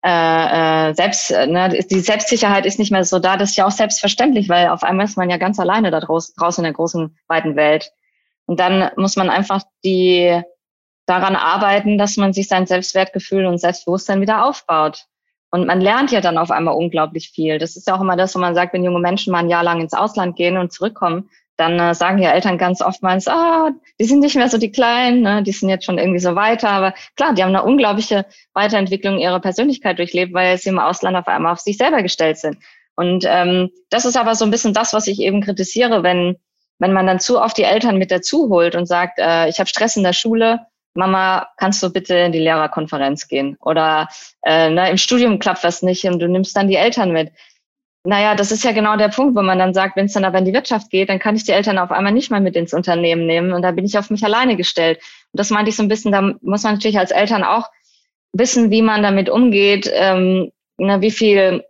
äh, 0.04 0.90
äh 0.90 0.94
selbst, 0.94 1.32
äh, 1.32 1.48
ne, 1.48 1.70
die 1.70 2.00
Selbstsicherheit 2.00 2.66
ist 2.66 2.80
nicht 2.80 2.92
mehr 2.92 3.04
so 3.04 3.20
da. 3.20 3.38
Das 3.38 3.52
ist 3.52 3.58
ja 3.58 3.66
auch 3.66 3.72
selbstverständlich, 3.72 4.50
weil 4.50 4.70
auf 4.70 4.84
einmal 4.84 5.06
ist 5.06 5.18
man 5.18 5.30
ja 5.30 5.38
ganz 5.38 5.60
alleine 5.60 5.90
da 5.90 6.00
draußen, 6.00 6.36
draußen 6.38 6.64
in 6.64 6.66
der 6.66 6.74
großen, 6.74 7.18
weiten 7.28 7.56
Welt. 7.56 7.92
Und 8.46 8.60
dann 8.60 8.92
muss 8.96 9.16
man 9.16 9.30
einfach 9.30 9.64
die 9.84 10.42
daran 11.06 11.36
arbeiten, 11.36 11.98
dass 11.98 12.18
man 12.18 12.34
sich 12.34 12.48
sein 12.48 12.66
Selbstwertgefühl 12.66 13.46
und 13.46 13.60
Selbstbewusstsein 13.60 14.22
wieder 14.22 14.46
aufbaut. 14.46 15.06
Und 15.52 15.68
man 15.68 15.80
lernt 15.80 16.12
ja 16.12 16.22
dann 16.22 16.38
auf 16.38 16.52
einmal 16.52 16.76
unglaublich 16.76 17.30
viel. 17.30 17.60
Das 17.60 17.76
ist 17.76 17.88
ja 17.88 17.96
auch 17.96 18.02
immer 18.02 18.18
das, 18.18 18.36
wo 18.36 18.40
man 18.40 18.56
sagt, 18.56 18.74
wenn 18.74 18.84
junge 18.84 19.00
Menschen 19.00 19.32
mal 19.32 19.40
ein 19.40 19.50
Jahr 19.50 19.64
lang 19.64 19.80
ins 19.80 19.94
Ausland 19.94 20.36
gehen 20.36 20.58
und 20.58 20.74
zurückkommen, 20.74 21.30
dann 21.58 21.80
äh, 21.80 21.96
sagen 21.96 22.18
ja 22.18 22.32
Eltern 22.32 22.58
ganz 22.58 22.82
oftmals, 22.82 23.28
ah, 23.30 23.70
die 24.00 24.04
sind 24.04 24.20
nicht 24.20 24.36
mehr 24.36 24.50
so 24.50 24.58
die 24.58 24.72
Kleinen, 24.72 25.22
ne, 25.22 25.44
die 25.44 25.54
sind 25.54 25.70
jetzt 25.70 25.86
schon 25.86 25.98
irgendwie 25.98 26.20
so 26.20 26.36
weiter. 26.36 26.70
Aber 26.70 26.94
klar, 27.16 27.34
die 27.34 27.44
haben 27.44 27.56
eine 27.56 27.64
unglaubliche 27.64 28.26
Weiterentwicklung 28.54 29.20
ihrer 29.20 29.40
Persönlichkeit 29.40 29.98
durchlebt, 30.00 30.34
weil 30.34 30.58
sie 30.58 30.70
im 30.70 30.80
Ausland 30.80 31.16
auf 31.16 31.28
einmal 31.28 31.54
auf 31.54 31.60
sich 31.60 31.78
selber 31.78 32.02
gestellt 32.02 32.38
sind. 32.38 32.58
Und 32.98 33.24
ähm, 33.26 33.70
das 33.90 34.04
ist 34.04 34.18
aber 34.18 34.36
so 34.36 34.44
ein 34.44 34.52
bisschen 34.52 34.74
das, 34.74 34.94
was 34.94 35.08
ich 35.08 35.20
eben 35.20 35.42
kritisiere, 35.42 36.04
wenn 36.04 36.38
wenn 36.80 36.94
man 36.94 37.08
dann 37.08 37.20
zu 37.20 37.42
oft 37.42 37.58
die 37.58 37.64
Eltern 37.64 37.98
mit 37.98 38.12
dazu 38.12 38.50
holt 38.50 38.76
und 38.76 38.86
sagt, 38.86 39.20
äh, 39.20 39.48
ich 39.48 39.60
habe 39.60 39.70
Stress 39.70 39.96
in 39.96 40.04
der 40.04 40.14
Schule, 40.14 40.66
Mama, 40.96 41.48
kannst 41.58 41.84
du 41.84 41.92
bitte 41.92 42.16
in 42.16 42.32
die 42.32 42.40
Lehrerkonferenz 42.40 43.28
gehen? 43.28 43.58
Oder 43.60 44.08
äh, 44.44 44.70
na, 44.70 44.90
im 44.90 44.98
Studium 44.98 45.40
klappt 45.40 45.64
was 45.64 45.82
nicht 45.82 46.06
und 46.06 46.20
du 46.20 46.28
nimmst 46.28 46.56
dann 46.56 46.68
die 46.68 46.76
Eltern 46.76 47.12
mit. 47.12 47.32
Naja, 48.06 48.36
das 48.36 48.52
ist 48.52 48.64
ja 48.64 48.72
genau 48.72 48.98
der 48.98 49.10
Punkt, 49.10 49.36
wo 49.36 49.42
man 49.42 49.58
dann 49.58 49.74
sagt, 49.74 49.96
wenn 49.96 50.06
es 50.06 50.14
dann 50.14 50.26
aber 50.26 50.38
in 50.38 50.46
die 50.46 50.54
Wirtschaft 50.54 50.92
geht, 50.92 51.10
dann 51.10 51.20
kann 51.20 51.36
ich 51.36 51.44
die 51.44 51.52
Eltern 51.52 51.78
auf 51.80 51.92
einmal 51.92 52.14
nicht 52.14 52.30
mal 52.30 52.40
mit 52.40 52.56
ins 52.56 52.74
Unternehmen 52.74 53.26
nehmen 53.26 53.52
und 53.52 53.64
da 53.64 53.72
bin 53.72 53.84
ich 53.84 53.98
auf 53.98 54.10
mich 54.10 54.24
alleine 54.24 54.56
gestellt. 54.56 55.00
Und 55.34 55.40
das 55.40 55.50
meinte 55.50 55.70
ich 55.70 55.76
so 55.76 55.84
ein 55.84 55.88
bisschen, 55.88 56.12
da 56.12 56.22
muss 56.42 56.64
man 56.64 56.76
natürlich 56.76 57.00
als 57.00 57.12
Eltern 57.12 57.44
auch 57.44 57.70
wissen, 58.32 58.70
wie 58.70 58.84
man 58.84 59.02
damit 59.02 59.30
umgeht, 59.30 59.90
ähm, 59.92 60.52
na, 60.78 61.02
wie 61.02 61.12
viel, 61.12 61.64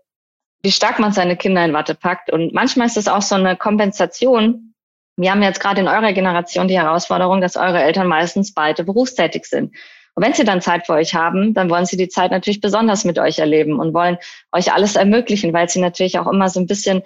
wie 0.62 0.72
stark 0.72 1.00
man 1.00 1.14
seine 1.14 1.38
Kinder 1.38 1.64
in 1.64 1.74
Watte 1.74 1.96
packt. 1.96 2.32
Und 2.32 2.54
manchmal 2.54 2.88
ist 2.88 2.98
das 2.98 3.08
auch 3.08 3.22
so 3.22 3.36
eine 3.36 3.56
Kompensation. 3.56 4.75
Wir 5.18 5.32
haben 5.32 5.42
jetzt 5.42 5.60
gerade 5.60 5.82
in 5.82 5.88
eurer 5.88 6.14
Generation 6.14 6.68
die 6.68 6.78
Herausforderung, 6.78 7.42
dass 7.42 7.56
eure 7.56 7.82
Eltern 7.82 8.08
meistens 8.08 8.54
beide 8.54 8.84
berufstätig 8.84 9.46
sind. 9.46 9.74
Und 10.16 10.24
wenn 10.24 10.34
sie 10.34 10.46
dann 10.46 10.62
Zeit 10.62 10.86
für 10.86 10.94
euch 10.94 11.14
haben, 11.14 11.54
dann 11.54 11.70
wollen 11.70 11.86
sie 11.86 11.98
die 11.98 12.08
Zeit 12.08 12.32
natürlich 12.32 12.62
besonders 12.62 13.04
mit 13.04 13.20
euch 13.20 13.40
erleben 13.40 13.80
und 13.80 13.94
wollen 13.94 14.18
euch 14.52 14.74
alles 14.74 14.96
ermöglichen, 14.96 15.54
weil 15.54 15.70
sie 15.70 15.82
natürlich 15.82 16.20
auch 16.20 16.28
immer 16.28 16.48
so 16.48 16.60
ein 16.62 16.68
bisschen, 16.68 17.04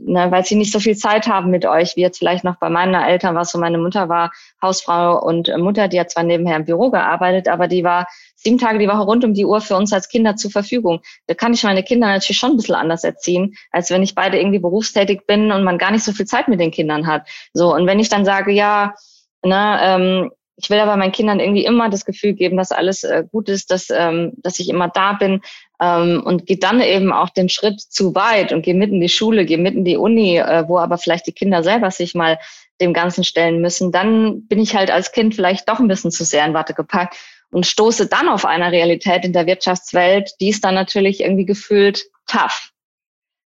ne, 0.00 0.30
weil 0.30 0.44
sie 0.44 0.54
nicht 0.54 0.72
so 0.72 0.80
viel 0.80 0.96
Zeit 0.96 1.26
haben 1.28 1.50
mit 1.50 1.66
euch, 1.66 1.96
wie 1.96 2.00
jetzt 2.00 2.18
vielleicht 2.18 2.44
noch 2.44 2.56
bei 2.56 2.70
meinen 2.70 2.94
Eltern 2.94 3.34
war 3.34 3.44
so, 3.44 3.58
meine 3.58 3.76
Mutter 3.76 4.08
war 4.08 4.32
Hausfrau 4.62 5.22
und 5.22 5.50
Mutter, 5.58 5.88
die 5.88 6.00
hat 6.00 6.10
zwar 6.10 6.24
nebenher 6.24 6.56
im 6.56 6.64
Büro 6.64 6.90
gearbeitet, 6.90 7.48
aber 7.48 7.68
die 7.68 7.84
war 7.84 8.06
sieben 8.36 8.58
Tage 8.58 8.78
die 8.78 8.88
Woche 8.88 9.02
rund 9.02 9.24
um 9.24 9.34
die 9.34 9.44
Uhr 9.44 9.60
für 9.60 9.76
uns 9.76 9.92
als 9.92 10.08
Kinder 10.08 10.36
zur 10.36 10.50
Verfügung. 10.50 11.00
Da 11.26 11.34
kann 11.34 11.52
ich 11.52 11.64
meine 11.64 11.82
Kinder 11.82 12.06
natürlich 12.06 12.38
schon 12.38 12.52
ein 12.52 12.56
bisschen 12.56 12.76
anders 12.76 13.02
erziehen, 13.02 13.56
als 13.72 13.90
wenn 13.90 14.02
ich 14.02 14.14
beide 14.14 14.38
irgendwie 14.38 14.60
berufstätig 14.60 15.26
bin 15.26 15.50
und 15.50 15.64
man 15.64 15.78
gar 15.78 15.90
nicht 15.90 16.04
so 16.04 16.12
viel 16.12 16.26
Zeit 16.26 16.48
mit 16.48 16.60
den 16.60 16.70
Kindern 16.70 17.06
hat. 17.06 17.26
So, 17.52 17.74
und 17.74 17.86
wenn 17.86 17.98
ich 17.98 18.08
dann 18.08 18.24
sage, 18.24 18.52
ja, 18.52 18.94
ne, 19.42 19.78
ähm, 19.82 20.30
ich 20.58 20.70
will 20.70 20.78
aber 20.78 20.96
meinen 20.96 21.12
Kindern 21.12 21.38
irgendwie 21.38 21.64
immer 21.64 21.90
das 21.90 22.06
Gefühl 22.06 22.32
geben, 22.32 22.56
dass 22.56 22.72
alles 22.72 23.04
äh, 23.04 23.24
gut 23.30 23.48
ist, 23.48 23.70
dass, 23.70 23.88
ähm, 23.90 24.32
dass 24.38 24.58
ich 24.58 24.70
immer 24.70 24.88
da 24.88 25.12
bin 25.12 25.42
ähm, 25.80 26.22
und 26.24 26.46
gehe 26.46 26.56
dann 26.56 26.80
eben 26.80 27.12
auch 27.12 27.28
den 27.28 27.50
Schritt 27.50 27.80
zu 27.80 28.14
weit 28.14 28.52
und 28.52 28.62
gehe 28.62 28.74
mitten 28.74 28.94
in 28.94 29.00
die 29.02 29.10
Schule, 29.10 29.44
gehe 29.44 29.58
mitten 29.58 29.78
in 29.78 29.84
die 29.84 29.98
Uni, 29.98 30.38
äh, 30.38 30.64
wo 30.66 30.78
aber 30.78 30.96
vielleicht 30.96 31.26
die 31.26 31.32
Kinder 31.32 31.62
selber 31.62 31.90
sich 31.90 32.14
mal 32.14 32.38
dem 32.80 32.94
Ganzen 32.94 33.24
stellen 33.24 33.60
müssen, 33.60 33.92
dann 33.92 34.46
bin 34.46 34.58
ich 34.58 34.74
halt 34.74 34.90
als 34.90 35.12
Kind 35.12 35.34
vielleicht 35.34 35.68
doch 35.68 35.78
ein 35.78 35.88
bisschen 35.88 36.10
zu 36.10 36.24
sehr 36.24 36.44
in 36.46 36.54
Watte 36.54 36.74
gepackt 36.74 37.16
und 37.50 37.66
stoße 37.66 38.08
dann 38.08 38.28
auf 38.28 38.44
eine 38.44 38.72
Realität 38.72 39.24
in 39.24 39.32
der 39.32 39.46
Wirtschaftswelt, 39.46 40.32
die 40.40 40.48
ist 40.48 40.64
dann 40.64 40.74
natürlich 40.74 41.20
irgendwie 41.20 41.46
gefühlt 41.46 42.04
tough. 42.26 42.72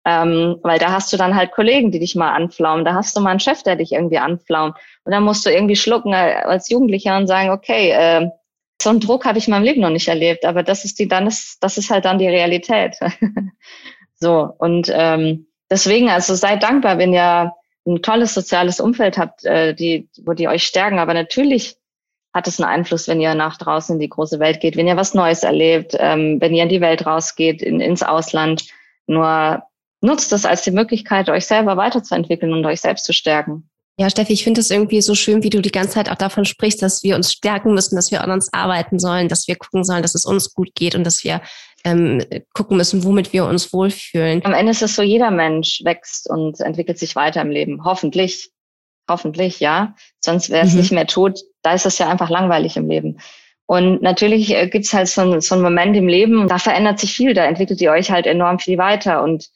Ähm, 0.05 0.59
weil 0.63 0.81
da 0.81 0.91
hast 0.91 1.13
du 1.13 1.17
dann 1.17 1.37
halt 1.37 1.53
Kollegen, 1.53 1.93
die 1.93 2.01
dich 2.01 2.17
mal 2.17 2.33
anflaumen, 2.33 2.85
da 2.85 2.95
hast 2.95 3.17
du 3.17 3.21
mal 3.21 3.31
einen 3.31 3.41
Chef, 3.41 3.63
der 3.63 3.77
dich 3.77 3.93
irgendwie 3.93 4.19
anflaumt. 4.19 4.77
Und 5.05 5.13
dann 5.13 5.23
musst 5.23 5.47
du 5.47 5.51
irgendwie 5.51 5.77
schlucken 5.77 6.13
als 6.13 6.69
Jugendlicher 6.69 7.17
und 7.17 7.29
sagen, 7.29 7.51
okay, 7.51 7.91
äh, 7.91 8.31
so 8.83 8.91
einen 8.91 9.01
Druck 9.01 9.25
habe 9.25 9.39
ich 9.39 9.47
in 9.47 9.53
meinem 9.53 9.63
Leben 9.63 9.81
noch 9.81 9.91
nicht 9.91 10.09
erlebt, 10.09 10.45
aber 10.45 10.65
das 10.65 10.85
ist 10.85 10.99
die, 10.99 11.07
dann 11.07 11.29
ist, 11.29 11.63
das 11.63 11.79
ist 11.79 11.91
halt 11.91 12.05
dann 12.05 12.19
die 12.19 12.29
Realität. 12.29 12.97
so, 14.15 14.53
und 14.59 14.91
ähm, 14.93 15.47
deswegen, 15.71 16.11
also 16.11 16.35
seid 16.35 16.65
dankbar, 16.65 16.99
wenn 16.99 17.13
ihr 17.13 17.53
ein 17.87 18.03
tolles 18.03 18.35
soziales 18.35 18.81
Umfeld 18.81 19.19
habt, 19.19 19.45
äh, 19.45 19.75
die, 19.75 20.09
wo 20.25 20.33
die 20.33 20.49
euch 20.49 20.65
stärken. 20.65 20.99
Aber 20.99 21.15
natürlich 21.15 21.77
hat 22.35 22.49
es 22.49 22.61
einen 22.61 22.71
Einfluss, 22.71 23.09
wenn 23.09 23.21
ihr 23.21 23.35
nach 23.35 23.59
draußen 23.59 23.95
in 23.97 24.01
die 24.01 24.09
große 24.09 24.39
Welt 24.39 24.61
geht, 24.61 24.77
wenn 24.77 24.89
ihr 24.89 24.97
was 24.97 25.15
Neues 25.15 25.43
erlebt, 25.43 25.95
ähm, 25.99 26.41
wenn 26.41 26.55
ihr 26.55 26.63
in 26.63 26.69
die 26.69 26.81
Welt 26.81 27.07
rausgeht, 27.07 27.63
in, 27.63 27.81
ins 27.81 28.03
Ausland. 28.03 28.65
Nur 29.07 29.63
nutzt 30.01 30.33
das 30.33 30.45
als 30.45 30.63
die 30.63 30.71
Möglichkeit, 30.71 31.29
euch 31.29 31.47
selber 31.47 31.77
weiterzuentwickeln 31.77 32.53
und 32.53 32.65
euch 32.65 32.81
selbst 32.81 33.05
zu 33.05 33.13
stärken. 33.13 33.69
Ja, 33.99 34.09
Steffi, 34.09 34.33
ich 34.33 34.43
finde 34.43 34.61
es 34.61 34.71
irgendwie 34.71 35.03
so 35.03 35.15
schön, 35.15 35.43
wie 35.43 35.51
du 35.51 35.61
die 35.61 35.71
ganze 35.71 35.95
Zeit 35.95 36.11
auch 36.11 36.17
davon 36.17 36.47
sprichst, 36.47 36.81
dass 36.81 37.03
wir 37.03 37.15
uns 37.15 37.31
stärken 37.31 37.75
müssen, 37.75 37.95
dass 37.95 38.11
wir 38.11 38.25
an 38.25 38.31
uns 38.31 38.53
arbeiten 38.53 38.99
sollen, 38.99 39.29
dass 39.29 39.47
wir 39.47 39.57
gucken 39.57 39.85
sollen, 39.85 40.03
dass 40.03 40.15
es 40.15 40.25
uns 40.25 40.55
gut 40.55 40.75
geht 40.75 40.95
und 40.95 41.05
dass 41.05 41.23
wir 41.25 41.43
ähm, 41.85 42.25
gucken 42.55 42.79
müssen, 42.79 43.05
womit 43.05 43.35
wir 43.35 43.45
uns 43.45 43.73
wohlfühlen. 43.73 44.43
Am 44.45 44.55
Ende 44.55 44.73
ist 44.73 44.83
es 44.83 44.97
so, 44.97 45.03
jeder 45.03 45.31
Mensch 45.31 45.83
wächst 45.85 46.31
und 46.31 46.61
entwickelt 46.61 46.99
sich 46.99 47.17
weiter 47.17 47.43
im 47.43 47.51
Leben. 47.51 47.85
Hoffentlich. 47.85 48.51
Hoffentlich, 49.11 49.61
ja. 49.61 49.95
Sonst 50.21 50.49
wäre 50.49 50.65
es 50.67 50.73
mhm. 50.73 50.81
nicht 50.81 50.93
mehr 50.93 51.07
tot. 51.07 51.41
Da 51.63 51.73
ist 51.75 51.87
es 51.87 51.99
ja 51.99 52.09
einfach 52.09 52.31
langweilig 52.31 52.77
im 52.77 52.89
Leben. 52.89 53.19
Und 53.67 54.03
natürlich 54.03 54.55
äh, 54.55 54.69
gibt 54.69 54.85
es 54.85 54.93
halt 54.93 55.09
so, 55.09 55.41
so 55.41 55.55
einen 55.55 55.63
Moment 55.63 55.97
im 55.97 56.09
Leben, 56.09 56.49
da 56.49 56.59
verändert 56.59 56.99
sich 56.99 57.15
viel, 57.15 57.33
da 57.33 57.45
entwickelt 57.45 57.81
ihr 57.81 57.93
euch 57.93 58.11
halt 58.11 58.27
enorm 58.27 58.59
viel 58.59 58.77
weiter. 58.79 59.23
Und 59.23 59.49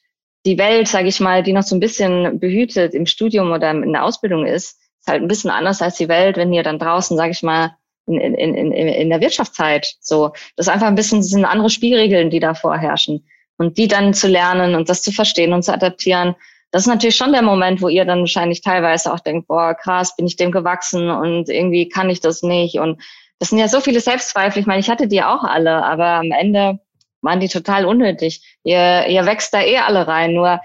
die 0.45 0.57
Welt, 0.57 0.87
sage 0.87 1.07
ich 1.07 1.19
mal, 1.19 1.43
die 1.43 1.53
noch 1.53 1.63
so 1.63 1.75
ein 1.75 1.79
bisschen 1.79 2.39
behütet 2.39 2.93
im 2.93 3.05
Studium 3.05 3.51
oder 3.51 3.71
in 3.71 3.91
der 3.91 4.03
Ausbildung 4.03 4.45
ist, 4.45 4.79
ist 4.99 5.07
halt 5.07 5.21
ein 5.21 5.27
bisschen 5.27 5.49
anders 5.49 5.81
als 5.81 5.97
die 5.97 6.07
Welt, 6.07 6.37
wenn 6.37 6.53
ihr 6.53 6.63
dann 6.63 6.79
draußen, 6.79 7.17
sage 7.17 7.31
ich 7.31 7.43
mal, 7.43 7.75
in, 8.07 8.19
in, 8.19 8.55
in, 8.55 8.71
in 8.71 9.09
der 9.09 9.21
Wirtschaftszeit 9.21 9.95
so. 9.99 10.29
Das 10.55 10.67
ist 10.67 10.73
einfach 10.73 10.87
ein 10.87 10.95
bisschen, 10.95 11.19
das 11.19 11.29
sind 11.29 11.45
andere 11.45 11.69
Spielregeln, 11.69 12.29
die 12.29 12.39
da 12.39 12.53
vorherrschen. 12.53 13.27
Und 13.57 13.77
die 13.77 13.87
dann 13.87 14.13
zu 14.13 14.27
lernen 14.27 14.75
und 14.75 14.87
das 14.87 15.01
zu 15.01 15.11
verstehen 15.11 15.51
und 15.51 15.63
zu 15.63 15.73
adaptieren, 15.73 16.35
das 16.71 16.83
ist 16.83 16.87
natürlich 16.87 17.15
schon 17.15 17.31
der 17.31 17.41
Moment, 17.41 17.81
wo 17.81 17.87
ihr 17.87 18.05
dann 18.05 18.19
wahrscheinlich 18.19 18.61
teilweise 18.61 19.13
auch 19.13 19.19
denkt, 19.19 19.47
boah, 19.47 19.73
krass, 19.73 20.15
bin 20.15 20.27
ich 20.27 20.35
dem 20.35 20.51
gewachsen 20.51 21.09
und 21.09 21.49
irgendwie 21.49 21.87
kann 21.87 22.09
ich 22.09 22.19
das 22.19 22.43
nicht. 22.43 22.79
Und 22.79 23.01
das 23.39 23.49
sind 23.49 23.59
ja 23.59 23.67
so 23.67 23.79
viele 23.79 23.99
Selbstzweifel. 23.99 24.59
Ich 24.59 24.67
meine, 24.67 24.79
ich 24.79 24.89
hatte 24.89 25.07
die 25.07 25.23
auch 25.23 25.43
alle, 25.43 25.83
aber 25.83 26.05
am 26.05 26.31
Ende 26.31 26.79
waren 27.21 27.39
die 27.39 27.47
total 27.47 27.85
unnötig. 27.85 28.41
Ihr, 28.63 29.07
ihr 29.07 29.25
wächst 29.25 29.53
da 29.53 29.61
eh 29.61 29.77
alle 29.77 30.07
rein. 30.07 30.33
Nur 30.33 30.59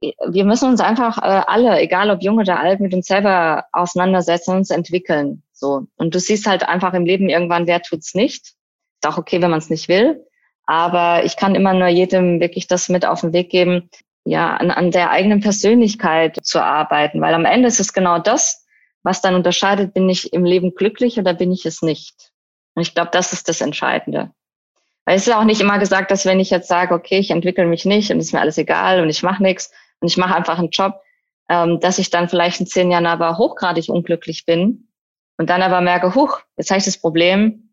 wir 0.00 0.44
müssen 0.44 0.68
uns 0.68 0.80
einfach 0.80 1.18
äh, 1.18 1.42
alle, 1.46 1.80
egal 1.80 2.10
ob 2.10 2.22
jung 2.22 2.38
oder 2.38 2.60
alt, 2.60 2.80
mit 2.80 2.94
uns 2.94 3.06
selber 3.06 3.64
auseinandersetzen 3.72 4.52
und 4.52 4.58
uns 4.58 4.70
entwickeln. 4.70 5.42
So. 5.52 5.86
Und 5.96 6.14
du 6.14 6.20
siehst 6.20 6.46
halt 6.46 6.62
einfach 6.68 6.94
im 6.94 7.04
Leben 7.04 7.28
irgendwann, 7.28 7.66
wer 7.66 7.82
tut's 7.82 8.14
nicht. 8.14 8.54
Ist 9.02 9.06
auch 9.06 9.18
okay, 9.18 9.42
wenn 9.42 9.50
man 9.50 9.58
es 9.58 9.70
nicht 9.70 9.88
will. 9.88 10.24
Aber 10.66 11.24
ich 11.24 11.36
kann 11.36 11.54
immer 11.54 11.74
nur 11.74 11.88
jedem 11.88 12.40
wirklich 12.40 12.68
das 12.68 12.88
mit 12.88 13.06
auf 13.06 13.22
den 13.22 13.32
Weg 13.32 13.50
geben, 13.50 13.90
ja, 14.24 14.56
an, 14.56 14.70
an 14.70 14.90
der 14.90 15.10
eigenen 15.10 15.40
Persönlichkeit 15.40 16.38
zu 16.42 16.62
arbeiten. 16.62 17.20
Weil 17.20 17.34
am 17.34 17.44
Ende 17.44 17.68
ist 17.68 17.80
es 17.80 17.92
genau 17.92 18.18
das, 18.18 18.66
was 19.02 19.22
dann 19.22 19.34
unterscheidet, 19.34 19.94
bin 19.94 20.08
ich 20.08 20.32
im 20.32 20.44
Leben 20.44 20.74
glücklich 20.74 21.18
oder 21.18 21.34
bin 21.34 21.52
ich 21.52 21.64
es 21.66 21.82
nicht. 21.82 22.32
Und 22.74 22.82
ich 22.82 22.94
glaube, 22.94 23.10
das 23.12 23.32
ist 23.32 23.48
das 23.48 23.60
Entscheidende. 23.60 24.30
Weil 25.04 25.16
es 25.16 25.26
ist 25.26 25.34
auch 25.34 25.44
nicht 25.44 25.60
immer 25.60 25.78
gesagt, 25.78 26.10
dass 26.10 26.26
wenn 26.26 26.40
ich 26.40 26.50
jetzt 26.50 26.68
sage, 26.68 26.94
okay, 26.94 27.18
ich 27.18 27.30
entwickle 27.30 27.64
mich 27.64 27.84
nicht 27.84 28.10
und 28.10 28.20
ist 28.20 28.32
mir 28.32 28.40
alles 28.40 28.58
egal 28.58 29.00
und 29.00 29.08
ich 29.08 29.22
mache 29.22 29.42
nichts 29.42 29.72
und 30.00 30.08
ich 30.08 30.18
mache 30.18 30.34
einfach 30.34 30.58
einen 30.58 30.70
Job, 30.70 31.00
ähm, 31.48 31.80
dass 31.80 31.98
ich 31.98 32.10
dann 32.10 32.28
vielleicht 32.28 32.60
in 32.60 32.66
zehn 32.66 32.90
Jahren 32.90 33.06
aber 33.06 33.38
hochgradig 33.38 33.88
unglücklich 33.88 34.44
bin 34.44 34.88
und 35.38 35.48
dann 35.48 35.62
aber 35.62 35.80
merke, 35.80 36.14
huch, 36.14 36.40
jetzt 36.58 36.70
habe 36.70 36.78
ich 36.78 36.84
das 36.84 36.98
Problem, 36.98 37.68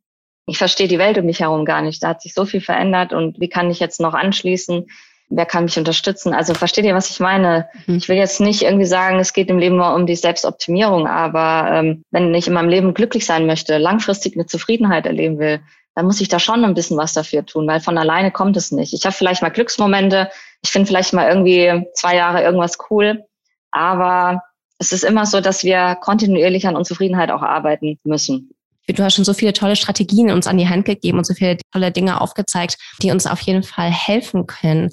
ich 0.45 0.57
verstehe 0.57 0.87
die 0.87 0.99
Welt 0.99 1.17
um 1.17 1.25
mich 1.25 1.39
herum 1.39 1.65
gar 1.65 1.81
nicht. 1.81 2.03
Da 2.03 2.09
hat 2.09 2.21
sich 2.21 2.33
so 2.33 2.45
viel 2.45 2.61
verändert 2.61 3.13
und 3.13 3.39
wie 3.39 3.49
kann 3.49 3.69
ich 3.71 3.79
jetzt 3.79 3.99
noch 3.99 4.13
anschließen? 4.13 4.87
Wer 5.29 5.45
kann 5.45 5.65
mich 5.65 5.77
unterstützen? 5.77 6.33
Also 6.33 6.53
versteht 6.53 6.85
ihr, 6.85 6.93
was 6.93 7.09
ich 7.09 7.19
meine? 7.19 7.67
Mhm. 7.87 7.95
Ich 7.95 8.09
will 8.09 8.17
jetzt 8.17 8.39
nicht 8.39 8.61
irgendwie 8.61 8.85
sagen, 8.85 9.19
es 9.19 9.33
geht 9.33 9.49
im 9.49 9.57
Leben 9.57 9.77
nur 9.77 9.93
um 9.93 10.05
die 10.05 10.15
Selbstoptimierung, 10.15 11.07
aber 11.07 11.71
ähm, 11.71 12.03
wenn 12.11 12.33
ich 12.33 12.47
in 12.47 12.53
meinem 12.53 12.69
Leben 12.69 12.93
glücklich 12.93 13.25
sein 13.25 13.45
möchte, 13.45 13.77
langfristig 13.77 14.35
eine 14.35 14.45
Zufriedenheit 14.45 15.05
erleben 15.05 15.39
will, 15.39 15.61
dann 15.95 16.05
muss 16.05 16.21
ich 16.21 16.27
da 16.27 16.39
schon 16.39 16.63
ein 16.63 16.73
bisschen 16.73 16.97
was 16.97 17.13
dafür 17.13 17.45
tun, 17.45 17.67
weil 17.67 17.79
von 17.79 17.97
alleine 17.97 18.31
kommt 18.31 18.57
es 18.57 18.71
nicht. 18.71 18.93
Ich 18.93 19.05
habe 19.05 19.15
vielleicht 19.15 19.41
mal 19.41 19.49
Glücksmomente, 19.49 20.29
ich 20.61 20.69
finde 20.69 20.87
vielleicht 20.87 21.13
mal 21.13 21.27
irgendwie 21.27 21.87
zwei 21.93 22.15
Jahre 22.15 22.43
irgendwas 22.43 22.77
cool, 22.89 23.23
aber 23.71 24.43
es 24.77 24.91
ist 24.91 25.03
immer 25.03 25.25
so, 25.25 25.39
dass 25.39 25.63
wir 25.63 25.95
kontinuierlich 25.95 26.67
an 26.67 26.75
Unzufriedenheit 26.75 27.31
auch 27.31 27.41
arbeiten 27.41 27.97
müssen. 28.03 28.54
Du 28.87 29.03
hast 29.03 29.15
schon 29.15 29.25
so 29.25 29.33
viele 29.33 29.53
tolle 29.53 29.75
Strategien 29.75 30.31
uns 30.31 30.47
an 30.47 30.57
die 30.57 30.67
Hand 30.67 30.85
gegeben 30.85 31.17
und 31.17 31.25
so 31.25 31.33
viele 31.33 31.57
tolle 31.71 31.91
Dinge 31.91 32.21
aufgezeigt, 32.21 32.77
die 33.01 33.11
uns 33.11 33.25
auf 33.25 33.41
jeden 33.41 33.63
Fall 33.63 33.91
helfen 33.91 34.47
können. 34.47 34.89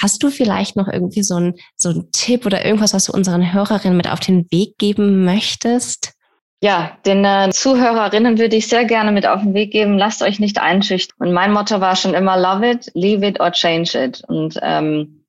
Hast 0.00 0.22
du 0.22 0.30
vielleicht 0.30 0.76
noch 0.76 0.88
irgendwie 0.88 1.22
so 1.22 1.36
ein 1.36 1.54
so 1.76 2.02
Tipp 2.12 2.46
oder 2.46 2.64
irgendwas, 2.64 2.94
was 2.94 3.04
du 3.04 3.12
unseren 3.12 3.52
Hörerinnen 3.52 3.96
mit 3.96 4.10
auf 4.10 4.20
den 4.20 4.50
Weg 4.50 4.76
geben 4.78 5.24
möchtest? 5.24 6.14
Ja, 6.60 6.96
den 7.04 7.24
äh, 7.24 7.50
Zuhörerinnen 7.52 8.38
würde 8.38 8.56
ich 8.56 8.68
sehr 8.68 8.86
gerne 8.86 9.12
mit 9.12 9.26
auf 9.26 9.42
den 9.42 9.52
Weg 9.52 9.70
geben, 9.70 9.98
lasst 9.98 10.22
euch 10.22 10.40
nicht 10.40 10.58
einschüchtern. 10.58 11.16
Und 11.18 11.34
mein 11.34 11.52
Motto 11.52 11.80
war 11.80 11.94
schon 11.94 12.14
immer, 12.14 12.38
love 12.38 12.68
it, 12.68 12.90
leave 12.94 13.26
it 13.26 13.38
or 13.38 13.52
change 13.52 14.02
it. 14.02 14.22
Und 14.26 14.58
ähm, 14.62 15.24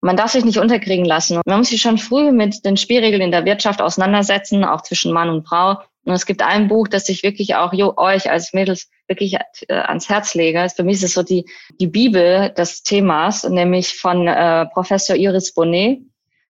man 0.00 0.16
darf 0.16 0.32
sich 0.32 0.44
nicht 0.44 0.58
unterkriegen 0.58 1.04
lassen. 1.04 1.40
Man 1.46 1.58
muss 1.58 1.68
sich 1.68 1.80
schon 1.80 1.98
früh 1.98 2.32
mit 2.32 2.64
den 2.64 2.76
Spielregeln 2.76 3.22
in 3.22 3.30
der 3.30 3.44
Wirtschaft 3.44 3.80
auseinandersetzen, 3.80 4.64
auch 4.64 4.82
zwischen 4.82 5.12
Mann 5.12 5.28
und 5.28 5.46
Frau. 5.46 5.78
Und 6.04 6.14
es 6.14 6.26
gibt 6.26 6.42
ein 6.42 6.68
Buch, 6.68 6.88
das 6.88 7.08
ich 7.08 7.22
wirklich 7.22 7.54
auch 7.56 7.72
jo, 7.72 7.94
euch 7.96 8.30
als 8.30 8.52
Mädels 8.52 8.88
wirklich 9.06 9.36
äh, 9.68 9.74
ans 9.74 10.08
Herz 10.08 10.34
lege. 10.34 10.66
Für 10.74 10.82
mich 10.82 10.96
ist 10.96 11.04
es 11.04 11.14
so 11.14 11.22
die, 11.22 11.44
die 11.78 11.86
Bibel 11.86 12.50
des 12.50 12.82
Themas, 12.82 13.44
nämlich 13.44 13.94
von 13.94 14.26
äh, 14.26 14.66
Professor 14.66 15.16
Iris 15.16 15.52
Bonet. 15.52 16.00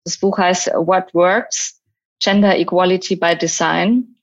Das 0.05 0.19
Buch 0.19 0.39
heißt 0.39 0.69
What 0.75 1.15
Works? 1.15 1.81
Gender 2.21 2.59
Equality 2.59 3.17
by 3.17 3.37
Design. 3.37 4.17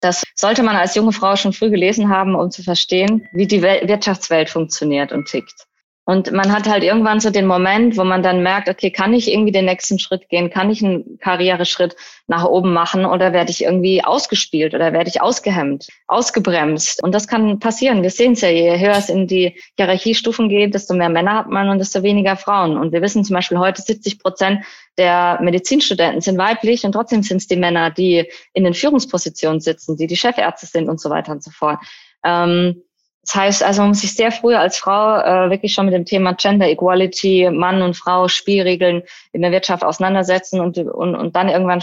Das 0.00 0.22
sollte 0.34 0.62
man 0.62 0.76
als 0.76 0.94
junge 0.94 1.12
Frau 1.12 1.34
schon 1.34 1.52
früh 1.52 1.70
gelesen 1.70 2.08
haben, 2.08 2.34
um 2.34 2.50
zu 2.50 2.62
verstehen, 2.62 3.26
wie 3.32 3.46
die 3.46 3.62
Wirtschaftswelt 3.62 4.50
funktioniert 4.50 5.12
und 5.12 5.26
tickt. 5.26 5.66
Und 6.06 6.32
man 6.32 6.52
hat 6.52 6.68
halt 6.68 6.84
irgendwann 6.84 7.20
so 7.20 7.30
den 7.30 7.46
Moment, 7.46 7.96
wo 7.96 8.04
man 8.04 8.22
dann 8.22 8.42
merkt, 8.42 8.68
okay, 8.68 8.90
kann 8.90 9.14
ich 9.14 9.32
irgendwie 9.32 9.52
den 9.52 9.64
nächsten 9.64 9.98
Schritt 9.98 10.28
gehen? 10.28 10.50
Kann 10.50 10.68
ich 10.68 10.84
einen 10.84 11.18
Karriereschritt 11.18 11.96
nach 12.26 12.44
oben 12.44 12.74
machen 12.74 13.06
oder 13.06 13.32
werde 13.32 13.50
ich 13.50 13.64
irgendwie 13.64 14.04
ausgespielt 14.04 14.74
oder 14.74 14.92
werde 14.92 15.08
ich 15.08 15.22
ausgehemmt, 15.22 15.88
ausgebremst? 16.06 17.02
Und 17.02 17.14
das 17.14 17.26
kann 17.26 17.58
passieren. 17.58 18.02
Wir 18.02 18.10
sehen 18.10 18.32
es 18.32 18.42
ja, 18.42 18.50
je 18.50 18.78
höher 18.78 18.98
es 18.98 19.08
in 19.08 19.26
die 19.26 19.58
Hierarchiestufen 19.78 20.50
geht, 20.50 20.74
desto 20.74 20.92
mehr 20.92 21.08
Männer 21.08 21.36
hat 21.36 21.48
man 21.48 21.70
und 21.70 21.78
desto 21.78 22.02
weniger 22.02 22.36
Frauen. 22.36 22.76
Und 22.76 22.92
wir 22.92 23.00
wissen 23.00 23.24
zum 23.24 23.34
Beispiel 23.34 23.58
heute 23.58 23.80
70 23.80 24.18
Prozent 24.18 24.64
der 24.98 25.38
Medizinstudenten 25.40 26.20
sind 26.20 26.36
weiblich 26.36 26.84
und 26.84 26.92
trotzdem 26.92 27.22
sind 27.22 27.38
es 27.38 27.48
die 27.48 27.56
Männer, 27.56 27.90
die 27.90 28.30
in 28.52 28.64
den 28.64 28.74
Führungspositionen 28.74 29.60
sitzen, 29.60 29.96
die 29.96 30.06
die 30.06 30.16
Chefärzte 30.16 30.66
sind 30.66 30.88
und 30.88 31.00
so 31.00 31.08
weiter 31.08 31.32
und 31.32 31.42
so 31.42 31.50
fort. 31.50 31.78
Ähm, 32.24 32.82
das 33.24 33.34
heißt 33.34 33.62
also, 33.62 33.80
man 33.80 33.88
muss 33.90 34.00
sich 34.00 34.14
sehr 34.14 34.30
früh 34.30 34.54
als 34.54 34.76
Frau 34.76 35.18
äh, 35.18 35.50
wirklich 35.50 35.72
schon 35.72 35.86
mit 35.86 35.94
dem 35.94 36.04
Thema 36.04 36.34
Gender 36.34 36.68
Equality, 36.68 37.50
Mann 37.50 37.80
und 37.80 37.96
Frau, 37.96 38.28
Spielregeln 38.28 39.02
in 39.32 39.40
der 39.40 39.50
Wirtschaft 39.50 39.82
auseinandersetzen 39.82 40.60
und, 40.60 40.76
und, 40.76 41.14
und 41.14 41.34
dann 41.34 41.48
irgendwann 41.48 41.82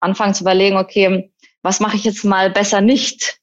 anfangen 0.00 0.34
zu 0.34 0.44
überlegen, 0.44 0.76
okay, 0.76 1.32
was 1.62 1.80
mache 1.80 1.96
ich 1.96 2.04
jetzt 2.04 2.24
mal 2.24 2.50
besser 2.50 2.82
nicht? 2.82 3.38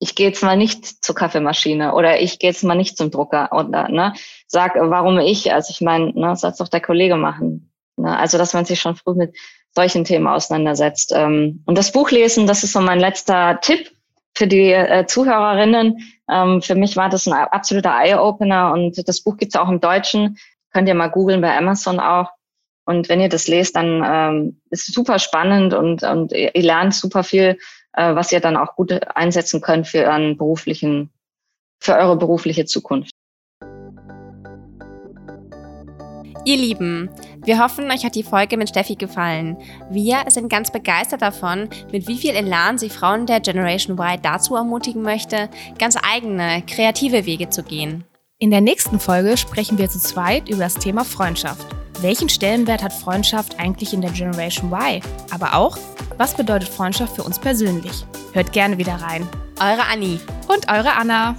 Ich 0.00 0.16
gehe 0.16 0.26
jetzt 0.26 0.42
mal 0.42 0.56
nicht 0.56 1.04
zur 1.04 1.14
Kaffeemaschine 1.14 1.94
oder 1.94 2.20
ich 2.20 2.40
gehe 2.40 2.50
jetzt 2.50 2.64
mal 2.64 2.74
nicht 2.74 2.96
zum 2.96 3.12
Drucker 3.12 3.50
oder 3.52 3.88
ne, 3.88 4.14
sag, 4.48 4.74
warum 4.74 5.20
ich? 5.20 5.52
Also 5.52 5.70
ich 5.70 5.80
meine, 5.80 6.12
ne, 6.12 6.34
soll 6.34 6.52
doch 6.58 6.68
der 6.68 6.80
Kollege 6.80 7.16
machen. 7.16 7.72
Ne? 7.96 8.18
Also 8.18 8.36
dass 8.36 8.52
man 8.52 8.64
sich 8.64 8.80
schon 8.80 8.96
früh 8.96 9.14
mit 9.14 9.36
solchen 9.70 10.04
Themen 10.04 10.26
auseinandersetzt. 10.26 11.12
Ähm, 11.14 11.62
und 11.66 11.78
das 11.78 11.92
Buch 11.92 12.10
lesen, 12.10 12.48
das 12.48 12.64
ist 12.64 12.72
so 12.72 12.80
mein 12.80 12.98
letzter 12.98 13.60
Tipp 13.60 13.93
für 14.34 14.46
die 14.46 14.72
äh, 14.72 15.06
Zuhörerinnen. 15.06 15.98
Ähm, 16.28 16.62
für 16.62 16.74
mich 16.74 16.96
war 16.96 17.08
das 17.08 17.26
ein 17.26 17.32
absoluter 17.32 17.94
Eye-Opener 17.94 18.72
und 18.72 19.08
das 19.08 19.22
Buch 19.22 19.36
gibt's 19.36 19.56
auch 19.56 19.68
im 19.68 19.80
Deutschen. 19.80 20.38
Könnt 20.72 20.88
ihr 20.88 20.94
mal 20.94 21.08
googeln 21.08 21.40
bei 21.40 21.56
Amazon 21.56 22.00
auch. 22.00 22.30
Und 22.84 23.08
wenn 23.08 23.20
ihr 23.20 23.28
das 23.28 23.48
lest, 23.48 23.76
dann 23.76 24.02
ähm, 24.04 24.60
ist 24.70 24.92
super 24.92 25.18
spannend 25.18 25.72
und, 25.72 26.02
und 26.02 26.32
ihr 26.32 26.52
lernt 26.54 26.94
super 26.94 27.24
viel, 27.24 27.58
äh, 27.94 28.14
was 28.14 28.32
ihr 28.32 28.40
dann 28.40 28.56
auch 28.56 28.74
gut 28.74 28.92
einsetzen 29.14 29.60
könnt 29.60 29.86
für 29.86 30.04
euren 30.04 30.36
beruflichen, 30.36 31.10
für 31.80 31.94
eure 31.94 32.16
berufliche 32.16 32.66
Zukunft. 32.66 33.13
Ihr 36.46 36.58
Lieben, 36.58 37.08
wir 37.42 37.58
hoffen, 37.58 37.90
euch 37.90 38.04
hat 38.04 38.14
die 38.14 38.22
Folge 38.22 38.58
mit 38.58 38.68
Steffi 38.68 38.96
gefallen. 38.96 39.56
Wir 39.88 40.24
sind 40.28 40.50
ganz 40.50 40.70
begeistert 40.70 41.22
davon, 41.22 41.70
mit 41.90 42.06
wie 42.06 42.18
viel 42.18 42.32
Elan 42.32 42.76
sie 42.76 42.90
Frauen 42.90 43.24
der 43.24 43.40
Generation 43.40 43.98
Y 43.98 44.20
dazu 44.20 44.54
ermutigen 44.54 45.00
möchte, 45.00 45.48
ganz 45.78 45.96
eigene, 46.02 46.62
kreative 46.66 47.24
Wege 47.24 47.48
zu 47.48 47.62
gehen. 47.62 48.04
In 48.38 48.50
der 48.50 48.60
nächsten 48.60 49.00
Folge 49.00 49.38
sprechen 49.38 49.78
wir 49.78 49.88
zu 49.88 49.98
zweit 49.98 50.50
über 50.50 50.64
das 50.64 50.74
Thema 50.74 51.06
Freundschaft. 51.06 51.66
Welchen 52.02 52.28
Stellenwert 52.28 52.82
hat 52.82 52.92
Freundschaft 52.92 53.58
eigentlich 53.58 53.94
in 53.94 54.02
der 54.02 54.10
Generation 54.10 54.70
Y? 54.70 55.00
Aber 55.30 55.54
auch, 55.54 55.78
was 56.18 56.34
bedeutet 56.34 56.68
Freundschaft 56.68 57.16
für 57.16 57.22
uns 57.22 57.38
persönlich? 57.38 58.04
Hört 58.34 58.52
gerne 58.52 58.76
wieder 58.76 58.96
rein. 58.96 59.26
Eure 59.60 59.86
Anni 59.90 60.20
und 60.48 60.68
eure 60.70 60.92
Anna. 60.92 61.36